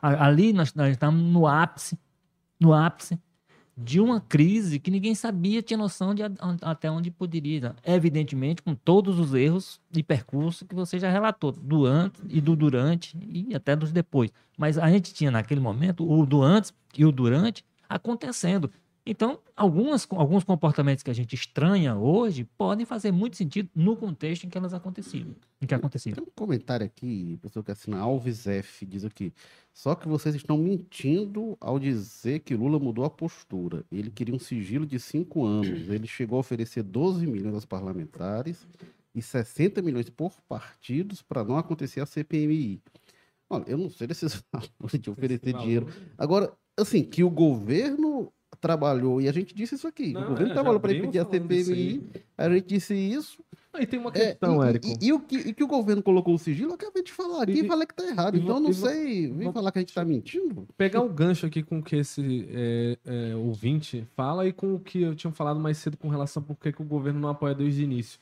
Ali 0.00 0.52
nós, 0.52 0.74
nós 0.74 0.90
estamos 0.90 1.20
no 1.22 1.46
ápice, 1.46 1.98
no 2.60 2.72
ápice 2.72 3.18
de 3.80 4.00
uma 4.00 4.20
crise 4.20 4.80
que 4.80 4.90
ninguém 4.90 5.14
sabia, 5.14 5.62
tinha 5.62 5.78
noção 5.78 6.12
de 6.12 6.22
até 6.62 6.90
onde 6.90 7.12
poderia. 7.12 7.76
Evidentemente, 7.84 8.60
com 8.60 8.74
todos 8.74 9.20
os 9.20 9.34
erros 9.34 9.80
de 9.88 10.02
percurso 10.02 10.66
que 10.66 10.74
você 10.74 10.98
já 10.98 11.08
relatou, 11.08 11.52
do 11.52 11.86
antes 11.86 12.20
e 12.28 12.40
do 12.40 12.56
durante 12.56 13.16
e 13.20 13.54
até 13.54 13.76
dos 13.76 13.92
depois. 13.92 14.32
Mas 14.56 14.78
a 14.78 14.90
gente 14.90 15.14
tinha 15.14 15.30
naquele 15.30 15.60
momento 15.60 16.10
o 16.10 16.26
do 16.26 16.42
antes 16.42 16.74
e 16.96 17.04
o 17.04 17.12
durante 17.12 17.64
acontecendo. 17.88 18.68
Então, 19.10 19.38
algumas, 19.56 20.06
alguns 20.10 20.44
comportamentos 20.44 21.02
que 21.02 21.10
a 21.10 21.14
gente 21.14 21.34
estranha 21.34 21.96
hoje 21.96 22.44
podem 22.44 22.84
fazer 22.84 23.10
muito 23.10 23.38
sentido 23.38 23.70
no 23.74 23.96
contexto 23.96 24.44
em 24.44 24.50
que 24.50 24.58
elas 24.58 24.74
aconteciam. 24.74 25.34
Em 25.62 25.66
que 25.66 25.74
aconteciam. 25.74 26.14
Tem 26.14 26.22
um 26.22 26.30
comentário 26.36 26.84
aqui, 26.84 27.38
pessoa 27.40 27.64
que 27.64 27.70
assina 27.70 27.98
Alves 27.98 28.46
F, 28.46 28.84
diz 28.84 29.06
aqui. 29.06 29.32
Só 29.72 29.94
que 29.94 30.06
vocês 30.06 30.34
estão 30.34 30.58
mentindo 30.58 31.56
ao 31.58 31.78
dizer 31.78 32.40
que 32.40 32.54
Lula 32.54 32.78
mudou 32.78 33.02
a 33.02 33.08
postura. 33.08 33.82
Ele 33.90 34.10
queria 34.10 34.34
um 34.34 34.38
sigilo 34.38 34.84
de 34.84 35.00
cinco 35.00 35.42
anos. 35.42 35.88
Ele 35.88 36.06
chegou 36.06 36.36
a 36.36 36.40
oferecer 36.40 36.82
12 36.82 37.26
milhões 37.26 37.54
aos 37.54 37.64
parlamentares 37.64 38.68
e 39.14 39.22
60 39.22 39.80
milhões 39.80 40.10
por 40.10 40.32
partidos 40.46 41.22
para 41.22 41.42
não 41.42 41.56
acontecer 41.56 42.02
a 42.02 42.06
CPMI. 42.06 42.82
Olha, 43.48 43.64
eu 43.68 43.78
não 43.78 43.88
sei 43.88 44.06
desses 44.06 44.44
valores 44.52 45.00
de 45.00 45.08
oferecer 45.08 45.54
dinheiro. 45.54 45.88
Agora, 46.18 46.52
assim, 46.76 47.02
que 47.02 47.24
o 47.24 47.30
governo 47.30 48.30
trabalhou, 48.60 49.20
e 49.20 49.28
a 49.28 49.32
gente 49.32 49.54
disse 49.54 49.74
isso 49.74 49.86
aqui, 49.86 50.12
não, 50.12 50.22
o 50.22 50.28
governo 50.28 50.50
é, 50.50 50.54
trabalhou 50.54 50.80
para 50.80 50.92
impedir 50.92 51.18
a 51.18 51.24
CPMI, 51.24 52.02
a 52.36 52.48
gente 52.50 52.66
disse 52.66 52.94
isso. 52.94 53.42
Aí 53.72 53.86
tem 53.86 54.00
uma 54.00 54.10
é, 54.10 54.32
questão, 54.32 54.62
é, 54.62 54.70
Érico. 54.70 54.86
E, 54.86 54.90
e, 55.00 55.08
e, 55.08 55.12
o 55.12 55.20
que, 55.20 55.36
e 55.36 55.54
que 55.54 55.62
o 55.62 55.66
governo 55.66 56.02
colocou 56.02 56.34
o 56.34 56.38
sigilo, 56.38 56.70
eu 56.70 56.74
acabei 56.74 57.02
de 57.02 57.12
falar 57.12 57.42
aqui 57.42 57.52
e, 57.52 57.64
e 57.64 57.68
falei 57.68 57.86
que 57.86 57.94
tá 57.94 58.04
errado. 58.04 58.36
então, 58.36 58.58
não 58.58 58.72
sei, 58.72 59.30
vem 59.30 59.52
falar 59.52 59.70
que 59.70 59.78
a 59.78 59.82
gente 59.82 59.94
tá 59.94 60.04
mentindo. 60.04 60.66
Pegar 60.76 61.02
o 61.02 61.08
gancho 61.08 61.46
aqui 61.46 61.62
com 61.62 61.78
o 61.78 61.82
que 61.82 61.96
esse 61.96 62.48
é, 62.50 62.98
é, 63.04 63.36
ouvinte 63.36 64.06
fala 64.16 64.46
e 64.46 64.52
com 64.52 64.74
o 64.74 64.80
que 64.80 65.02
eu 65.02 65.14
tinha 65.14 65.32
falado 65.32 65.60
mais 65.60 65.78
cedo 65.78 65.96
com 65.96 66.08
relação 66.08 66.42
a 66.42 66.46
por 66.46 66.56
que 66.56 66.82
o 66.82 66.84
governo 66.84 67.20
não 67.20 67.28
apoia 67.28 67.54
desde 67.54 67.82
o 67.82 67.84
início. 67.84 68.18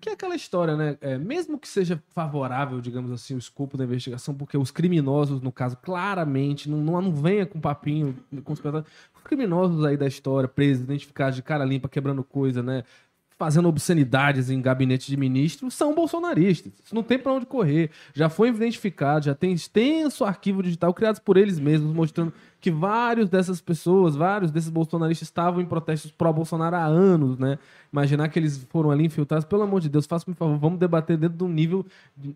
Que 0.00 0.10
é 0.10 0.12
aquela 0.12 0.36
história, 0.36 0.76
né? 0.76 0.96
É, 1.00 1.18
mesmo 1.18 1.58
que 1.58 1.66
seja 1.66 2.00
favorável, 2.14 2.80
digamos 2.80 3.10
assim, 3.10 3.34
o 3.34 3.38
escopo 3.38 3.76
da 3.76 3.84
investigação, 3.84 4.32
porque 4.32 4.56
os 4.56 4.70
criminosos, 4.70 5.40
no 5.40 5.50
caso, 5.50 5.76
claramente, 5.76 6.70
não, 6.70 6.78
não, 6.78 7.02
não 7.02 7.12
venha 7.12 7.44
com 7.44 7.60
papinho 7.60 8.16
conspiratório. 8.44 8.86
Os 9.16 9.22
criminosos 9.22 9.84
aí 9.84 9.96
da 9.96 10.06
história, 10.06 10.48
presos, 10.48 10.84
identificados 10.84 11.34
de 11.34 11.42
cara 11.42 11.64
limpa, 11.64 11.88
quebrando 11.88 12.22
coisa, 12.22 12.62
né? 12.62 12.84
Fazendo 13.38 13.68
obscenidades 13.68 14.50
em 14.50 14.60
gabinete 14.60 15.06
de 15.06 15.16
ministros 15.16 15.72
são 15.72 15.94
bolsonaristas. 15.94 16.72
Isso 16.84 16.94
não 16.94 17.04
tem 17.04 17.16
para 17.16 17.32
onde 17.32 17.46
correr. 17.46 17.90
Já 18.12 18.28
foi 18.28 18.48
identificado, 18.48 19.26
já 19.26 19.34
tem 19.34 19.52
extenso 19.52 20.24
arquivo 20.24 20.60
digital 20.60 20.92
criado 20.92 21.20
por 21.20 21.36
eles 21.36 21.60
mesmos, 21.60 21.94
mostrando 21.94 22.32
que 22.60 22.68
vários 22.68 23.28
dessas 23.28 23.60
pessoas, 23.60 24.16
vários 24.16 24.50
desses 24.50 24.68
bolsonaristas 24.68 25.28
estavam 25.28 25.60
em 25.60 25.66
protestos 25.66 26.10
pró-Bolsonaro 26.10 26.74
há 26.74 26.84
anos, 26.84 27.38
né? 27.38 27.60
Imaginar 27.92 28.28
que 28.28 28.40
eles 28.40 28.66
foram 28.68 28.90
ali 28.90 29.04
infiltrados, 29.04 29.46
pelo 29.46 29.62
amor 29.62 29.80
de 29.80 29.88
Deus, 29.88 30.04
faça-me 30.04 30.34
favor, 30.34 30.58
vamos 30.58 30.80
debater 30.80 31.16
dentro 31.16 31.38
de 31.38 31.44
um 31.44 31.48
nível 31.48 31.86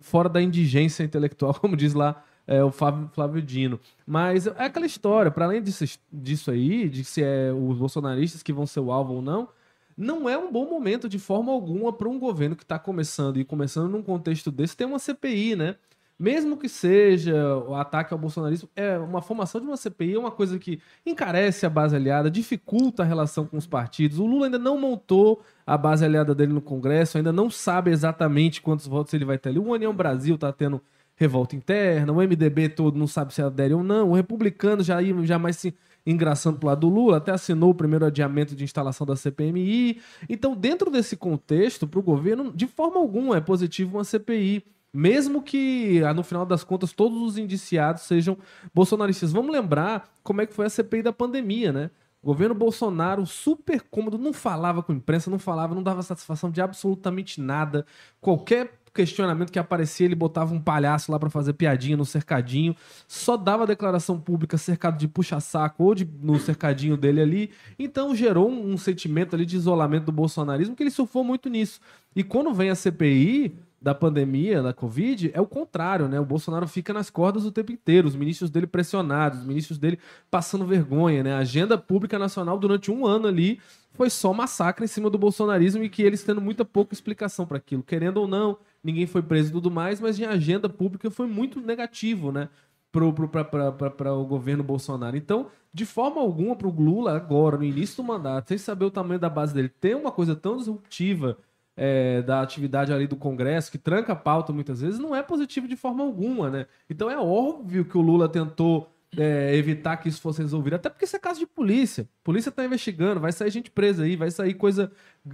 fora 0.00 0.28
da 0.28 0.40
indigência 0.40 1.02
intelectual, 1.02 1.52
como 1.58 1.76
diz 1.76 1.94
lá 1.94 2.22
é, 2.46 2.62
o 2.62 2.70
Flávio, 2.70 3.10
Flávio 3.12 3.42
Dino. 3.42 3.80
Mas 4.06 4.46
é 4.46 4.64
aquela 4.66 4.86
história, 4.86 5.32
para 5.32 5.46
além 5.46 5.60
disso, 5.60 5.84
disso 6.12 6.52
aí, 6.52 6.88
de 6.88 7.02
se 7.02 7.24
é 7.24 7.52
os 7.52 7.76
bolsonaristas 7.76 8.40
que 8.40 8.52
vão 8.52 8.66
ser 8.66 8.78
o 8.78 8.92
alvo 8.92 9.14
ou 9.14 9.22
não, 9.22 9.48
não 9.96 10.28
é 10.28 10.36
um 10.36 10.50
bom 10.50 10.68
momento 10.68 11.08
de 11.08 11.18
forma 11.18 11.52
alguma 11.52 11.92
para 11.92 12.08
um 12.08 12.18
governo 12.18 12.56
que 12.56 12.62
está 12.62 12.78
começando 12.78 13.38
e 13.38 13.44
começando 13.44 13.90
num 13.90 14.02
contexto 14.02 14.50
desse 14.50 14.76
ter 14.76 14.84
uma 14.84 14.98
CPI, 14.98 15.56
né? 15.56 15.76
Mesmo 16.18 16.56
que 16.56 16.68
seja 16.68 17.56
o 17.58 17.74
ataque 17.74 18.12
ao 18.12 18.18
bolsonarismo, 18.18 18.68
é 18.76 18.96
uma 18.96 19.20
formação 19.20 19.60
de 19.60 19.66
uma 19.66 19.76
CPI 19.76 20.14
é 20.14 20.18
uma 20.18 20.30
coisa 20.30 20.56
que 20.58 20.80
encarece 21.04 21.66
a 21.66 21.70
base 21.70 21.96
aliada, 21.96 22.30
dificulta 22.30 23.02
a 23.02 23.06
relação 23.06 23.44
com 23.44 23.56
os 23.56 23.66
partidos. 23.66 24.20
O 24.20 24.26
Lula 24.26 24.46
ainda 24.46 24.58
não 24.58 24.78
montou 24.78 25.42
a 25.66 25.76
base 25.76 26.04
aliada 26.04 26.32
dele 26.32 26.52
no 26.52 26.60
Congresso, 26.60 27.18
ainda 27.18 27.32
não 27.32 27.50
sabe 27.50 27.90
exatamente 27.90 28.62
quantos 28.62 28.86
votos 28.86 29.12
ele 29.14 29.24
vai 29.24 29.36
ter 29.36 29.48
ali. 29.48 29.58
O 29.58 29.72
União 29.72 29.92
Brasil 29.92 30.36
está 30.36 30.52
tendo 30.52 30.80
revolta 31.16 31.56
interna, 31.56 32.12
o 32.12 32.16
MDB 32.16 32.68
todo 32.68 32.98
não 32.98 33.06
sabe 33.06 33.34
se 33.34 33.42
adere 33.42 33.74
ou 33.74 33.82
não, 33.82 34.10
o 34.10 34.14
republicano 34.14 34.82
já, 34.82 34.98
já 35.24 35.38
mais 35.38 35.56
se 35.56 35.74
engraçando 36.06 36.58
pro 36.58 36.68
lado 36.68 36.80
do 36.80 36.88
Lula, 36.88 37.18
até 37.18 37.32
assinou 37.32 37.70
o 37.70 37.74
primeiro 37.74 38.04
adiamento 38.04 38.54
de 38.54 38.64
instalação 38.64 39.06
da 39.06 39.16
CPMI. 39.16 40.00
Então, 40.28 40.56
dentro 40.56 40.90
desse 40.90 41.16
contexto, 41.16 41.86
para 41.86 42.00
o 42.00 42.02
governo, 42.02 42.52
de 42.52 42.66
forma 42.66 42.98
alguma 42.98 43.36
é 43.36 43.40
positivo 43.40 43.98
uma 43.98 44.04
CPI. 44.04 44.64
Mesmo 44.94 45.42
que, 45.42 46.02
ah, 46.04 46.12
no 46.12 46.22
final 46.22 46.44
das 46.44 46.62
contas, 46.62 46.92
todos 46.92 47.20
os 47.22 47.38
indiciados 47.38 48.02
sejam 48.02 48.36
bolsonaristas. 48.74 49.32
Vamos 49.32 49.50
lembrar 49.50 50.12
como 50.22 50.42
é 50.42 50.46
que 50.46 50.52
foi 50.52 50.66
a 50.66 50.70
CPI 50.70 51.02
da 51.02 51.12
pandemia, 51.12 51.72
né? 51.72 51.90
O 52.22 52.26
governo 52.26 52.54
Bolsonaro, 52.54 53.26
super 53.26 53.80
cômodo, 53.90 54.18
não 54.18 54.32
falava 54.32 54.82
com 54.82 54.92
a 54.92 54.94
imprensa, 54.94 55.30
não 55.30 55.38
falava, 55.38 55.74
não 55.74 55.82
dava 55.82 56.02
satisfação 56.02 56.50
de 56.50 56.60
absolutamente 56.60 57.40
nada. 57.40 57.84
Qualquer 58.20 58.81
questionamento 58.92 59.50
que 59.50 59.58
aparecia, 59.58 60.06
ele 60.06 60.14
botava 60.14 60.54
um 60.54 60.60
palhaço 60.60 61.10
lá 61.10 61.18
para 61.18 61.30
fazer 61.30 61.54
piadinha 61.54 61.96
no 61.96 62.04
cercadinho, 62.04 62.76
só 63.08 63.36
dava 63.36 63.66
declaração 63.66 64.20
pública 64.20 64.58
cercado 64.58 64.98
de 64.98 65.08
puxa-saco 65.08 65.84
ou 65.84 65.94
de, 65.94 66.08
no 66.20 66.38
cercadinho 66.38 66.96
dele 66.96 67.20
ali. 67.20 67.50
Então 67.78 68.14
gerou 68.14 68.50
um, 68.50 68.72
um, 68.72 68.76
sentimento 68.76 69.34
ali 69.34 69.46
de 69.46 69.56
isolamento 69.56 70.04
do 70.04 70.12
bolsonarismo 70.12 70.76
que 70.76 70.82
ele 70.82 70.90
surfou 70.90 71.24
muito 71.24 71.48
nisso. 71.48 71.80
E 72.14 72.22
quando 72.22 72.52
vem 72.52 72.70
a 72.70 72.74
CPI 72.74 73.56
da 73.82 73.94
pandemia, 73.94 74.62
da 74.62 74.72
Covid, 74.72 75.32
é 75.34 75.40
o 75.40 75.46
contrário, 75.46 76.06
né? 76.06 76.20
O 76.20 76.24
Bolsonaro 76.24 76.68
fica 76.68 76.92
nas 76.92 77.10
cordas 77.10 77.44
o 77.44 77.50
tempo 77.50 77.72
inteiro, 77.72 78.06
os 78.06 78.14
ministros 78.14 78.48
dele 78.48 78.66
pressionados, 78.66 79.40
os 79.40 79.44
ministros 79.44 79.76
dele 79.76 79.98
passando 80.30 80.64
vergonha, 80.64 81.24
né? 81.24 81.34
A 81.34 81.38
agenda 81.38 81.76
pública 81.76 82.18
nacional 82.18 82.58
durante 82.58 82.90
um 82.92 83.04
ano 83.04 83.26
ali 83.26 83.58
foi 83.92 84.08
só 84.08 84.32
massacre 84.32 84.84
em 84.84 84.88
cima 84.88 85.10
do 85.10 85.18
bolsonarismo 85.18 85.82
e 85.82 85.88
que 85.88 86.02
eles 86.02 86.22
tendo 86.22 86.40
muita 86.40 86.64
pouca 86.64 86.94
explicação 86.94 87.44
para 87.44 87.56
aquilo. 87.56 87.82
Querendo 87.82 88.18
ou 88.18 88.28
não, 88.28 88.56
ninguém 88.82 89.06
foi 89.06 89.20
preso 89.20 89.50
e 89.50 89.52
tudo 89.52 89.70
mais, 89.70 90.00
mas 90.00 90.18
em 90.18 90.24
agenda 90.24 90.68
pública 90.68 91.10
foi 91.10 91.26
muito 91.26 91.60
negativo, 91.60 92.30
né? 92.30 92.48
Para 92.92 94.14
o 94.14 94.24
governo 94.24 94.62
Bolsonaro. 94.62 95.16
Então, 95.16 95.48
de 95.74 95.84
forma 95.84 96.20
alguma, 96.20 96.54
para 96.54 96.68
o 96.68 96.70
Lula, 96.70 97.16
agora, 97.16 97.56
no 97.56 97.64
início 97.64 97.96
do 97.96 98.06
mandato, 98.06 98.48
sem 98.48 98.58
saber 98.58 98.84
o 98.84 98.90
tamanho 98.90 99.18
da 99.18 99.28
base 99.28 99.52
dele, 99.52 99.68
ter 99.68 99.96
uma 99.96 100.12
coisa 100.12 100.36
tão 100.36 100.56
disruptiva 100.56 101.38
é, 101.76 102.22
da 102.22 102.42
atividade 102.42 102.92
ali 102.92 103.06
do 103.06 103.16
Congresso, 103.16 103.70
que 103.70 103.78
tranca 103.78 104.12
a 104.12 104.16
pauta 104.16 104.52
muitas 104.52 104.80
vezes, 104.80 104.98
não 104.98 105.14
é 105.14 105.22
positivo 105.22 105.66
de 105.66 105.76
forma 105.76 106.02
alguma, 106.04 106.50
né? 106.50 106.66
Então 106.88 107.10
é 107.10 107.18
óbvio 107.18 107.84
que 107.84 107.96
o 107.96 108.00
Lula 108.00 108.28
tentou 108.28 108.92
é, 109.16 109.54
evitar 109.54 109.98
que 109.98 110.08
isso 110.08 110.20
fosse 110.20 110.40
resolvido. 110.40 110.74
Até 110.74 110.88
porque 110.88 111.04
isso 111.04 111.14
é 111.14 111.18
caso 111.18 111.38
de 111.38 111.46
polícia. 111.46 112.04
A 112.04 112.24
polícia 112.24 112.48
está 112.48 112.64
investigando, 112.64 113.20
vai 113.20 113.30
sair 113.30 113.50
gente 113.50 113.70
presa 113.70 114.04
aí, 114.04 114.16
vai 114.16 114.30
sair 114.30 114.54
coisa 114.54 114.90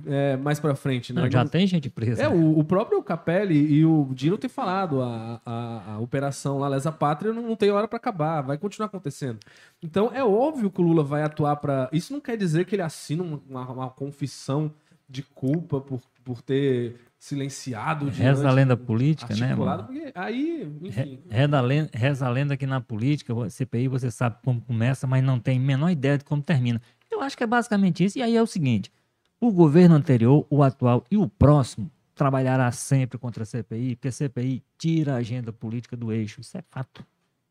é, 0.06 0.36
mais 0.36 0.58
para 0.58 0.74
frente. 0.74 1.12
Né? 1.12 1.22
Não, 1.22 1.30
já 1.30 1.44
tem 1.44 1.66
gente 1.66 1.88
presa. 1.88 2.22
É, 2.22 2.28
o, 2.28 2.58
o, 2.58 2.64
próprio 2.64 3.02
Capelli 3.02 3.56
e 3.56 3.84
o 3.84 4.08
Dino 4.12 4.36
têm 4.36 4.50
falado, 4.50 5.00
a, 5.00 5.40
a, 5.46 5.92
a 5.92 5.98
operação 6.00 6.58
lá, 6.58 6.68
Lesa 6.68 6.90
Pátria, 6.90 7.32
não, 7.32 7.42
não 7.42 7.56
tem 7.56 7.70
hora 7.70 7.86
para 7.86 7.98
acabar, 7.98 8.42
vai 8.42 8.58
continuar 8.58 8.86
acontecendo. 8.86 9.38
Então 9.82 10.10
é 10.12 10.24
óbvio 10.24 10.70
que 10.70 10.80
o 10.80 10.84
Lula 10.84 11.04
vai 11.04 11.22
atuar 11.22 11.56
para. 11.56 11.88
Isso 11.92 12.12
não 12.12 12.20
quer 12.20 12.36
dizer 12.36 12.64
que 12.64 12.74
ele 12.74 12.82
assina 12.82 13.22
uma, 13.22 13.70
uma 13.70 13.90
confissão 13.90 14.72
de 15.08 15.22
culpa 15.22 15.80
por, 15.80 16.00
por 16.28 16.42
ter 16.42 16.96
silenciado. 17.18 18.06
Reza 18.10 18.46
a 18.46 18.52
lenda 18.52 18.76
política, 18.76 19.34
né? 19.34 19.56
Porque 19.56 20.12
aí, 20.14 20.70
enfim. 20.82 21.18
Reza 21.30 21.56
a, 21.56 21.60
lenda, 21.62 21.90
reza 21.94 22.26
a 22.26 22.28
lenda 22.28 22.54
que 22.54 22.66
na 22.66 22.82
política, 22.82 23.32
CPI 23.48 23.88
você 23.88 24.10
sabe 24.10 24.36
como 24.44 24.60
começa, 24.60 25.06
mas 25.06 25.24
não 25.24 25.40
tem 25.40 25.56
a 25.56 25.60
menor 25.62 25.88
ideia 25.88 26.18
de 26.18 26.24
como 26.24 26.42
termina. 26.42 26.82
Eu 27.10 27.22
acho 27.22 27.34
que 27.34 27.42
é 27.42 27.46
basicamente 27.46 28.04
isso. 28.04 28.18
E 28.18 28.22
aí 28.22 28.36
é 28.36 28.42
o 28.42 28.46
seguinte: 28.46 28.92
o 29.40 29.50
governo 29.50 29.94
anterior, 29.94 30.46
o 30.50 30.62
atual 30.62 31.02
e 31.10 31.16
o 31.16 31.26
próximo 31.26 31.90
trabalhará 32.14 32.70
sempre 32.72 33.16
contra 33.16 33.44
a 33.44 33.46
CPI, 33.46 33.96
porque 33.96 34.08
a 34.08 34.12
CPI 34.12 34.62
tira 34.76 35.14
a 35.14 35.16
agenda 35.16 35.50
política 35.50 35.96
do 35.96 36.12
eixo. 36.12 36.42
Isso 36.42 36.58
é 36.58 36.62
fato. 36.68 37.02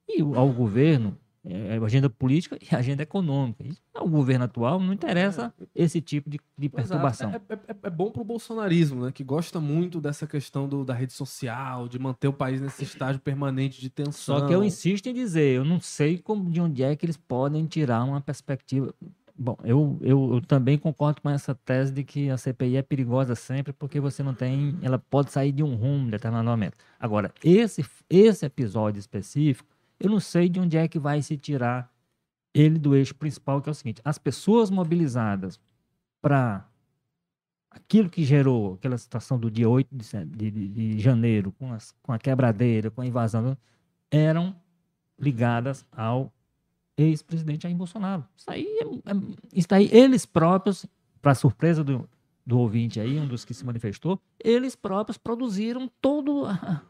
E 0.08 0.22
ao 0.22 0.50
governo, 0.50 1.18
é, 1.50 1.76
é 1.76 1.78
agenda 1.78 2.10
política 2.10 2.58
e 2.62 2.76
agenda 2.76 3.04
econômica. 3.04 3.64
Ao 3.94 4.08
governo 4.08 4.46
atual 4.46 4.80
não 4.80 4.94
interessa 4.94 5.54
esse 5.74 6.02
tipo 6.02 6.30
de, 6.30 6.40
de 6.58 6.70
perturbação. 6.70 7.32
É, 7.32 7.36
é, 7.36 7.54
é, 7.68 7.76
é 7.84 7.90
bom 7.90 8.12
para 8.12 8.22
o 8.22 8.26
bolsonarismo, 8.26 9.06
né, 9.06 9.12
que 9.12 9.24
gosta 9.24 9.60
muito 9.60 10.02
dessa 10.02 10.28
questão 10.28 10.68
do, 10.68 10.84
da 10.84 10.94
rede 10.94 11.14
social, 11.14 11.88
de 11.88 11.98
manter 11.98 12.28
o 12.28 12.34
país 12.34 12.60
nesse 12.60 12.84
estágio 12.84 13.22
permanente 13.22 13.80
de 13.80 13.90
tensão. 13.90 14.40
Só 14.40 14.48
que 14.48 14.54
eu 14.54 14.64
insisto 14.64 15.08
em 15.08 15.14
dizer, 15.14 15.56
eu 15.56 15.64
não 15.64 15.80
sei 15.80 16.18
como, 16.18 16.50
de 16.50 16.60
onde 16.60 16.84
é 16.84 16.96
que 16.96 17.06
eles 17.06 17.18
podem 17.18 17.66
tirar 17.66 18.04
uma 18.04 18.20
perspectiva. 18.20 18.94
Bom, 19.40 19.56
eu, 19.64 19.98
eu, 20.02 20.34
eu, 20.34 20.42
também 20.42 20.80
concordo 20.80 21.22
com 21.22 21.30
essa 21.30 21.54
tese 21.54 21.94
de 21.94 22.04
que 22.04 22.28
a 22.30 22.38
CPI 22.38 22.78
é 22.78 22.82
perigosa 22.82 23.36
sempre 23.36 23.72
porque 23.72 24.00
você 24.00 24.24
não 24.24 24.34
tem. 24.34 24.76
Ela 24.82 24.98
pode 24.98 25.32
sair 25.32 25.52
de 25.52 25.62
um 25.62 25.76
rumo 25.76 26.08
em 26.08 26.10
determinado 26.10 26.50
momento. 26.50 26.76
Agora, 27.00 27.32
esse, 27.44 27.86
esse 28.10 28.46
episódio 28.48 29.00
específico 29.00 29.77
eu 30.00 30.10
não 30.10 30.20
sei 30.20 30.50
de 30.50 30.60
onde 30.60 30.78
é 30.78 30.88
que 30.88 31.00
vai 31.00 31.22
se 31.22 31.38
tirar 31.38 31.92
ele 32.54 32.80
do 32.80 32.96
eixo 32.96 33.16
principal, 33.16 33.62
que 33.62 33.70
é 33.70 33.72
o 33.72 33.76
seguinte: 33.76 34.02
as 34.04 34.18
pessoas 34.18 34.70
mobilizadas 34.70 35.60
para 36.22 36.68
aquilo 37.70 38.10
que 38.10 38.24
gerou 38.24 38.74
aquela 38.74 38.98
situação 38.98 39.40
do 39.40 39.52
dia 39.52 39.70
8 39.70 39.90
de, 39.94 40.52
de, 40.52 40.68
de 40.68 41.00
janeiro, 41.00 41.52
com, 41.52 41.72
as, 41.74 41.94
com 42.02 42.12
a 42.12 42.18
quebradeira, 42.18 42.90
com 42.90 43.02
a 43.02 43.06
invasão, 43.06 43.58
eram 44.10 44.56
ligadas 45.20 45.86
ao 45.92 46.34
ex-presidente 46.98 47.64
Jair 47.64 47.76
Bolsonaro. 47.76 48.26
Isso 48.36 48.50
aí, 48.50 48.66
é, 48.66 49.12
é, 49.12 49.14
isso 49.54 49.68
aí 49.72 49.90
eles 49.92 50.26
próprios, 50.26 50.86
para 51.22 51.36
surpresa 51.36 51.84
do, 51.84 52.10
do 52.48 52.58
ouvinte 52.60 52.98
aí, 52.98 53.20
um 53.20 53.28
dos 53.28 53.44
que 53.44 53.54
se 53.54 53.66
manifestou, 53.66 54.18
eles 54.42 54.74
próprios 54.74 55.18
produziram 55.18 55.92
todo. 56.02 56.46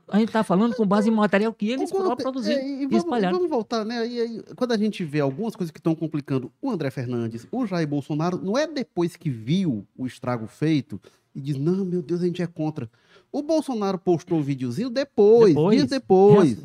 A 0.08 0.20
gente 0.20 0.30
está 0.30 0.44
falando 0.44 0.76
com 0.76 0.86
base 0.86 1.10
em 1.10 1.12
material 1.12 1.52
que 1.52 1.72
eles 1.72 1.92
próprios 1.92 2.22
produziram 2.22 2.62
é, 2.62 2.70
e, 2.70 2.86
vamos, 2.86 2.98
espalharam. 2.98 3.38
Vamos 3.38 3.50
voltar, 3.50 3.84
né? 3.84 4.08
E 4.08 4.22
aí, 4.22 4.44
quando 4.56 4.74
a 4.74 4.78
gente 4.78 5.04
vê 5.04 5.20
algumas 5.20 5.56
coisas 5.56 5.72
que 5.72 5.80
estão 5.80 5.96
complicando 5.96 6.52
o 6.62 6.70
André 6.70 6.92
Fernandes, 6.92 7.48
o 7.52 7.66
Jair 7.66 7.88
Bolsonaro, 7.88 8.38
não 8.38 8.56
é 8.56 8.68
depois 8.68 9.16
que 9.16 9.32
viu 9.32 9.88
o 9.98 10.06
estrago 10.06 10.46
feito 10.46 11.02
e 11.34 11.42
diz: 11.42 11.58
não, 11.58 11.84
meu 11.84 12.04
Deus, 12.04 12.22
a 12.22 12.26
gente 12.28 12.44
é 12.44 12.48
contra. 12.48 12.88
O 13.38 13.44
Bolsonaro 13.44 14.00
postou 14.00 14.40
o 14.40 14.42
um 14.42 14.44
videozinho 14.44 14.90
depois, 14.90 15.54
depois, 15.54 15.78
dias 15.78 15.88
depois. 15.88 16.58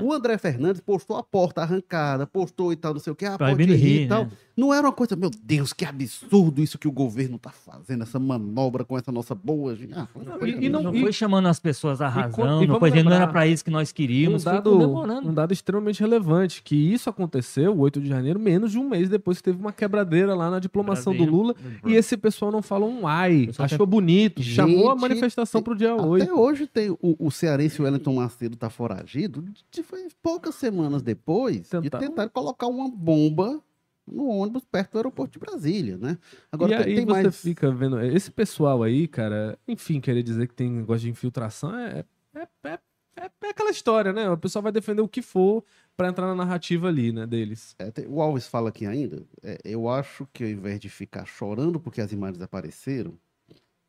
O 0.00 0.12
André 0.12 0.38
Fernandes 0.38 0.80
postou 0.80 1.16
a 1.16 1.24
porta 1.24 1.60
arrancada, 1.60 2.24
postou 2.24 2.72
e 2.72 2.76
tal, 2.76 2.92
não 2.94 3.00
sei 3.00 3.12
o 3.12 3.16
que, 3.16 3.24
a 3.24 3.36
porta 3.36 3.60
rir, 3.64 4.02
e 4.02 4.06
tal. 4.06 4.26
Né? 4.26 4.30
Não 4.56 4.74
era 4.74 4.86
uma 4.86 4.92
coisa, 4.92 5.16
meu 5.16 5.30
Deus, 5.42 5.72
que 5.72 5.86
absurdo 5.86 6.62
isso 6.62 6.78
que 6.78 6.86
o 6.86 6.92
governo 6.92 7.38
tá 7.38 7.50
fazendo, 7.50 8.02
essa 8.02 8.18
manobra 8.18 8.84
com 8.84 8.98
essa 8.98 9.10
nossa 9.10 9.34
boa. 9.34 9.74
Ah, 9.94 10.06
e, 10.42 10.66
e, 10.66 10.68
não, 10.68 10.82
não 10.82 10.94
e, 10.94 11.00
foi 11.00 11.12
chamando 11.12 11.48
as 11.48 11.58
pessoas 11.58 12.02
à 12.02 12.08
razão, 12.08 12.66
não 12.66 12.78
foi 12.78 12.90
dizendo 12.90 13.08
não 13.08 13.16
era 13.16 13.26
para 13.26 13.46
isso 13.46 13.64
que 13.64 13.70
nós 13.70 13.90
queríamos. 13.90 14.42
Um 14.42 14.52
dado, 14.52 15.00
um 15.28 15.32
dado 15.32 15.52
extremamente 15.52 16.00
relevante, 16.00 16.62
que 16.62 16.76
isso 16.76 17.08
aconteceu, 17.08 17.76
8 17.78 18.02
de 18.02 18.08
janeiro, 18.08 18.38
menos 18.38 18.72
de 18.72 18.78
um 18.78 18.86
mês 18.86 19.08
depois 19.08 19.38
que 19.38 19.44
teve 19.44 19.58
uma 19.58 19.72
quebradeira 19.72 20.34
lá 20.34 20.50
na 20.50 20.58
diplomação 20.58 21.14
Brasil. 21.14 21.32
do 21.32 21.36
Lula, 21.36 21.54
e 21.86 21.94
esse 21.94 22.16
pessoal 22.16 22.52
não 22.52 22.60
falou 22.60 22.90
um 22.90 23.06
ai, 23.06 23.48
achou 23.58 23.86
bonito, 23.86 24.42
Gente, 24.42 24.56
chamou 24.56 24.90
a 24.90 24.94
manifestação 24.94 25.62
pro 25.62 25.74
dia 25.74 25.94
8. 25.94 26.19
Até 26.22 26.32
hoje 26.32 26.66
tem 26.66 26.90
o, 26.90 26.98
o 27.18 27.30
cearense 27.30 27.80
Wellington 27.80 28.14
Macedo 28.14 28.56
tá 28.56 28.70
foragido, 28.70 29.44
de, 29.70 29.82
foi 29.82 30.08
poucas 30.22 30.54
semanas 30.54 31.02
depois 31.02 31.68
Tentar. 31.68 31.98
de 31.98 32.06
tentar 32.06 32.28
colocar 32.28 32.66
uma 32.66 32.88
bomba 32.88 33.62
no 34.06 34.26
ônibus 34.26 34.64
perto 34.64 34.92
do 34.92 34.98
aeroporto 34.98 35.32
de 35.32 35.38
Brasília, 35.38 35.96
né? 35.96 36.18
Agora, 36.50 36.72
e 36.72 36.74
aí 36.74 36.96
tem 36.96 37.06
você 37.06 37.22
mais... 37.22 37.40
fica 37.40 37.70
vendo, 37.70 38.00
esse 38.00 38.30
pessoal 38.30 38.82
aí, 38.82 39.06
cara, 39.06 39.58
enfim, 39.68 40.00
querer 40.00 40.22
dizer 40.22 40.48
que 40.48 40.54
tem 40.54 40.70
negócio 40.70 41.02
de 41.02 41.10
infiltração 41.10 41.74
é, 41.76 42.04
é, 42.34 42.48
é, 42.64 42.78
é, 43.16 43.30
é 43.42 43.48
aquela 43.50 43.70
história, 43.70 44.12
né? 44.12 44.28
O 44.30 44.36
pessoal 44.36 44.62
vai 44.62 44.72
defender 44.72 45.02
o 45.02 45.08
que 45.08 45.22
for 45.22 45.64
para 45.96 46.08
entrar 46.08 46.26
na 46.26 46.34
narrativa 46.34 46.88
ali, 46.88 47.12
né, 47.12 47.26
deles. 47.26 47.74
É, 47.78 47.90
tem, 47.90 48.06
o 48.08 48.20
Alves 48.20 48.46
fala 48.46 48.70
aqui 48.70 48.86
ainda, 48.86 49.22
é, 49.42 49.58
eu 49.64 49.88
acho 49.88 50.26
que 50.32 50.42
ao 50.42 50.50
invés 50.50 50.80
de 50.80 50.88
ficar 50.88 51.26
chorando 51.26 51.78
porque 51.78 52.00
as 52.00 52.12
imagens 52.12 52.42
apareceram, 52.42 53.14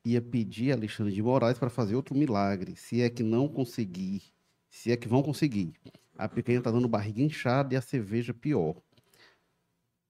ia 0.04 0.22
pedir 0.22 0.72
a 0.72 0.76
Alexandre 0.76 1.14
de 1.14 1.22
Moraes 1.22 1.58
para 1.58 1.70
fazer 1.70 1.96
outro 1.96 2.16
milagre, 2.16 2.76
se 2.76 3.02
é 3.02 3.10
que 3.10 3.24
não 3.24 3.48
conseguir, 3.48 4.24
se 4.70 4.92
é 4.92 4.98
que 4.98 5.08
vão 5.08 5.22
conseguir. 5.22 5.74
A 6.18 6.28
pequena 6.28 6.62
tá 6.62 6.72
dando 6.72 6.88
barriga 6.88 7.22
inchada 7.22 7.74
e 7.74 7.78
a 7.78 7.82
cerveja 7.82 8.34
pior 8.34 8.76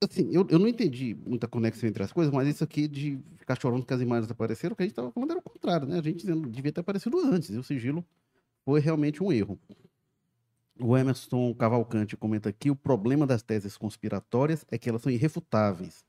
assim, 0.03 0.29
eu, 0.31 0.45
eu 0.49 0.57
não 0.57 0.67
entendi 0.67 1.15
muita 1.25 1.47
conexão 1.47 1.87
entre 1.87 2.03
as 2.03 2.11
coisas, 2.11 2.33
mas 2.33 2.47
isso 2.47 2.63
aqui 2.63 2.87
de 2.87 3.19
ficar 3.37 3.59
chorando 3.59 3.85
que 3.85 3.93
as 3.93 4.01
imagens 4.01 4.31
apareceram, 4.31 4.75
que 4.75 4.81
a 4.81 4.85
gente 4.85 4.93
estava 4.93 5.11
falando 5.11 5.31
era 5.31 5.39
o 5.39 5.43
contrário, 5.43 5.87
né? 5.87 5.99
A 5.99 6.01
gente 6.01 6.25
devia 6.25 6.71
ter 6.71 6.81
aparecido 6.81 7.19
antes, 7.19 7.49
e 7.49 7.57
o 7.57 7.63
sigilo 7.63 8.05
foi 8.65 8.79
realmente 8.79 9.23
um 9.23 9.31
erro. 9.31 9.59
O 10.79 10.97
Emerson 10.97 11.53
Cavalcante 11.53 12.17
comenta 12.17 12.49
aqui: 12.49 12.71
o 12.71 12.75
problema 12.75 13.27
das 13.27 13.43
teses 13.43 13.77
conspiratórias 13.77 14.65
é 14.71 14.77
que 14.77 14.89
elas 14.89 15.03
são 15.03 15.11
irrefutáveis, 15.11 16.03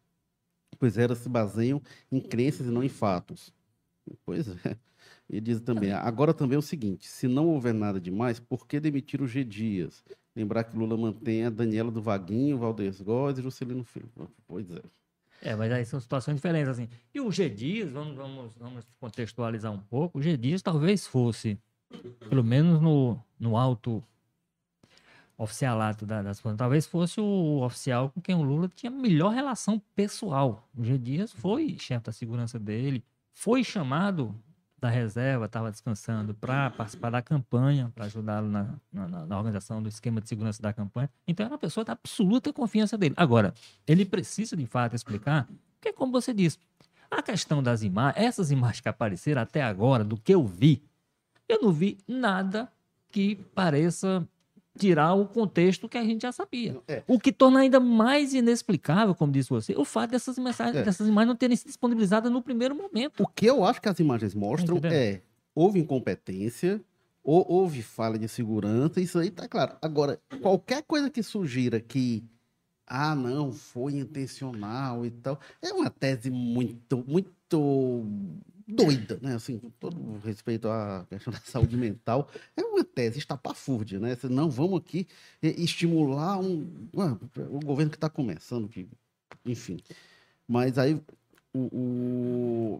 pois 0.79 0.97
elas 0.97 1.19
se 1.19 1.29
baseiam 1.29 1.83
em 2.11 2.21
crenças 2.21 2.67
e 2.67 2.71
não 2.71 2.83
em 2.83 2.89
fatos. 2.89 3.53
Pois 4.25 4.49
é. 4.49 4.77
Ele 5.29 5.41
diz 5.41 5.61
também: 5.61 5.93
agora 5.93 6.35
também 6.35 6.57
é 6.57 6.59
o 6.59 6.63
seguinte: 6.63 7.09
se 7.09 7.27
não 7.27 7.49
houver 7.49 7.75
nada 7.75 8.01
demais, 8.01 8.39
por 8.39 8.67
que 8.67 8.81
demitir 8.81 9.23
o 9.23 9.27
G. 9.27 9.45
Dias? 9.45 10.05
Lembrar 10.35 10.65
que 10.65 10.77
Lula 10.77 10.97
mantém 10.97 11.45
a 11.45 11.51
Daniela 11.51 11.91
do 11.91 12.01
Vaguinho, 12.01 12.59
Valdez 12.59 13.01
Góes 13.01 13.39
e 13.39 13.43
Juscelino 13.43 13.85
Filho. 13.85 14.11
Pois 14.47 14.71
é. 14.71 14.83
É, 15.43 15.57
mas 15.57 15.73
aí 15.73 15.85
são 15.85 15.99
situações 15.99 16.37
diferentes, 16.37 16.69
assim. 16.69 16.89
E 17.13 17.21
o 17.21 17.31
G 17.31 17.51
Dias, 17.51 17.91
vamos, 17.91 18.15
vamos, 18.15 18.57
vamos 18.57 18.87
contextualizar 19.01 19.73
um 19.73 19.81
pouco, 19.81 20.19
o 20.19 20.23
G 20.23 20.37
Dias 20.37 20.63
talvez 20.63 21.05
fosse, 21.05 21.59
pelo 22.29 22.45
menos 22.45 22.81
no, 22.81 23.21
no 23.41 23.57
alto 23.57 24.03
oficialato 25.37 26.07
da, 26.07 26.23
das 26.23 26.41
coisas, 26.41 26.57
talvez 26.57 26.87
fosse 26.87 27.21
o 27.21 27.61
oficial 27.63 28.11
com 28.11 28.21
quem 28.21 28.37
o 28.37 28.43
Lula 28.43 28.69
tinha 28.69 28.91
melhor 28.91 29.31
relação 29.31 29.83
pessoal. 29.97 30.69
O 30.77 30.85
G 30.85 30.97
Dias 30.97 31.33
foi 31.33 31.77
chefe 31.77 32.05
da 32.05 32.13
segurança 32.13 32.57
dele, 32.57 33.05
foi 33.33 33.65
chamado 33.65 34.35
da 34.83 34.91
reserva 34.91 35.45
estava 35.45 35.71
descansando 35.71 36.35
para 36.35 36.69
participar 36.71 37.11
da 37.11 37.23
campanha, 37.23 37.93
para 37.95 38.07
ajudá-lo 38.07 38.49
na, 38.49 38.75
na, 38.93 39.27
na, 39.27 39.39
organização 39.39 39.81
do 39.81 39.89
esquema 39.89 40.21
de 40.21 40.29
segurança 40.29 40.61
da 40.61 40.73
campanha. 40.73 41.09
Então 41.27 41.47
era 41.47 41.53
uma 41.53 41.59
pessoa 41.59 41.85
da 41.85 41.93
absoluta 41.93 42.53
confiança 42.53 42.99
dele. 42.99 43.15
Agora, 43.17 43.55
ele 43.87 44.05
precisa 44.05 44.57
de 44.57 44.67
fato 44.67 44.97
explicar, 44.97 45.49
porque 45.75 45.93
como 45.93 46.11
você 46.11 46.35
disse, 46.35 46.59
a 47.09 47.23
questão 47.23 47.63
das 47.63 47.85
imagens, 47.85 48.25
essas 48.25 48.51
imagens 48.51 48.81
que 48.81 48.89
apareceram 48.89 49.43
até 49.43 49.63
agora, 49.63 50.03
do 50.03 50.17
que 50.17 50.35
eu 50.35 50.45
vi, 50.45 50.83
eu 51.49 51.63
não 51.63 51.71
vi 51.71 51.99
nada 52.09 52.69
que 53.09 53.37
pareça 53.55 54.27
tirar 54.79 55.15
o 55.15 55.27
contexto 55.27 55.89
que 55.89 55.99
a 55.99 56.05
gente 56.05 56.23
já 56.23 56.33
sabia. 56.33 56.81
É. 56.89 57.03
O 57.07 57.19
que 57.19 57.33
torna 57.33 57.61
ainda 57.61 57.79
mais 57.79 58.33
inexplicável, 58.33 59.15
como 59.15 59.33
disse 59.33 59.51
você, 59.51 59.75
o 59.77 59.85
fato 59.85 60.13
dessas, 60.13 60.39
mensagens, 60.39 60.77
é. 60.77 60.83
dessas 60.83 61.07
imagens 61.07 61.29
não 61.29 61.37
terem 61.37 61.57
sido 61.57 61.69
disponibilizadas 61.69 62.33
no 62.33 62.43
primeiro 62.43 62.75
momento. 62.75 63.23
O 63.23 63.27
que 63.27 63.47
eu 63.47 63.65
acho 63.65 63.81
que 63.81 63.89
as 63.89 63.99
imagens 63.99 64.35
mostram 64.35 64.81
é 64.85 65.21
houve 65.55 65.79
incompetência, 65.79 66.83
ou 67.23 67.45
houve 67.49 67.83
falha 67.83 68.19
de 68.19 68.29
segurança, 68.29 69.01
isso 69.01 69.19
aí 69.19 69.31
tá 69.31 69.47
claro. 69.47 69.77
Agora, 69.81 70.21
qualquer 70.41 70.83
coisa 70.83 71.09
que 71.09 71.23
sugira 71.23 71.79
que 71.79 72.25
ah, 72.87 73.15
não, 73.15 73.53
foi 73.53 73.95
intencional 73.95 75.07
e 75.07 75.11
tal, 75.11 75.39
é 75.63 75.73
uma 75.73 75.89
tese 75.89 76.31
muito, 76.31 77.05
muito 77.07 78.05
doida, 78.75 79.19
né? 79.23 79.35
Assim, 79.35 79.59
com 79.59 79.71
todo 79.71 80.19
respeito 80.25 80.69
à 80.69 81.07
questão 81.09 81.33
da 81.33 81.41
saúde 81.41 81.77
mental, 81.77 82.29
é 82.57 82.63
uma 82.63 82.85
tese 82.85 83.19
estapafúrdia, 83.19 83.99
né? 83.99 84.17
Não, 84.25 84.51
vamos 84.51 84.81
aqui 84.81 85.07
estimular 85.43 86.39
um, 86.39 86.89
o 86.93 87.61
governo 87.61 87.91
que 87.91 87.97
está 87.97 88.09
começando, 88.09 88.69
que, 88.69 88.89
enfim. 89.45 89.79
Mas 90.47 90.79
aí 90.79 91.01
o, 91.55 91.69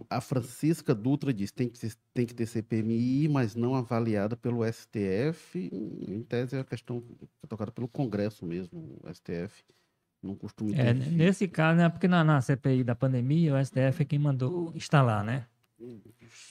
o, 0.01 0.07
a 0.09 0.21
Francisca 0.21 0.95
Dutra 0.95 1.33
diz 1.33 1.53
tem 1.53 1.69
que, 1.69 1.79
tem 2.15 2.27
que 2.27 2.35
ter 2.35 2.47
CPMI, 2.47 3.29
mas 3.29 3.55
não 3.55 3.75
avaliada 3.75 4.37
pelo 4.37 4.65
STF. 4.65 5.71
Em 6.09 6.23
tese, 6.23 6.57
é 6.57 6.61
a 6.61 6.65
questão 6.65 7.03
tocada 7.49 7.71
pelo 7.71 7.87
Congresso 7.87 8.47
mesmo, 8.47 8.99
o 9.03 9.15
STF. 9.15 9.63
Não 10.23 10.37
costuma 10.37 10.75
é, 10.77 10.95
Nesse 10.95 11.49
caso, 11.49 11.79
né, 11.79 11.89
porque 11.89 12.07
na, 12.07 12.23
na, 12.23 12.41
CPI 12.41 12.85
da 12.85 12.95
pandemia, 12.95 13.55
o 13.55 13.65
STF 13.65 14.03
é 14.03 14.05
quem 14.05 14.19
mandou 14.21 14.73
instalar, 14.75 15.25
né? 15.25 15.47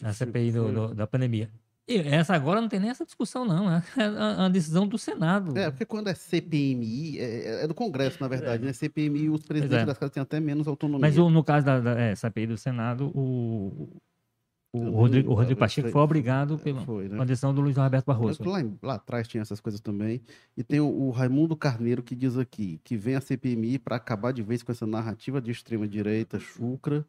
Na 0.01 0.13
CPI 0.13 0.51
do, 0.51 0.71
do, 0.71 0.95
da 0.95 1.07
pandemia. 1.07 1.49
E 1.87 1.97
essa 1.97 2.33
agora 2.33 2.61
não 2.61 2.69
tem 2.69 2.79
nem 2.79 2.89
essa 2.89 3.05
discussão, 3.05 3.43
não. 3.43 3.69
Né? 3.69 3.83
É 3.97 4.03
a, 4.45 4.47
decisão 4.47 4.87
do 4.87 4.97
Senado. 4.97 5.57
É, 5.57 5.69
porque 5.69 5.85
quando 5.85 6.07
é 6.07 6.13
CPMI, 6.13 7.19
é, 7.19 7.63
é 7.63 7.67
do 7.67 7.73
Congresso, 7.73 8.17
na 8.21 8.27
verdade, 8.27 8.63
é. 8.63 8.67
né? 8.67 8.73
CPMI, 8.73 9.29
os 9.29 9.43
presidentes 9.43 9.83
é. 9.83 9.85
das 9.85 9.97
casas 9.97 10.13
têm 10.13 10.21
até 10.21 10.39
menos 10.39 10.67
autonomia. 10.67 11.01
Mas 11.01 11.17
o, 11.17 11.29
no 11.29 11.43
caso 11.43 11.65
da, 11.65 11.79
da 11.79 11.99
é, 11.99 12.15
CPI 12.15 12.47
do 12.47 12.57
Senado, 12.57 13.07
o, 13.07 13.89
o, 14.73 14.89
Rodrigo, 14.91 15.31
o 15.31 15.33
Rodrigo 15.33 15.59
Pacheco 15.59 15.87
foi, 15.87 15.91
foi 15.91 16.01
obrigado 16.01 16.57
pela 16.57 16.81
foi, 16.81 17.09
né? 17.09 17.25
decisão 17.25 17.53
do 17.53 17.59
Luiz 17.59 17.75
Roberto 17.75 18.05
Barroso. 18.05 18.41
Lá, 18.43 18.63
lá, 18.81 18.95
atrás 18.95 19.27
tinha 19.27 19.41
essas 19.41 19.59
coisas 19.59 19.81
também. 19.81 20.21
E 20.55 20.63
tem 20.63 20.79
o, 20.79 20.87
o 20.87 21.09
Raimundo 21.09 21.57
Carneiro 21.57 22.01
que 22.01 22.15
diz 22.15 22.37
aqui 22.37 22.79
que 22.83 22.95
vem 22.95 23.15
a 23.15 23.21
CPMI 23.21 23.79
para 23.79 23.97
acabar 23.97 24.31
de 24.31 24.41
vez 24.41 24.63
com 24.63 24.71
essa 24.71 24.87
narrativa 24.87 25.41
de 25.41 25.51
extrema-direita, 25.51 26.39
chucra. 26.39 27.05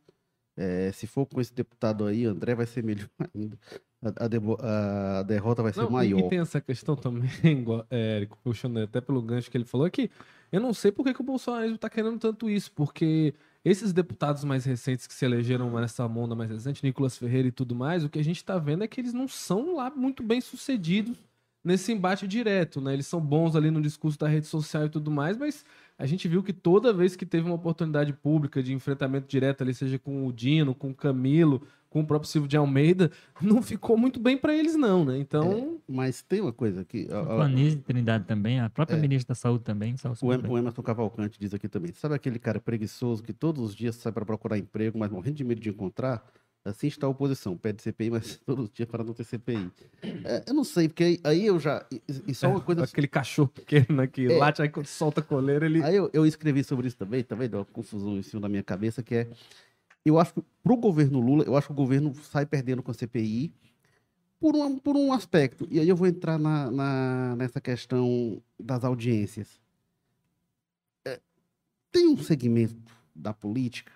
É, 0.57 0.93
se 0.93 1.07
for 1.07 1.27
com 1.27 1.41
esse 1.41 1.53
deputado 1.55 2.05
aí, 2.05 2.25
André 2.27 2.55
vai 2.55 2.67
ser 2.67 2.83
melhor 2.85 3.09
ainda 3.35 3.59
a, 4.03 4.67
a, 4.67 5.19
a 5.21 5.23
derrota 5.23 5.63
vai 5.63 5.73
ser 5.73 5.83
não, 5.83 5.91
maior. 5.91 6.19
E 6.19 6.29
tem 6.29 6.41
essa 6.41 6.61
questão 6.61 6.97
também, 6.97 7.31
é, 7.91 8.17
Érico, 8.17 8.39
puxando 8.43 8.79
até 8.79 9.01
pelo 9.01 9.23
gancho 9.23 9.51
que 9.51 9.57
ele 9.57 9.65
falou, 9.65 9.87
aqui. 9.87 10.11
eu 10.51 10.61
não 10.61 10.75
sei 10.75 10.91
por 10.91 11.05
que, 11.05 11.15
que 11.15 11.21
o 11.21 11.25
bolsonarismo 11.25 11.77
está 11.77 11.89
querendo 11.89 12.19
tanto 12.19 12.51
isso, 12.51 12.73
porque 12.73 13.33
esses 13.65 13.93
deputados 13.93 14.43
mais 14.45 14.65
recentes 14.65 15.07
que 15.07 15.15
se 15.15 15.25
elegeram 15.25 15.71
nessa 15.71 16.05
onda 16.07 16.35
mais 16.35 16.51
recente, 16.51 16.85
Nicolas 16.85 17.17
Ferreira 17.17 17.49
e 17.49 17.53
tudo 17.53 17.75
mais, 17.75 18.05
o 18.05 18.09
que 18.09 18.19
a 18.19 18.25
gente 18.25 18.39
está 18.39 18.59
vendo 18.59 18.83
é 18.83 18.89
que 18.89 19.01
eles 19.01 19.13
não 19.13 19.29
são 19.29 19.77
lá 19.77 19.89
muito 19.91 20.23
bem 20.23 20.41
sucedidos 20.41 21.17
nesse 21.65 21.93
embate 21.93 22.27
direto, 22.27 22.81
né? 22.81 22.93
Eles 22.93 23.07
são 23.07 23.21
bons 23.21 23.55
ali 23.55 23.71
no 23.71 23.81
discurso 23.81 24.19
da 24.19 24.27
rede 24.27 24.49
social 24.49 24.87
e 24.87 24.89
tudo 24.89 25.13
mais, 25.13 25.37
mas 25.37 25.65
a 26.03 26.07
gente 26.07 26.27
viu 26.27 26.43
que 26.43 26.53
toda 26.53 26.93
vez 26.93 27.15
que 27.15 27.25
teve 27.25 27.47
uma 27.47 27.55
oportunidade 27.55 28.13
pública 28.13 28.61
de 28.61 28.75
enfrentamento 28.75 29.29
direto 29.29 29.63
ali, 29.63 29.73
seja 29.73 30.01
com 30.01 30.27
o 30.27 30.33
Dino, 30.33 30.75
com 30.75 30.91
o 30.91 30.95
Camilo, 30.95 31.63
com 31.89 32.01
o 32.01 32.05
próprio 32.05 32.29
Silvio 32.29 32.49
de 32.49 32.57
Almeida, 32.57 33.09
não 33.41 33.63
ficou 33.63 33.97
muito 33.97 34.19
bem 34.19 34.37
para 34.37 34.53
eles, 34.53 34.75
não, 34.75 35.05
né? 35.05 35.17
Então. 35.17 35.53
É, 35.53 35.93
mas 35.93 36.21
tem 36.21 36.41
uma 36.41 36.53
coisa 36.53 36.85
que. 36.85 37.07
A, 37.09 37.19
a, 37.19 37.45
Anísio 37.45 37.79
Trindade 37.83 38.25
também, 38.25 38.59
a 38.59 38.69
própria 38.69 38.97
é, 38.97 39.01
ministra 39.01 39.33
da 39.33 39.37
Saúde 39.37 39.63
também. 39.63 39.95
O, 40.21 40.33
em, 40.35 40.45
o 40.49 40.59
Emerson 40.59 40.83
Cavalcante 40.83 41.39
diz 41.39 41.55
aqui 41.55 41.69
também. 41.69 41.93
Sabe 41.93 42.17
aquele 42.17 42.41
cara 42.41 42.59
preguiçoso 42.59 43.23
que 43.23 43.33
todos 43.33 43.63
os 43.63 43.73
dias 43.73 43.95
sai 43.95 44.11
para 44.11 44.27
procurar 44.27 44.59
emprego, 44.59 44.99
mas 44.99 45.09
morrendo 45.09 45.37
de 45.37 45.45
medo 45.45 45.61
de 45.61 45.69
encontrar? 45.69 46.27
Assim 46.65 46.87
está 46.87 47.07
a 47.07 47.11
oposição. 47.11 47.57
Pede 47.57 47.83
CPI, 47.83 48.11
mas 48.11 48.37
todos 48.47 48.67
os 48.67 48.73
dias 48.73 48.89
para 48.89 49.03
não 49.03 49.13
ter 49.13 49.25
CPI. 49.25 49.71
É, 50.25 50.45
eu 50.47 50.55
não 50.55 50.65
sei, 50.65 50.89
porque 50.89 51.21
aí, 51.25 51.47
eu 51.47 51.59
já. 51.59 51.85
Isso 52.27 52.47
é 52.47 52.49
uma 52.49 52.61
coisa. 52.63 52.85
Aquele 52.85 53.09
cachorro 53.09 53.49
pequeno 53.49 54.07
que 54.09 54.27
é, 54.27 54.39
late, 54.39 54.63
aí 54.63 54.69
quando 54.69 54.87
solta 54.87 55.21
a 55.21 55.25
coleira, 55.25 55.67
ele. 55.67 55.83
Aí 55.83 55.97
eu, 55.97 56.09
eu 56.13 56.25
escrevi 56.25 56.63
sobre 56.63 56.87
isso 56.87 56.97
também, 56.97 57.25
também 57.25 57.49
deu 57.49 57.61
uma 57.61 57.65
confusão 57.65 58.17
em 58.17 58.23
cima 58.23 58.43
da 58.43 58.49
minha 58.49 58.63
cabeça, 58.63 59.03
que 59.03 59.15
é 59.15 59.29
eu 60.05 60.19
acho 60.19 60.35
que 60.35 60.43
para 60.63 60.73
o 60.73 60.77
governo 60.77 61.21
Lula, 61.21 61.45
eu 61.45 61.57
acho 61.57 61.69
que 61.69 61.73
o 61.73 61.77
governo 61.77 62.15
sai 62.15 62.45
perdendo 62.45 62.83
com 62.83 62.91
a 62.91 62.95
CPI 62.95 63.53
por 64.41 64.57
um, 64.57 64.79
por 64.79 64.97
um 64.97 65.13
aspecto. 65.13 65.67
E 65.71 65.79
aí 65.79 65.89
eu 65.89 65.97
vou 65.97 66.07
entrar 66.07 66.39
na, 66.39 66.71
na 66.71 67.37
nessa 67.37 67.61
questão 67.61 68.43
das 68.59 68.85
audiências. 68.85 69.61
É, 71.05 71.21
tem 71.93 72.09
um 72.09 72.19
segmento 72.19 72.93
da 73.15 73.33
política 73.33 73.93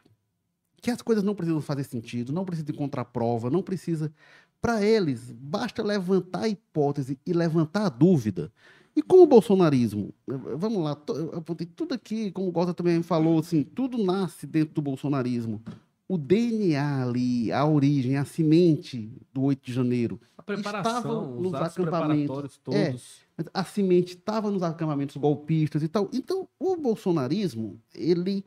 que 0.87 0.91
as 0.93 1.03
coisas 1.03 1.25
não 1.25 1.35
precisam 1.35 1.61
fazer 1.61 1.83
sentido, 1.83 2.33
não 2.33 2.45
precisa 2.45 2.65
de 2.65 2.73
contraprova, 2.73 3.51
não 3.51 3.61
precisa. 3.61 4.13
Para 4.61 4.85
eles, 4.85 5.33
basta 5.33 5.83
levantar 5.83 6.45
a 6.45 6.49
hipótese 6.49 7.19
e 7.27 7.33
levantar 7.33 7.87
a 7.87 7.89
dúvida. 7.89 8.53
E 8.95 9.03
com 9.03 9.17
o 9.17 9.27
bolsonarismo, 9.27 10.15
vamos 10.27 10.85
lá, 10.85 10.97
eu 11.09 11.39
apontei 11.39 11.67
tudo 11.67 11.93
aqui, 11.93 12.31
como 12.31 12.47
o 12.47 12.53
Gota 12.53 12.73
também 12.73 13.03
falou, 13.03 13.41
assim, 13.41 13.65
tudo 13.65 13.99
nasce 13.99 14.47
dentro 14.47 14.77
do 14.77 14.81
bolsonarismo 14.81 15.61
o 16.09 16.17
DNA 16.17 17.03
ali, 17.03 17.51
a 17.51 17.67
origem, 17.67 18.17
a 18.17 18.25
semente 18.25 19.11
do 19.33 19.43
8 19.43 19.67
de 19.67 19.73
janeiro. 19.73 20.21
A 20.39 20.43
preparação, 20.43 20.99
estava 20.99 21.41
nos 21.41 21.55
acampamentos. 21.55 22.61
todos. 22.63 23.27
É, 23.37 23.45
a 23.53 23.65
semente 23.65 24.15
estava 24.15 24.51
nos 24.51 24.63
acampamentos 24.63 25.17
golpistas 25.17 25.83
e 25.83 25.89
tal. 25.89 26.09
Então, 26.13 26.49
o 26.61 26.77
bolsonarismo, 26.77 27.81
ele, 27.93 28.45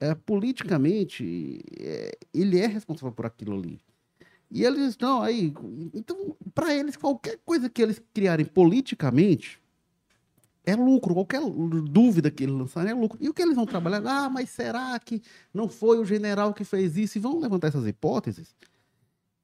é, 0.00 0.14
politicamente, 0.14 1.62
é, 1.78 2.18
ele 2.32 2.58
é 2.58 2.66
responsável 2.66 3.12
por 3.12 3.26
aquilo 3.26 3.58
ali. 3.58 3.80
E 4.50 4.64
eles 4.64 4.90
estão 4.90 5.22
aí. 5.22 5.52
Então, 5.92 6.36
para 6.54 6.74
eles, 6.74 6.96
qualquer 6.96 7.38
coisa 7.44 7.68
que 7.68 7.82
eles 7.82 8.00
criarem 8.14 8.46
politicamente 8.46 9.60
é 10.64 10.74
lucro. 10.76 11.14
Qualquer 11.14 11.40
dúvida 11.90 12.30
que 12.30 12.44
eles 12.44 12.54
lançarem 12.54 12.92
é 12.92 12.94
lucro. 12.94 13.18
E 13.20 13.28
o 13.28 13.34
que 13.34 13.42
eles 13.42 13.56
vão 13.56 13.66
trabalhar? 13.66 14.02
Ah, 14.04 14.28
mas 14.28 14.50
será 14.50 14.98
que 14.98 15.22
não 15.52 15.68
foi 15.68 15.98
o 15.98 16.04
general 16.04 16.54
que 16.54 16.64
fez 16.64 16.96
isso? 16.96 17.18
E 17.18 17.20
vão 17.20 17.38
levantar 17.38 17.68
essas 17.68 17.86
hipóteses. 17.86 18.54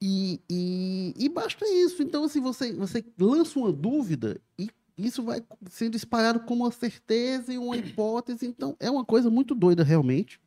E, 0.01 0.41
e, 0.49 1.13
e 1.17 1.29
basta 1.29 1.65
isso. 1.67 2.03
Então, 2.03 2.25
assim, 2.25 2.41
você, 2.41 2.73
você 2.73 3.03
lança 3.17 3.59
uma 3.59 3.71
dúvida 3.71 4.39
e 4.57 4.69
isso 4.97 5.23
vai 5.23 5.41
sendo 5.69 5.95
espalhado 5.95 6.41
como 6.41 6.65
uma 6.65 6.71
certeza 6.71 7.53
e 7.53 7.57
uma 7.57 7.75
hipótese. 7.75 8.45
Então, 8.45 8.75
é 8.79 8.91
uma 8.91 9.03
coisa 9.03 9.29
muito 9.29 9.55
doida, 9.55 9.83
realmente. 9.83 10.39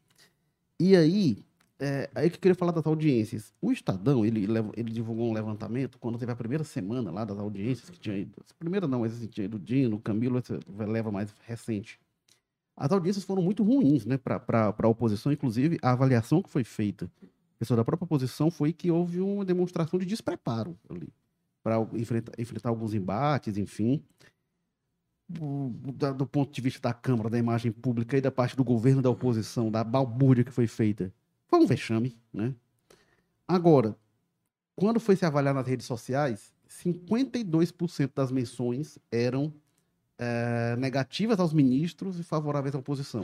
E 0.79 0.95
aí, 0.95 1.45
é, 1.79 2.11
aí 2.14 2.29
que 2.29 2.37
eu 2.37 2.41
queria 2.41 2.55
falar 2.55 2.72
das 2.72 2.87
audiências. 2.87 3.53
O 3.61 3.72
Estadão, 3.72 4.24
ele, 4.24 4.47
ele 4.77 4.91
divulgou 4.91 5.31
um 5.31 5.33
levantamento 5.33 5.99
quando 5.99 6.18
teve 6.18 6.33
a 6.33 6.37
primeira 6.37 6.64
semana 6.64 7.11
lá 7.11 7.24
das 7.24 7.39
audiências 7.39 7.89
que 7.91 7.99
tinha 7.99 8.16
ido. 8.16 8.43
Primeira 8.59 8.87
não, 8.87 9.01
mas 9.01 9.12
assim, 9.14 9.27
tinha 9.27 9.47
ido 9.47 9.59
Dino, 9.59 9.99
Camilo, 10.01 10.43
leva 10.87 11.11
mais 11.11 11.35
recente. 11.47 11.99
As 12.77 12.93
audiências 12.93 13.24
foram 13.24 13.43
muito 13.43 13.62
ruins 13.62 14.05
né, 14.05 14.18
para 14.18 14.74
a 14.79 14.89
oposição, 14.89 15.33
inclusive 15.33 15.79
a 15.83 15.93
avaliação 15.93 16.43
que 16.43 16.51
foi 16.51 16.62
feita 16.62 17.11
pessoa 17.59 17.77
da 17.77 17.85
própria 17.85 18.05
oposição 18.05 18.51
foi 18.51 18.72
que 18.72 18.91
houve 18.91 19.20
uma 19.20 19.45
demonstração 19.45 19.99
de 19.99 20.07
despreparo 20.07 20.79
ali 20.89 21.09
para 21.62 21.81
enfrentar, 21.95 22.33
enfrentar 22.39 22.68
alguns 22.68 22.95
embates, 22.95 23.57
enfim. 23.57 24.03
Do, 25.29 26.27
ponto 26.27 26.53
de 26.53 26.61
vista 26.61 26.89
da 26.89 26.95
Câmara, 26.95 27.29
da 27.29 27.39
imagem 27.39 27.72
pública 27.72 28.16
e 28.16 28.20
da 28.20 28.31
parte 28.31 28.57
do 28.57 28.62
governo 28.62 29.03
da 29.03 29.11
oposição, 29.11 29.70
da 29.70 29.83
balbúrdia 29.83 30.45
que 30.45 30.53
foi 30.53 30.68
feita 30.68 31.12
foi 31.49 31.61
um 31.61 31.66
vexame, 31.66 32.16
né? 32.33 32.55
Agora, 33.47 33.97
quando 34.74 34.99
foi 34.99 35.16
se 35.16 35.24
avaliar 35.24 35.55
nas 35.55 35.66
redes 35.66 35.87
sociais, 35.87 36.53
52% 36.68 38.11
das 38.14 38.33
menções 38.33 38.99
eram 39.11 39.53
é, 40.18 40.77
negativas 40.77 41.39
aos 41.39 41.53
ministros 41.53 42.18
e 42.18 42.22
favoráveis 42.22 42.74
à 42.74 42.79
oposição. 42.79 43.22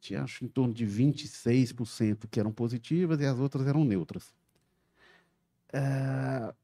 Tinha, 0.00 0.22
acho, 0.22 0.44
em 0.44 0.48
torno 0.48 0.74
de 0.74 0.86
26% 0.86 2.26
que 2.30 2.38
eram 2.38 2.52
positivas 2.52 3.18
e 3.20 3.24
as 3.24 3.38
outras 3.38 3.66
eram 3.66 3.84
neutras. 3.84 4.34
É, 5.72 6.54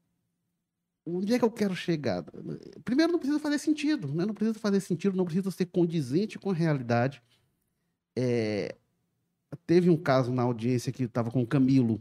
onde 1.04 1.34
é 1.34 1.38
que 1.38 1.44
eu 1.44 1.50
quero 1.50 1.74
chegar? 1.74 2.24
Primeiro, 2.84 3.12
não 3.12 3.18
precisa 3.18 3.40
fazer 3.40 3.58
sentido, 3.58 4.08
né? 4.08 4.24
não 4.24 4.34
precisa 4.34 4.58
fazer 4.58 4.80
sentido, 4.80 5.16
não 5.16 5.24
precisa 5.24 5.50
ser 5.50 5.66
condizente 5.66 6.38
com 6.38 6.50
a 6.50 6.54
realidade. 6.54 7.22
É, 8.16 8.76
Teve 9.66 9.90
um 9.90 9.96
caso 9.96 10.32
na 10.32 10.42
audiência 10.42 10.92
que 10.92 11.04
estava 11.04 11.30
com 11.30 11.42
o 11.42 11.46
Camilo, 11.46 12.00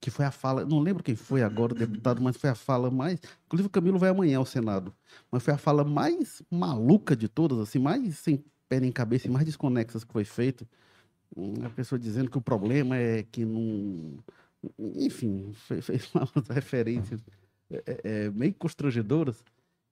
que 0.00 0.10
foi 0.10 0.24
a 0.24 0.30
fala, 0.30 0.64
não 0.64 0.78
lembro 0.78 1.02
quem 1.02 1.14
foi 1.14 1.42
agora, 1.42 1.72
o 1.72 1.76
deputado, 1.76 2.22
mas 2.22 2.36
foi 2.36 2.50
a 2.50 2.54
fala 2.54 2.90
mais. 2.90 3.20
Inclusive, 3.46 3.66
o 3.66 3.70
Camilo 3.70 3.98
vai 3.98 4.10
amanhã 4.10 4.38
ao 4.38 4.46
Senado, 4.46 4.94
mas 5.30 5.42
foi 5.42 5.54
a 5.54 5.58
fala 5.58 5.84
mais 5.84 6.42
maluca 6.50 7.14
de 7.14 7.28
todas, 7.28 7.58
assim, 7.58 7.78
mais 7.78 8.18
sem 8.18 8.42
pé 8.68 8.80
nem 8.80 8.90
cabeça 8.90 9.30
mais 9.30 9.44
desconexas 9.44 10.02
que 10.02 10.12
foi 10.12 10.24
feito. 10.24 10.66
A 11.64 11.70
pessoa 11.70 11.98
dizendo 11.98 12.30
que 12.30 12.38
o 12.38 12.40
problema 12.40 12.96
é 12.96 13.22
que 13.22 13.44
não. 13.44 14.18
Enfim, 14.78 15.52
fez 15.54 16.10
umas 16.14 16.48
referências 16.48 17.20
é, 17.20 17.45
é, 17.70 18.00
é, 18.04 18.30
meio 18.30 18.54
constrangedoras. 18.54 19.42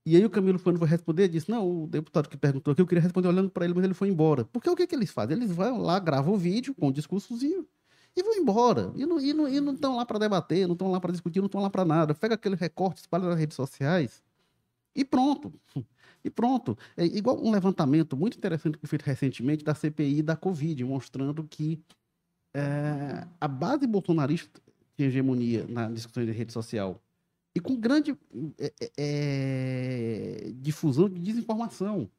E 0.06 0.16
aí 0.16 0.24
o 0.24 0.30
Camilo, 0.30 0.60
quando 0.60 0.78
foi 0.78 0.86
responder, 0.86 1.28
disse, 1.28 1.50
não, 1.50 1.84
o 1.84 1.86
deputado 1.86 2.28
que 2.28 2.36
perguntou 2.36 2.72
aqui, 2.72 2.82
eu 2.82 2.86
queria 2.86 3.02
responder 3.02 3.28
olhando 3.28 3.50
para 3.50 3.64
ele, 3.64 3.74
mas 3.74 3.84
ele 3.84 3.94
foi 3.94 4.08
embora. 4.08 4.44
Porque 4.44 4.68
o 4.68 4.76
que, 4.76 4.86
que 4.86 4.94
eles 4.94 5.10
fazem? 5.10 5.36
Eles 5.36 5.50
vão 5.50 5.80
lá, 5.80 5.98
gravam 5.98 6.34
o 6.34 6.38
vídeo 6.38 6.74
com 6.74 6.88
o 6.88 6.92
discursozinho 6.92 7.66
e 8.16 8.22
vão 8.22 8.34
embora. 8.34 8.92
E 8.96 9.06
não 9.06 9.18
estão 9.18 9.48
e 9.48 9.60
não, 9.60 9.74
e 9.74 9.78
não 9.80 9.96
lá 9.96 10.04
para 10.04 10.18
debater, 10.18 10.66
não 10.66 10.74
estão 10.74 10.90
lá 10.90 11.00
para 11.00 11.12
discutir, 11.12 11.40
não 11.40 11.46
estão 11.46 11.60
lá 11.62 11.70
para 11.70 11.84
nada. 11.84 12.14
Pega 12.14 12.34
aquele 12.34 12.54
recorte, 12.54 13.00
espalha 13.00 13.24
nas 13.24 13.38
redes 13.38 13.56
sociais 13.56 14.22
e 14.94 15.04
pronto. 15.04 15.52
E 16.22 16.30
pronto. 16.30 16.78
É 16.96 17.04
igual 17.04 17.38
um 17.38 17.50
levantamento 17.50 18.16
muito 18.16 18.38
interessante 18.38 18.78
que 18.78 18.86
foi 18.86 18.88
feito 18.88 19.02
recentemente 19.02 19.62
da 19.62 19.74
CPI 19.74 20.22
da 20.22 20.34
Covid, 20.34 20.82
mostrando 20.82 21.44
que 21.44 21.78
é, 22.54 23.26
a 23.38 23.46
base 23.46 23.86
bolsonarista 23.86 24.58
tinha 24.96 25.08
hegemonia 25.08 25.66
na 25.68 25.90
discussão 25.90 26.24
de 26.24 26.32
rede 26.32 26.50
social 26.50 26.98
e 27.54 27.60
com 27.60 27.76
grande 27.76 28.16
é, 28.58 28.72
é, 28.80 28.92
é, 28.96 30.52
difusão 30.56 31.08
de 31.08 31.20
desinformação. 31.20 32.10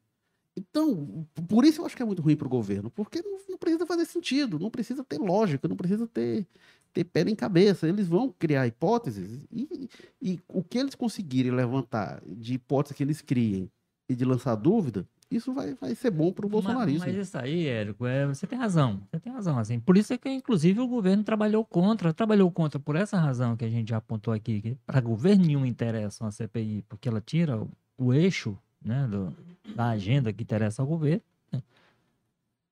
Então, 0.56 1.26
por 1.46 1.64
isso 1.66 1.82
eu 1.82 1.86
acho 1.86 1.94
que 1.94 2.02
é 2.02 2.06
muito 2.06 2.22
ruim 2.22 2.34
para 2.34 2.46
o 2.46 2.50
governo, 2.50 2.90
porque 2.90 3.20
não, 3.20 3.38
não, 3.50 3.58
precisa 3.58 3.84
fazer 3.84 4.06
sentido, 4.06 4.58
não 4.58 4.70
precisa 4.70 5.04
ter 5.04 5.18
lógica, 5.18 5.68
não 5.68 5.76
precisa 5.76 6.06
ter, 6.06 6.46
ter 6.94 7.04
pé 7.04 7.20
em 7.22 7.34
cabeça. 7.34 7.86
Eles 7.86 8.08
vão 8.08 8.34
criar 8.38 8.66
hipóteses 8.66 9.42
e, 9.52 9.90
e 10.22 10.40
o 10.48 10.64
que 10.64 10.78
eles 10.78 10.94
conseguirem 10.94 11.52
levantar 11.52 12.22
de 12.26 12.54
hipóteses 12.54 12.96
que 12.96 13.02
eles 13.02 13.20
criem 13.20 13.70
e 14.08 14.14
de 14.14 14.24
lançar 14.24 14.54
dúvida, 14.54 15.06
isso 15.30 15.52
vai, 15.52 15.74
vai 15.74 15.94
ser 15.94 16.10
bom 16.10 16.32
para 16.32 16.46
o 16.46 16.48
bolsonarismo. 16.48 17.00
Mas, 17.00 17.16
mas, 17.16 17.26
isso 17.26 17.38
aí, 17.38 17.66
Érico, 17.66 18.06
é, 18.06 18.26
você 18.26 18.46
tem 18.46 18.58
razão. 18.58 19.00
Você 19.10 19.20
tem 19.20 19.32
razão. 19.32 19.58
Assim. 19.58 19.80
Por 19.80 19.96
isso 19.96 20.12
é 20.12 20.18
que, 20.18 20.28
inclusive, 20.28 20.78
o 20.80 20.86
governo 20.86 21.24
trabalhou 21.24 21.64
contra. 21.64 22.14
Trabalhou 22.14 22.50
contra 22.50 22.78
por 22.78 22.94
essa 22.94 23.18
razão 23.18 23.56
que 23.56 23.64
a 23.64 23.68
gente 23.68 23.88
já 23.88 23.96
apontou 23.96 24.32
aqui, 24.32 24.60
que 24.60 24.76
para 24.86 25.00
governo 25.00 25.44
nenhum 25.44 25.66
interessa 25.66 26.22
uma 26.22 26.30
CPI, 26.30 26.84
porque 26.88 27.08
ela 27.08 27.20
tira 27.20 27.60
o, 27.60 27.68
o 27.98 28.14
eixo 28.14 28.56
né, 28.80 29.06
do, 29.08 29.34
da 29.74 29.88
agenda 29.88 30.32
que 30.32 30.42
interessa 30.42 30.80
ao 30.80 30.86
governo. 30.86 31.22
Né? 31.50 31.62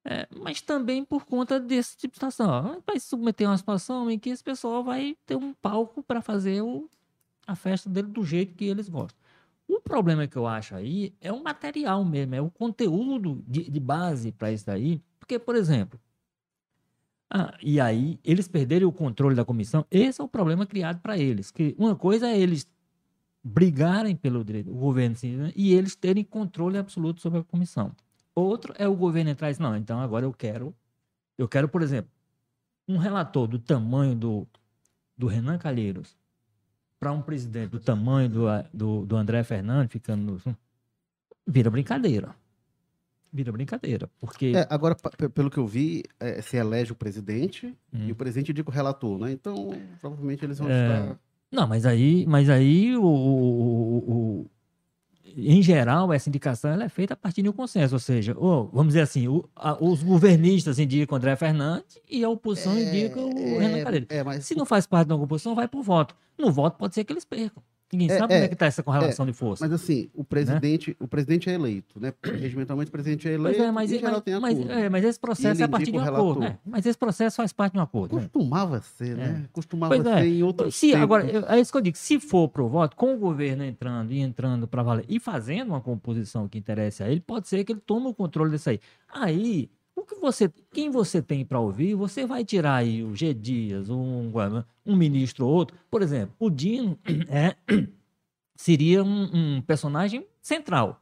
É, 0.05 0.28
mas 0.36 0.61
também 0.61 1.05
por 1.05 1.24
conta 1.24 1.59
desse 1.59 1.96
tipo 1.96 2.12
de 2.12 2.16
situação. 2.16 2.80
Vai 2.86 3.00
submeter 3.00 3.48
uma 3.48 3.59
situação 3.59 4.09
em 4.09 4.18
que 4.18 4.30
esse 4.30 4.44
pessoal 4.44 4.84
vai 4.84 5.16
ter 5.26 5.34
um 5.34 5.52
palco 5.55 6.05
para 6.05 6.22
fazer 6.22 6.62
o, 6.62 6.88
a 7.46 7.57
festa 7.57 7.90
dele 7.90 8.09
do 8.09 8.24
jeito 8.24 8.55
que 8.55 8.64
eles 8.64 8.88
gostam. 8.88 9.24
O 9.66 9.80
problema 9.80 10.26
que 10.26 10.36
eu 10.36 10.46
acho 10.46 10.74
aí 10.74 11.14
é 11.20 11.32
o 11.32 11.42
material 11.42 12.04
mesmo, 12.04 12.34
é 12.34 12.40
o 12.40 12.50
conteúdo 12.50 13.42
de, 13.46 13.70
de 13.70 13.80
base 13.80 14.32
para 14.32 14.52
isso 14.52 14.66
daí. 14.66 15.00
Porque, 15.18 15.38
por 15.38 15.56
exemplo, 15.56 15.98
ah, 17.30 17.56
e 17.62 17.80
aí 17.80 18.20
eles 18.22 18.46
perderem 18.46 18.86
o 18.86 18.92
controle 18.92 19.34
da 19.34 19.44
comissão, 19.44 19.84
esse 19.90 20.20
é 20.20 20.24
o 20.24 20.28
problema 20.28 20.66
criado 20.66 21.00
para 21.00 21.18
eles. 21.18 21.50
Que 21.50 21.74
uma 21.78 21.96
coisa 21.96 22.28
é 22.28 22.38
eles 22.38 22.68
brigarem 23.42 24.16
pelo 24.16 24.42
direito, 24.42 24.70
o 24.70 24.74
governo 24.74 25.16
né, 25.22 25.52
e 25.54 25.74
eles 25.74 25.94
terem 25.94 26.24
controle 26.24 26.78
absoluto 26.78 27.20
sobre 27.20 27.40
a 27.40 27.44
comissão. 27.44 27.94
Outro 28.34 28.72
é 28.78 28.88
o 28.88 28.96
governo 28.96 29.30
entrar 29.30 29.48
e 29.48 29.52
dizer, 29.52 29.62
não, 29.62 29.76
então 29.76 30.00
agora 30.00 30.24
eu 30.24 30.32
quero, 30.32 30.74
eu 31.36 31.46
quero, 31.46 31.68
por 31.68 31.82
exemplo, 31.82 32.10
um 32.88 32.96
relator 32.96 33.46
do 33.46 33.58
tamanho 33.58 34.14
do, 34.14 34.48
do 35.16 35.26
Renan 35.26 35.58
Calheiros, 35.58 36.16
para 37.05 37.12
um 37.12 37.20
presidente 37.20 37.68
do 37.68 37.78
tamanho 37.78 38.30
do, 38.30 38.46
do, 38.72 39.05
do 39.05 39.14
André 39.14 39.44
Fernandes, 39.44 39.92
ficando 39.92 40.40
no, 40.46 40.57
vira 41.46 41.70
brincadeira. 41.70 42.34
Vira 43.30 43.52
brincadeira. 43.52 44.09
Porque. 44.18 44.55
É, 44.57 44.66
agora, 44.70 44.96
pelo 45.34 45.50
que 45.50 45.59
eu 45.59 45.66
vi, 45.66 46.05
é, 46.18 46.40
se 46.40 46.57
elege 46.57 46.92
o 46.92 46.94
presidente 46.94 47.66
hum. 47.92 48.07
e 48.09 48.12
o 48.12 48.14
presidente 48.14 48.52
indica 48.52 48.70
o 48.70 48.72
relator, 48.72 49.18
né? 49.18 49.32
Então, 49.32 49.78
provavelmente 50.00 50.46
eles 50.46 50.59
vão 50.59 50.70
é... 50.70 50.86
estar. 50.86 51.18
Não, 51.52 51.66
mas 51.68 51.84
aí, 51.84 52.24
mas 52.26 52.48
aí 52.48 52.96
o, 52.96 53.05
o, 53.05 53.98
o, 53.98 54.50
em 55.37 55.62
geral, 55.62 56.12
essa 56.12 56.28
indicação 56.28 56.70
ela 56.70 56.85
é 56.85 56.89
feita 56.89 57.14
a 57.14 57.16
partir 57.16 57.43
de 57.43 57.49
um 57.49 57.53
consenso, 57.53 57.95
ou 57.95 57.99
seja, 57.99 58.35
ou, 58.37 58.68
vamos 58.72 58.89
dizer 58.89 59.01
assim, 59.01 59.26
o, 59.28 59.49
a, 59.57 59.82
os 59.82 60.03
governistas 60.03 60.78
indicam 60.78 61.16
André 61.16 61.35
Fernandes 61.37 61.99
e 62.09 62.22
a 62.24 62.28
oposição 62.28 62.72
é, 62.74 62.82
indica 62.82 63.20
o 63.20 63.30
é, 63.39 63.59
Renan 63.59 63.85
Calheiros. 63.85 64.09
É, 64.11 64.41
Se 64.41 64.55
não 64.55 64.64
faz 64.64 64.87
parte 64.87 65.09
da 65.09 65.16
oposição, 65.16 65.55
vai 65.55 65.68
por 65.68 65.82
voto. 65.82 66.14
No 66.39 66.53
voto 66.53 66.76
pode 66.78 66.95
ser 66.95 67.05
que 67.05 67.12
eles 67.12 67.24
percam. 67.24 67.62
Ninguém 67.95 68.11
é, 68.11 68.18
sabe 68.18 68.32
é, 68.32 68.36
como 68.36 68.45
é 68.45 68.49
que 68.49 68.55
está 68.55 68.66
essa 68.66 68.82
correlação 68.82 69.24
é, 69.24 69.30
de 69.30 69.32
força. 69.32 69.64
Mas 69.64 69.72
assim, 69.72 70.11
o 70.12 70.24
presidente, 70.24 70.90
né? 70.90 70.97
o 71.01 71.07
presidente 71.07 71.49
é 71.49 71.55
eleito, 71.55 72.01
né? 72.01 72.12
Regimentalmente 72.22 72.88
o 72.88 72.92
presidente 72.92 73.28
é 73.28 73.32
eleito. 73.32 73.57
Pois 73.57 73.68
é, 73.68 73.72
mas, 73.72 73.90
mas, 73.90 74.40
mas, 74.40 74.70
é, 74.70 74.88
mas 74.88 75.05
esse 75.05 75.20
processo 75.20 75.62
é 75.62 75.64
a 75.64 75.68
partir 75.68 75.92
de 75.92 75.99
um 75.99 76.01
acordo, 76.01 76.40
né? 76.40 76.59
Mas 76.64 76.84
esse 76.86 76.99
processo 76.99 77.36
faz 77.36 77.53
parte 77.53 77.72
de 77.72 77.78
um 77.78 77.82
acordo. 77.82 78.16
Né? 78.16 78.22
Costumava 78.22 78.76
né? 78.76 78.82
ser, 78.97 79.16
né? 79.16 79.45
Costumava 79.53 79.95
pois 79.95 80.07
ser 80.07 80.26
em 80.26 80.42
outros 80.42 80.74
se, 80.74 80.88
tempos. 80.88 81.03
Agora, 81.03 81.55
é 81.55 81.61
isso 81.61 81.70
que 81.70 81.78
eu 81.78 81.82
digo, 81.82 81.97
se 81.97 82.18
for 82.18 82.49
pro 82.49 82.68
voto, 82.68 82.97
com 82.97 83.14
o 83.14 83.18
governo 83.18 83.64
entrando 83.64 84.12
e 84.12 84.18
entrando 84.18 84.66
para 84.66 84.82
valer 84.82 85.05
e 85.09 85.20
fazendo 85.20 85.68
uma 85.68 85.80
composição 85.80 86.49
que 86.49 86.59
interesse 86.59 87.03
a 87.03 87.09
ele, 87.09 87.20
pode 87.20 87.49
ser 87.49 87.64
que 87.64 87.72
ele 87.72 87.80
tome 87.84 88.09
o 88.09 88.14
controle 88.14 88.51
disso 88.51 88.70
aí. 88.70 88.80
Aí 89.09 89.70
o 89.97 90.03
que 90.05 90.16
você, 90.16 90.53
quem 90.72 90.90
você 90.90 91.22
tem 91.22 91.45
para 91.45 91.61
ouvir, 91.61 91.95
você 91.95 92.26
vai 92.26 92.45
tirar 92.45 92.76
aí 92.76 93.03
o 93.03 93.14
G 93.14 93.32
Dias, 93.32 93.88
um, 93.88 94.32
um 94.84 94.97
ministro 94.97 95.47
ou 95.47 95.53
outro. 95.53 95.76
Por 95.90 96.03
exemplo, 96.03 96.34
o 96.38 96.51
Dino 96.51 96.99
é, 97.28 97.57
seria 98.57 99.05
um, 99.05 99.57
um 99.57 99.62
personagem 99.62 100.26
central. 100.42 101.01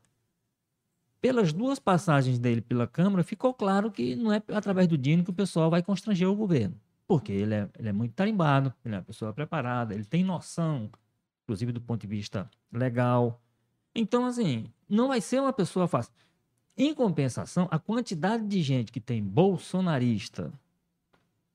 Pelas 1.20 1.52
duas 1.52 1.78
passagens 1.78 2.38
dele 2.38 2.60
pela 2.60 2.86
Câmara, 2.86 3.22
ficou 3.22 3.54
claro 3.54 3.90
que 3.90 4.16
não 4.16 4.32
é 4.32 4.42
através 4.48 4.88
do 4.88 4.98
Dino 4.98 5.24
que 5.24 5.30
o 5.30 5.34
pessoal 5.34 5.70
vai 5.70 5.82
constranger 5.82 6.28
o 6.28 6.34
governo. 6.34 6.78
Porque 7.06 7.32
ele 7.32 7.54
é, 7.54 7.68
ele 7.78 7.88
é 7.88 7.92
muito 7.92 8.14
tarimbado, 8.14 8.72
ele 8.84 8.94
é 8.94 8.98
uma 8.98 9.04
pessoa 9.04 9.32
preparada, 9.32 9.94
ele 9.94 10.04
tem 10.04 10.24
noção, 10.24 10.90
inclusive 11.44 11.72
do 11.72 11.80
ponto 11.80 12.00
de 12.00 12.06
vista 12.06 12.50
legal. 12.72 13.40
Então, 13.94 14.26
assim, 14.26 14.66
não 14.88 15.08
vai 15.08 15.20
ser 15.20 15.40
uma 15.40 15.52
pessoa 15.52 15.86
fácil. 15.86 16.12
Em 16.76 16.94
compensação, 16.94 17.68
a 17.70 17.78
quantidade 17.78 18.46
de 18.46 18.62
gente 18.62 18.90
que 18.90 19.00
tem 19.00 19.22
bolsonarista, 19.22 20.52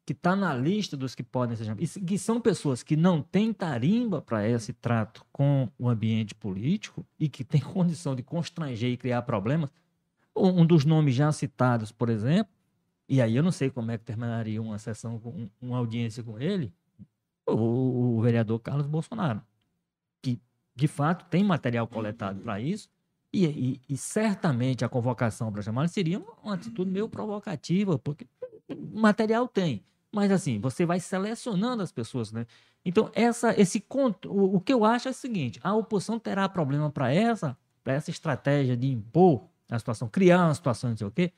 que 0.05 0.13
está 0.13 0.36
na 0.36 0.55
lista 0.55 0.95
dos 0.95 1.15
que 1.15 1.24
podem 1.24 1.55
ser 1.57 1.65
chamados, 1.65 1.97
que 1.97 2.18
são 2.20 2.39
pessoas 2.39 2.84
que 2.84 2.95
não 2.95 3.22
têm 3.22 3.51
tarimba 3.51 4.22
para 4.22 4.47
esse 4.47 4.74
trato 4.74 5.26
com 5.32 5.70
o 5.78 5.89
ambiente 5.89 6.36
político 6.36 7.05
e 7.20 7.28
que 7.28 7.43
têm 7.43 7.59
condição 7.74 8.15
de 8.15 8.22
constranger 8.22 8.91
e 8.91 8.97
criar 8.97 9.24
problemas. 9.24 9.72
Um 10.36 10.65
dos 10.65 10.86
nomes 10.86 11.15
já 11.15 11.32
citados, 11.32 11.91
por 11.91 12.09
exemplo, 12.09 12.53
e 13.09 13.20
aí 13.20 13.36
eu 13.36 13.41
não 13.41 13.51
sei 13.51 13.72
como 13.72 13.89
é 13.89 13.97
que 13.97 14.03
terminaria 14.03 14.61
uma 14.61 14.78
sessão, 14.78 15.20
uma 15.59 15.78
audiência 15.78 16.24
com 16.24 16.38
ele, 16.39 16.72
o, 17.47 18.18
o 18.18 18.22
vereador 18.22 18.59
Carlos 18.59 18.86
Bolsonaro, 18.86 19.41
que 20.22 20.39
de 20.76 20.88
fato 20.88 21.26
tem 21.26 21.43
material 21.43 21.88
coletado 21.88 22.39
para 22.41 22.61
isso 22.61 22.88
e, 23.32 23.45
e, 23.45 23.82
e 23.89 23.97
certamente 23.97 24.86
a 24.86 24.89
convocação 24.89 25.51
para 25.51 25.61
chamar 25.61 25.88
seria 25.89 26.19
uma, 26.19 26.34
uma 26.43 26.53
atitude 26.53 26.89
meio 26.89 27.09
provocativa, 27.09 27.99
porque 27.99 28.28
material 28.93 29.47
tem. 29.47 29.84
Mas 30.11 30.32
assim, 30.32 30.59
você 30.59 30.86
vai 30.86 30.99
selecionando 30.99 31.84
as 31.84 31.91
pessoas, 31.91 32.32
né? 32.32 32.45
Então, 32.86 33.11
essa, 33.13 33.59
esse 33.59 33.84
o, 34.25 34.55
o 34.55 34.61
que 34.61 34.73
eu 34.73 34.86
acho 34.86 35.07
é 35.07 35.11
o 35.11 35.13
seguinte: 35.13 35.59
a 35.61 35.75
oposição 35.75 36.17
terá 36.17 36.47
problema 36.47 36.89
para 36.89 37.13
essa, 37.13 37.57
para 37.84 37.93
essa 37.93 38.09
estratégia 38.09 38.78
de 38.78 38.88
impor 38.88 39.43
a 39.69 39.78
situação, 39.78 40.07
criar 40.07 40.45
uma 40.45 40.55
situação, 40.55 40.91
não 40.91 40.97
sei 40.97 41.07
o 41.07 41.11
quê, 41.11 41.34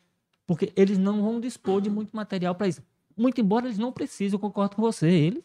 porque 0.46 0.72
eles 0.76 0.98
não 0.98 1.22
vão 1.24 1.40
dispor 1.40 1.82
de 1.82 1.90
muito 1.90 2.16
material 2.16 2.54
para 2.54 2.68
isso. 2.68 2.84
Muito 3.18 3.42
embora 3.42 3.66
eles 3.66 3.80
não 3.80 3.92
precisem, 3.92 4.36
eu 4.36 4.40
concordo 4.40 4.76
com 4.76 4.82
você. 4.82 5.10
Eles 5.10 5.44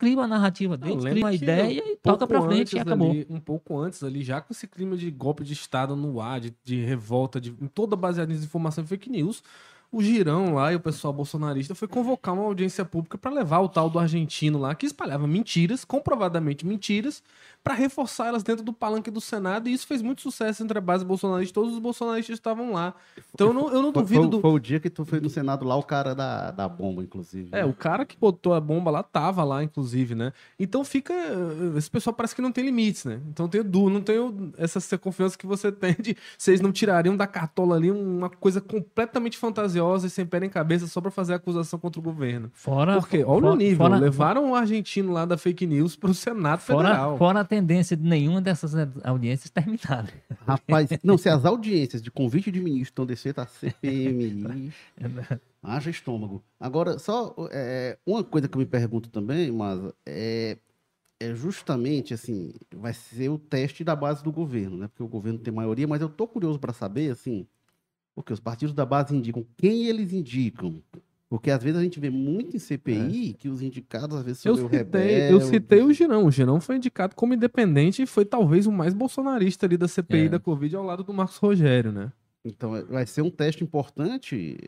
cria 0.00 0.16
uma 0.16 0.26
narrativa 0.26 0.78
deles, 0.78 1.04
cria 1.04 1.22
uma 1.22 1.34
ideia 1.34 1.92
e 1.92 1.96
toca 1.96 2.26
pra 2.26 2.40
frente 2.40 2.74
e 2.74 2.78
acabou. 2.78 3.10
Ali, 3.10 3.26
um 3.28 3.38
pouco 3.38 3.78
antes 3.78 4.02
ali, 4.02 4.24
já 4.24 4.40
com 4.40 4.50
esse 4.50 4.66
clima 4.66 4.96
de 4.96 5.10
golpe 5.10 5.44
de 5.44 5.52
Estado 5.52 5.94
no 5.94 6.22
ar, 6.22 6.40
de, 6.40 6.54
de 6.64 6.82
revolta, 6.82 7.38
de, 7.38 7.52
toda 7.74 7.94
baseada 7.94 8.32
em 8.32 8.36
informação 8.36 8.82
e 8.82 8.86
fake 8.86 9.10
news, 9.10 9.42
o 9.92 10.02
Girão 10.02 10.54
lá 10.54 10.72
e 10.72 10.76
o 10.76 10.80
pessoal 10.80 11.12
bolsonarista 11.12 11.74
foi 11.74 11.86
convocar 11.86 12.32
uma 12.32 12.44
audiência 12.44 12.82
pública 12.82 13.18
para 13.18 13.30
levar 13.30 13.60
o 13.60 13.68
tal 13.68 13.90
do 13.90 13.98
argentino 13.98 14.58
lá, 14.58 14.74
que 14.74 14.86
espalhava 14.86 15.26
mentiras, 15.26 15.84
comprovadamente 15.84 16.64
mentiras, 16.64 17.22
para 17.62 17.74
reforçar 17.74 18.28
elas 18.28 18.42
dentro 18.42 18.64
do 18.64 18.72
palanque 18.72 19.10
do 19.10 19.20
Senado, 19.20 19.68
e 19.68 19.72
isso 19.72 19.86
fez 19.86 20.00
muito 20.00 20.22
sucesso 20.22 20.62
entre 20.62 20.78
a 20.78 20.80
base 20.80 21.04
bolsonarista, 21.04 21.54
todos 21.54 21.74
os 21.74 21.78
bolsonaristas 21.78 22.34
estavam 22.34 22.72
lá. 22.72 22.94
Então 23.34 23.48
eu 23.48 23.54
não, 23.54 23.72
eu 23.72 23.82
não 23.82 23.92
duvido 23.92 24.22
foi, 24.22 24.30
do... 24.30 24.40
Foi 24.40 24.50
o 24.50 24.58
dia 24.58 24.80
que 24.80 24.88
tu 24.88 25.04
foi 25.04 25.20
no 25.20 25.28
Senado 25.28 25.64
lá, 25.64 25.76
o 25.76 25.82
cara 25.82 26.14
da, 26.14 26.50
da 26.50 26.68
bomba, 26.68 27.02
inclusive. 27.02 27.50
É, 27.52 27.62
né? 27.62 27.64
o 27.64 27.74
cara 27.74 28.06
que 28.06 28.16
botou 28.16 28.54
a 28.54 28.60
bomba 28.60 28.90
lá 28.90 29.02
tava 29.02 29.44
lá, 29.44 29.62
inclusive, 29.62 30.14
né? 30.14 30.32
Então 30.58 30.84
fica... 30.84 31.12
Esse 31.76 31.90
pessoal 31.90 32.14
parece 32.14 32.34
que 32.34 32.40
não 32.40 32.50
tem 32.50 32.64
limites, 32.64 33.04
né? 33.04 33.20
Então 33.28 33.46
tenho 33.46 33.62
du, 33.62 33.90
não 33.90 34.00
tenho 34.00 34.52
essa 34.56 34.96
confiança 34.96 35.36
que 35.36 35.46
você 35.46 35.70
tem 35.72 35.94
de 36.00 36.16
vocês 36.38 36.60
não 36.60 36.72
tirariam 36.72 37.16
da 37.16 37.26
cartola 37.26 37.76
ali 37.76 37.90
uma 37.90 38.30
coisa 38.30 38.60
completamente 38.60 39.36
fantasiosa 39.36 40.06
e 40.06 40.10
sem 40.10 40.24
pé 40.24 40.40
nem 40.40 40.48
cabeça 40.48 40.86
só 40.86 41.00
para 41.00 41.10
fazer 41.10 41.34
acusação 41.34 41.78
contra 41.78 42.00
o 42.00 42.02
governo. 42.02 42.50
Fora... 42.54 42.98
Porque, 42.98 43.18
olha 43.18 43.42
fora, 43.42 43.52
o 43.52 43.56
nível, 43.56 43.76
fora, 43.76 43.96
levaram 43.96 44.50
o 44.50 44.54
argentino 44.54 45.12
lá 45.12 45.24
da 45.24 45.36
fake 45.36 45.66
news 45.66 45.94
pro 45.94 46.14
Senado 46.14 46.60
fora, 46.60 46.88
Federal. 46.88 47.18
Fora 47.18 47.49
tendência 47.50 47.96
de 47.96 48.04
nenhuma 48.04 48.40
dessas 48.40 48.72
audiências 49.02 49.50
terminar. 49.50 50.08
Rapaz, 50.46 50.88
não, 51.02 51.18
se 51.18 51.28
as 51.28 51.44
audiências 51.44 52.00
de 52.00 52.08
convite 52.08 52.48
de 52.52 52.60
ministro 52.60 52.92
estão 52.92 53.04
descendo 53.04 53.40
a 53.40 53.46
CPMI, 53.46 54.72
haja 55.60 55.90
estômago. 55.90 56.44
Agora, 56.60 56.96
só 57.00 57.34
é, 57.50 57.98
uma 58.06 58.22
coisa 58.22 58.46
que 58.46 58.56
eu 58.56 58.60
me 58.60 58.66
pergunto 58.66 59.10
também, 59.10 59.50
mas 59.50 59.80
é, 60.06 60.58
é 61.18 61.34
justamente 61.34 62.14
assim, 62.14 62.52
vai 62.72 62.94
ser 62.94 63.28
o 63.28 63.38
teste 63.38 63.82
da 63.82 63.96
base 63.96 64.22
do 64.22 64.30
governo, 64.30 64.76
né? 64.76 64.86
Porque 64.86 65.02
o 65.02 65.08
governo 65.08 65.40
tem 65.40 65.52
maioria, 65.52 65.88
mas 65.88 66.00
eu 66.00 66.08
tô 66.08 66.28
curioso 66.28 66.60
para 66.60 66.72
saber, 66.72 67.10
assim, 67.10 67.48
porque 68.14 68.32
os 68.32 68.38
partidos 68.38 68.72
da 68.72 68.86
base 68.86 69.14
indicam 69.14 69.44
quem 69.56 69.86
eles 69.86 70.12
indicam, 70.12 70.80
porque 71.30 71.48
às 71.48 71.62
vezes 71.62 71.78
a 71.78 71.82
gente 71.84 72.00
vê 72.00 72.10
muito 72.10 72.56
em 72.56 72.58
CPI 72.58 73.30
é. 73.30 73.32
que 73.34 73.48
os 73.48 73.62
indicados 73.62 74.16
às 74.16 74.24
vezes 74.24 74.40
são 74.40 74.50
eu 74.50 74.68
citei, 74.68 75.30
Eu 75.32 75.40
citei 75.40 75.80
o 75.80 75.92
Girão. 75.92 76.26
O 76.26 76.30
Girão 76.30 76.60
foi 76.60 76.74
indicado 76.74 77.14
como 77.14 77.32
independente 77.32 78.02
e 78.02 78.06
foi 78.06 78.24
talvez 78.24 78.66
o 78.66 78.72
mais 78.72 78.92
bolsonarista 78.92 79.64
ali 79.64 79.76
da 79.76 79.86
CPI 79.86 80.26
é. 80.26 80.28
da 80.28 80.40
Covid 80.40 80.74
ao 80.74 80.82
lado 80.82 81.04
do 81.04 81.14
Marcos 81.14 81.36
Rogério, 81.36 81.92
né? 81.92 82.10
Então 82.44 82.74
é- 82.74 82.82
vai 82.82 83.06
ser 83.06 83.22
um 83.22 83.30
teste 83.30 83.62
importante 83.62 84.58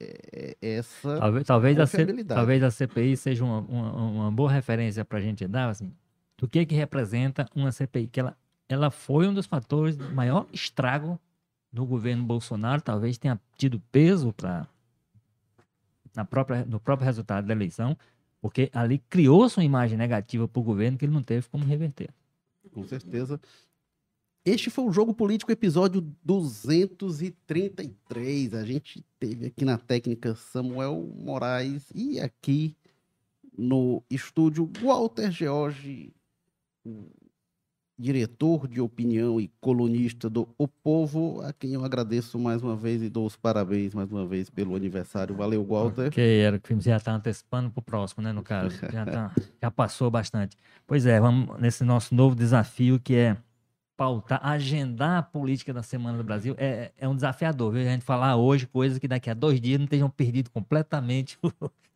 é, 0.00 0.54
é, 0.62 0.76
essa. 0.76 1.18
Talvez, 1.18 1.44
talvez, 1.44 1.78
a, 1.80 1.86
C- 1.86 2.24
talvez 2.24 2.62
a 2.62 2.70
CPI 2.70 3.16
seja 3.16 3.44
uma, 3.44 3.58
uma, 3.62 3.92
uma 3.92 4.30
boa 4.30 4.52
referência 4.52 5.04
para 5.04 5.18
a 5.18 5.20
gente 5.20 5.44
dar, 5.48 5.70
assim, 5.70 5.92
do 6.38 6.46
que 6.46 6.64
que 6.64 6.74
representa 6.76 7.48
uma 7.52 7.72
CPI, 7.72 8.06
que 8.06 8.20
ela, 8.20 8.36
ela 8.68 8.92
foi 8.92 9.26
um 9.26 9.34
dos 9.34 9.46
fatores 9.46 9.96
de 9.96 10.04
maior 10.14 10.46
estrago 10.52 11.18
no 11.72 11.84
governo 11.84 12.22
Bolsonaro, 12.22 12.80
talvez 12.80 13.18
tenha 13.18 13.40
tido 13.58 13.80
peso 13.90 14.32
para 14.32 14.68
na 16.16 16.24
própria, 16.24 16.64
no 16.64 16.80
próprio 16.80 17.04
resultado 17.04 17.46
da 17.46 17.52
eleição, 17.52 17.96
porque 18.40 18.70
ali 18.72 18.98
criou-se 18.98 19.58
uma 19.58 19.64
imagem 19.64 19.98
negativa 19.98 20.48
para 20.48 20.60
o 20.60 20.64
governo 20.64 20.98
que 20.98 21.04
ele 21.04 21.12
não 21.12 21.22
teve 21.22 21.46
como 21.48 21.64
reverter. 21.64 22.08
Com 22.72 22.84
certeza. 22.84 23.40
Este 24.44 24.70
foi 24.70 24.84
o 24.84 24.92
Jogo 24.92 25.12
Político, 25.12 25.50
episódio 25.50 26.00
233. 26.24 28.54
A 28.54 28.64
gente 28.64 29.04
teve 29.18 29.46
aqui 29.46 29.64
na 29.64 29.76
técnica 29.76 30.36
Samuel 30.36 31.12
Moraes 31.18 31.90
e 31.92 32.20
aqui 32.20 32.76
no 33.58 34.04
estúdio 34.08 34.70
Walter 34.80 35.32
George, 35.32 36.14
diretor 37.98 38.68
de 38.68 38.80
opinião 38.80 39.40
e 39.40 39.48
colunista 39.60 40.28
do 40.28 40.48
O 40.58 40.68
Povo, 40.68 41.40
a 41.42 41.52
quem 41.52 41.72
eu 41.72 41.84
agradeço 41.84 42.38
mais 42.38 42.62
uma 42.62 42.76
vez 42.76 43.02
e 43.02 43.08
dou 43.08 43.26
os 43.26 43.36
parabéns 43.36 43.94
mais 43.94 44.10
uma 44.10 44.26
vez 44.26 44.50
pelo 44.50 44.76
aniversário. 44.76 45.34
Valeu, 45.34 45.64
Walter. 45.64 46.10
Que 46.10 46.20
era 46.20 46.58
que 46.58 46.78
já 46.80 46.96
está 46.96 47.12
antecipando 47.12 47.70
para 47.70 47.80
o 47.80 47.82
próximo, 47.82 48.22
né, 48.22 48.32
no 48.32 48.42
caso. 48.42 48.76
Já, 48.92 49.04
tá- 49.04 49.32
já 49.62 49.70
passou 49.70 50.10
bastante. 50.10 50.56
Pois 50.86 51.06
é, 51.06 51.18
vamos 51.20 51.58
nesse 51.58 51.82
nosso 51.84 52.14
novo 52.14 52.34
desafio 52.36 53.00
que 53.00 53.14
é 53.14 53.36
pautar, 53.96 54.40
agendar 54.46 55.18
a 55.18 55.22
política 55.22 55.72
da 55.72 55.82
Semana 55.82 56.18
do 56.18 56.24
Brasil. 56.24 56.54
É, 56.58 56.92
é 56.98 57.08
um 57.08 57.14
desafiador, 57.14 57.72
viu? 57.72 57.80
A 57.80 57.84
gente 57.84 58.04
falar 58.04 58.36
hoje 58.36 58.66
coisas 58.66 58.98
que 58.98 59.08
daqui 59.08 59.30
a 59.30 59.34
dois 59.34 59.60
dias 59.60 59.78
não 59.78 59.84
estejam 59.84 60.10
perdido 60.10 60.50
completamente. 60.50 61.38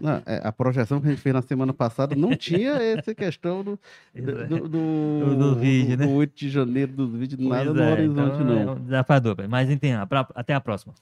Não, 0.00 0.20
é, 0.26 0.40
a 0.42 0.50
projeção 0.50 1.00
que 1.00 1.06
a 1.06 1.10
gente 1.10 1.20
fez 1.22 1.32
na 1.34 1.42
semana 1.42 1.72
passada 1.72 2.16
não 2.16 2.34
tinha 2.34 2.72
essa 2.82 3.14
questão 3.14 3.62
do, 3.62 3.78
do, 4.14 4.46
do, 4.48 4.68
Do- 4.68 5.36
do 5.36 5.54
vídeo, 5.56 5.96
né? 5.96 6.06
do 6.06 6.12
8 6.12 6.32
de 6.36 6.48
janeiro 6.50 6.92
dos 6.92 7.12
vídeos, 7.14 7.40
nada 7.40 7.66
Pois 7.66 7.76
no 7.76 7.82
é, 7.82 7.92
horizonte, 7.92 8.34
então 8.42 8.44
não. 8.44 8.58
É 8.60 8.70
um 8.72 8.80
desafiador, 8.82 9.36
mas 9.48 9.70
entenda, 9.70 10.04
pra- 10.06 10.28
até 10.34 10.54
a 10.54 10.60
próxima. 10.60 10.92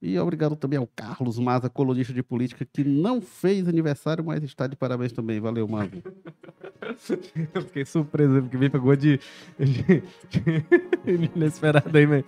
E 0.00 0.16
obrigado 0.16 0.54
também 0.54 0.78
ao 0.78 0.86
Carlos 0.86 1.40
Maza, 1.40 1.68
colunista 1.68 2.12
de 2.12 2.22
política, 2.22 2.64
que 2.72 2.84
não 2.84 3.20
fez 3.20 3.66
aniversário, 3.66 4.24
mas 4.24 4.44
está 4.44 4.68
de 4.68 4.76
parabéns 4.76 5.10
também. 5.10 5.40
Valeu, 5.40 5.66
Maza. 5.66 5.90
Eu 7.52 7.62
fiquei 7.62 7.84
surpreso, 7.84 8.40
porque 8.42 8.56
me 8.56 8.70
pegou 8.70 8.94
de, 8.94 9.18
de, 9.58 10.02
de 10.30 10.64
inesperado 11.34 11.98
aí, 11.98 12.06
mas... 12.06 12.24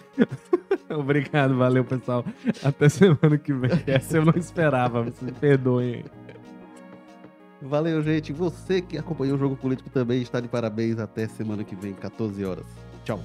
Obrigado, 0.99 1.57
valeu, 1.57 1.85
pessoal. 1.85 2.25
Até 2.63 2.89
semana 2.89 3.39
que 3.39 3.53
vem. 3.53 3.71
Essa 3.87 4.17
eu 4.17 4.25
não 4.25 4.35
esperava, 4.37 5.05
me 5.05 5.33
perdoem. 5.33 6.05
Valeu, 7.63 8.03
gente. 8.03 8.33
Você 8.33 8.81
que 8.81 8.97
acompanhou 8.97 9.37
o 9.37 9.39
Jogo 9.39 9.57
Político 9.57 9.91
também 9.91 10.23
está 10.23 10.41
de 10.41 10.49
parabéns. 10.49 10.99
Até 10.99 11.29
semana 11.29 11.63
que 11.63 11.77
vem, 11.77 11.93
14 11.93 12.45
horas. 12.45 12.67
Tchau. 13.05 13.21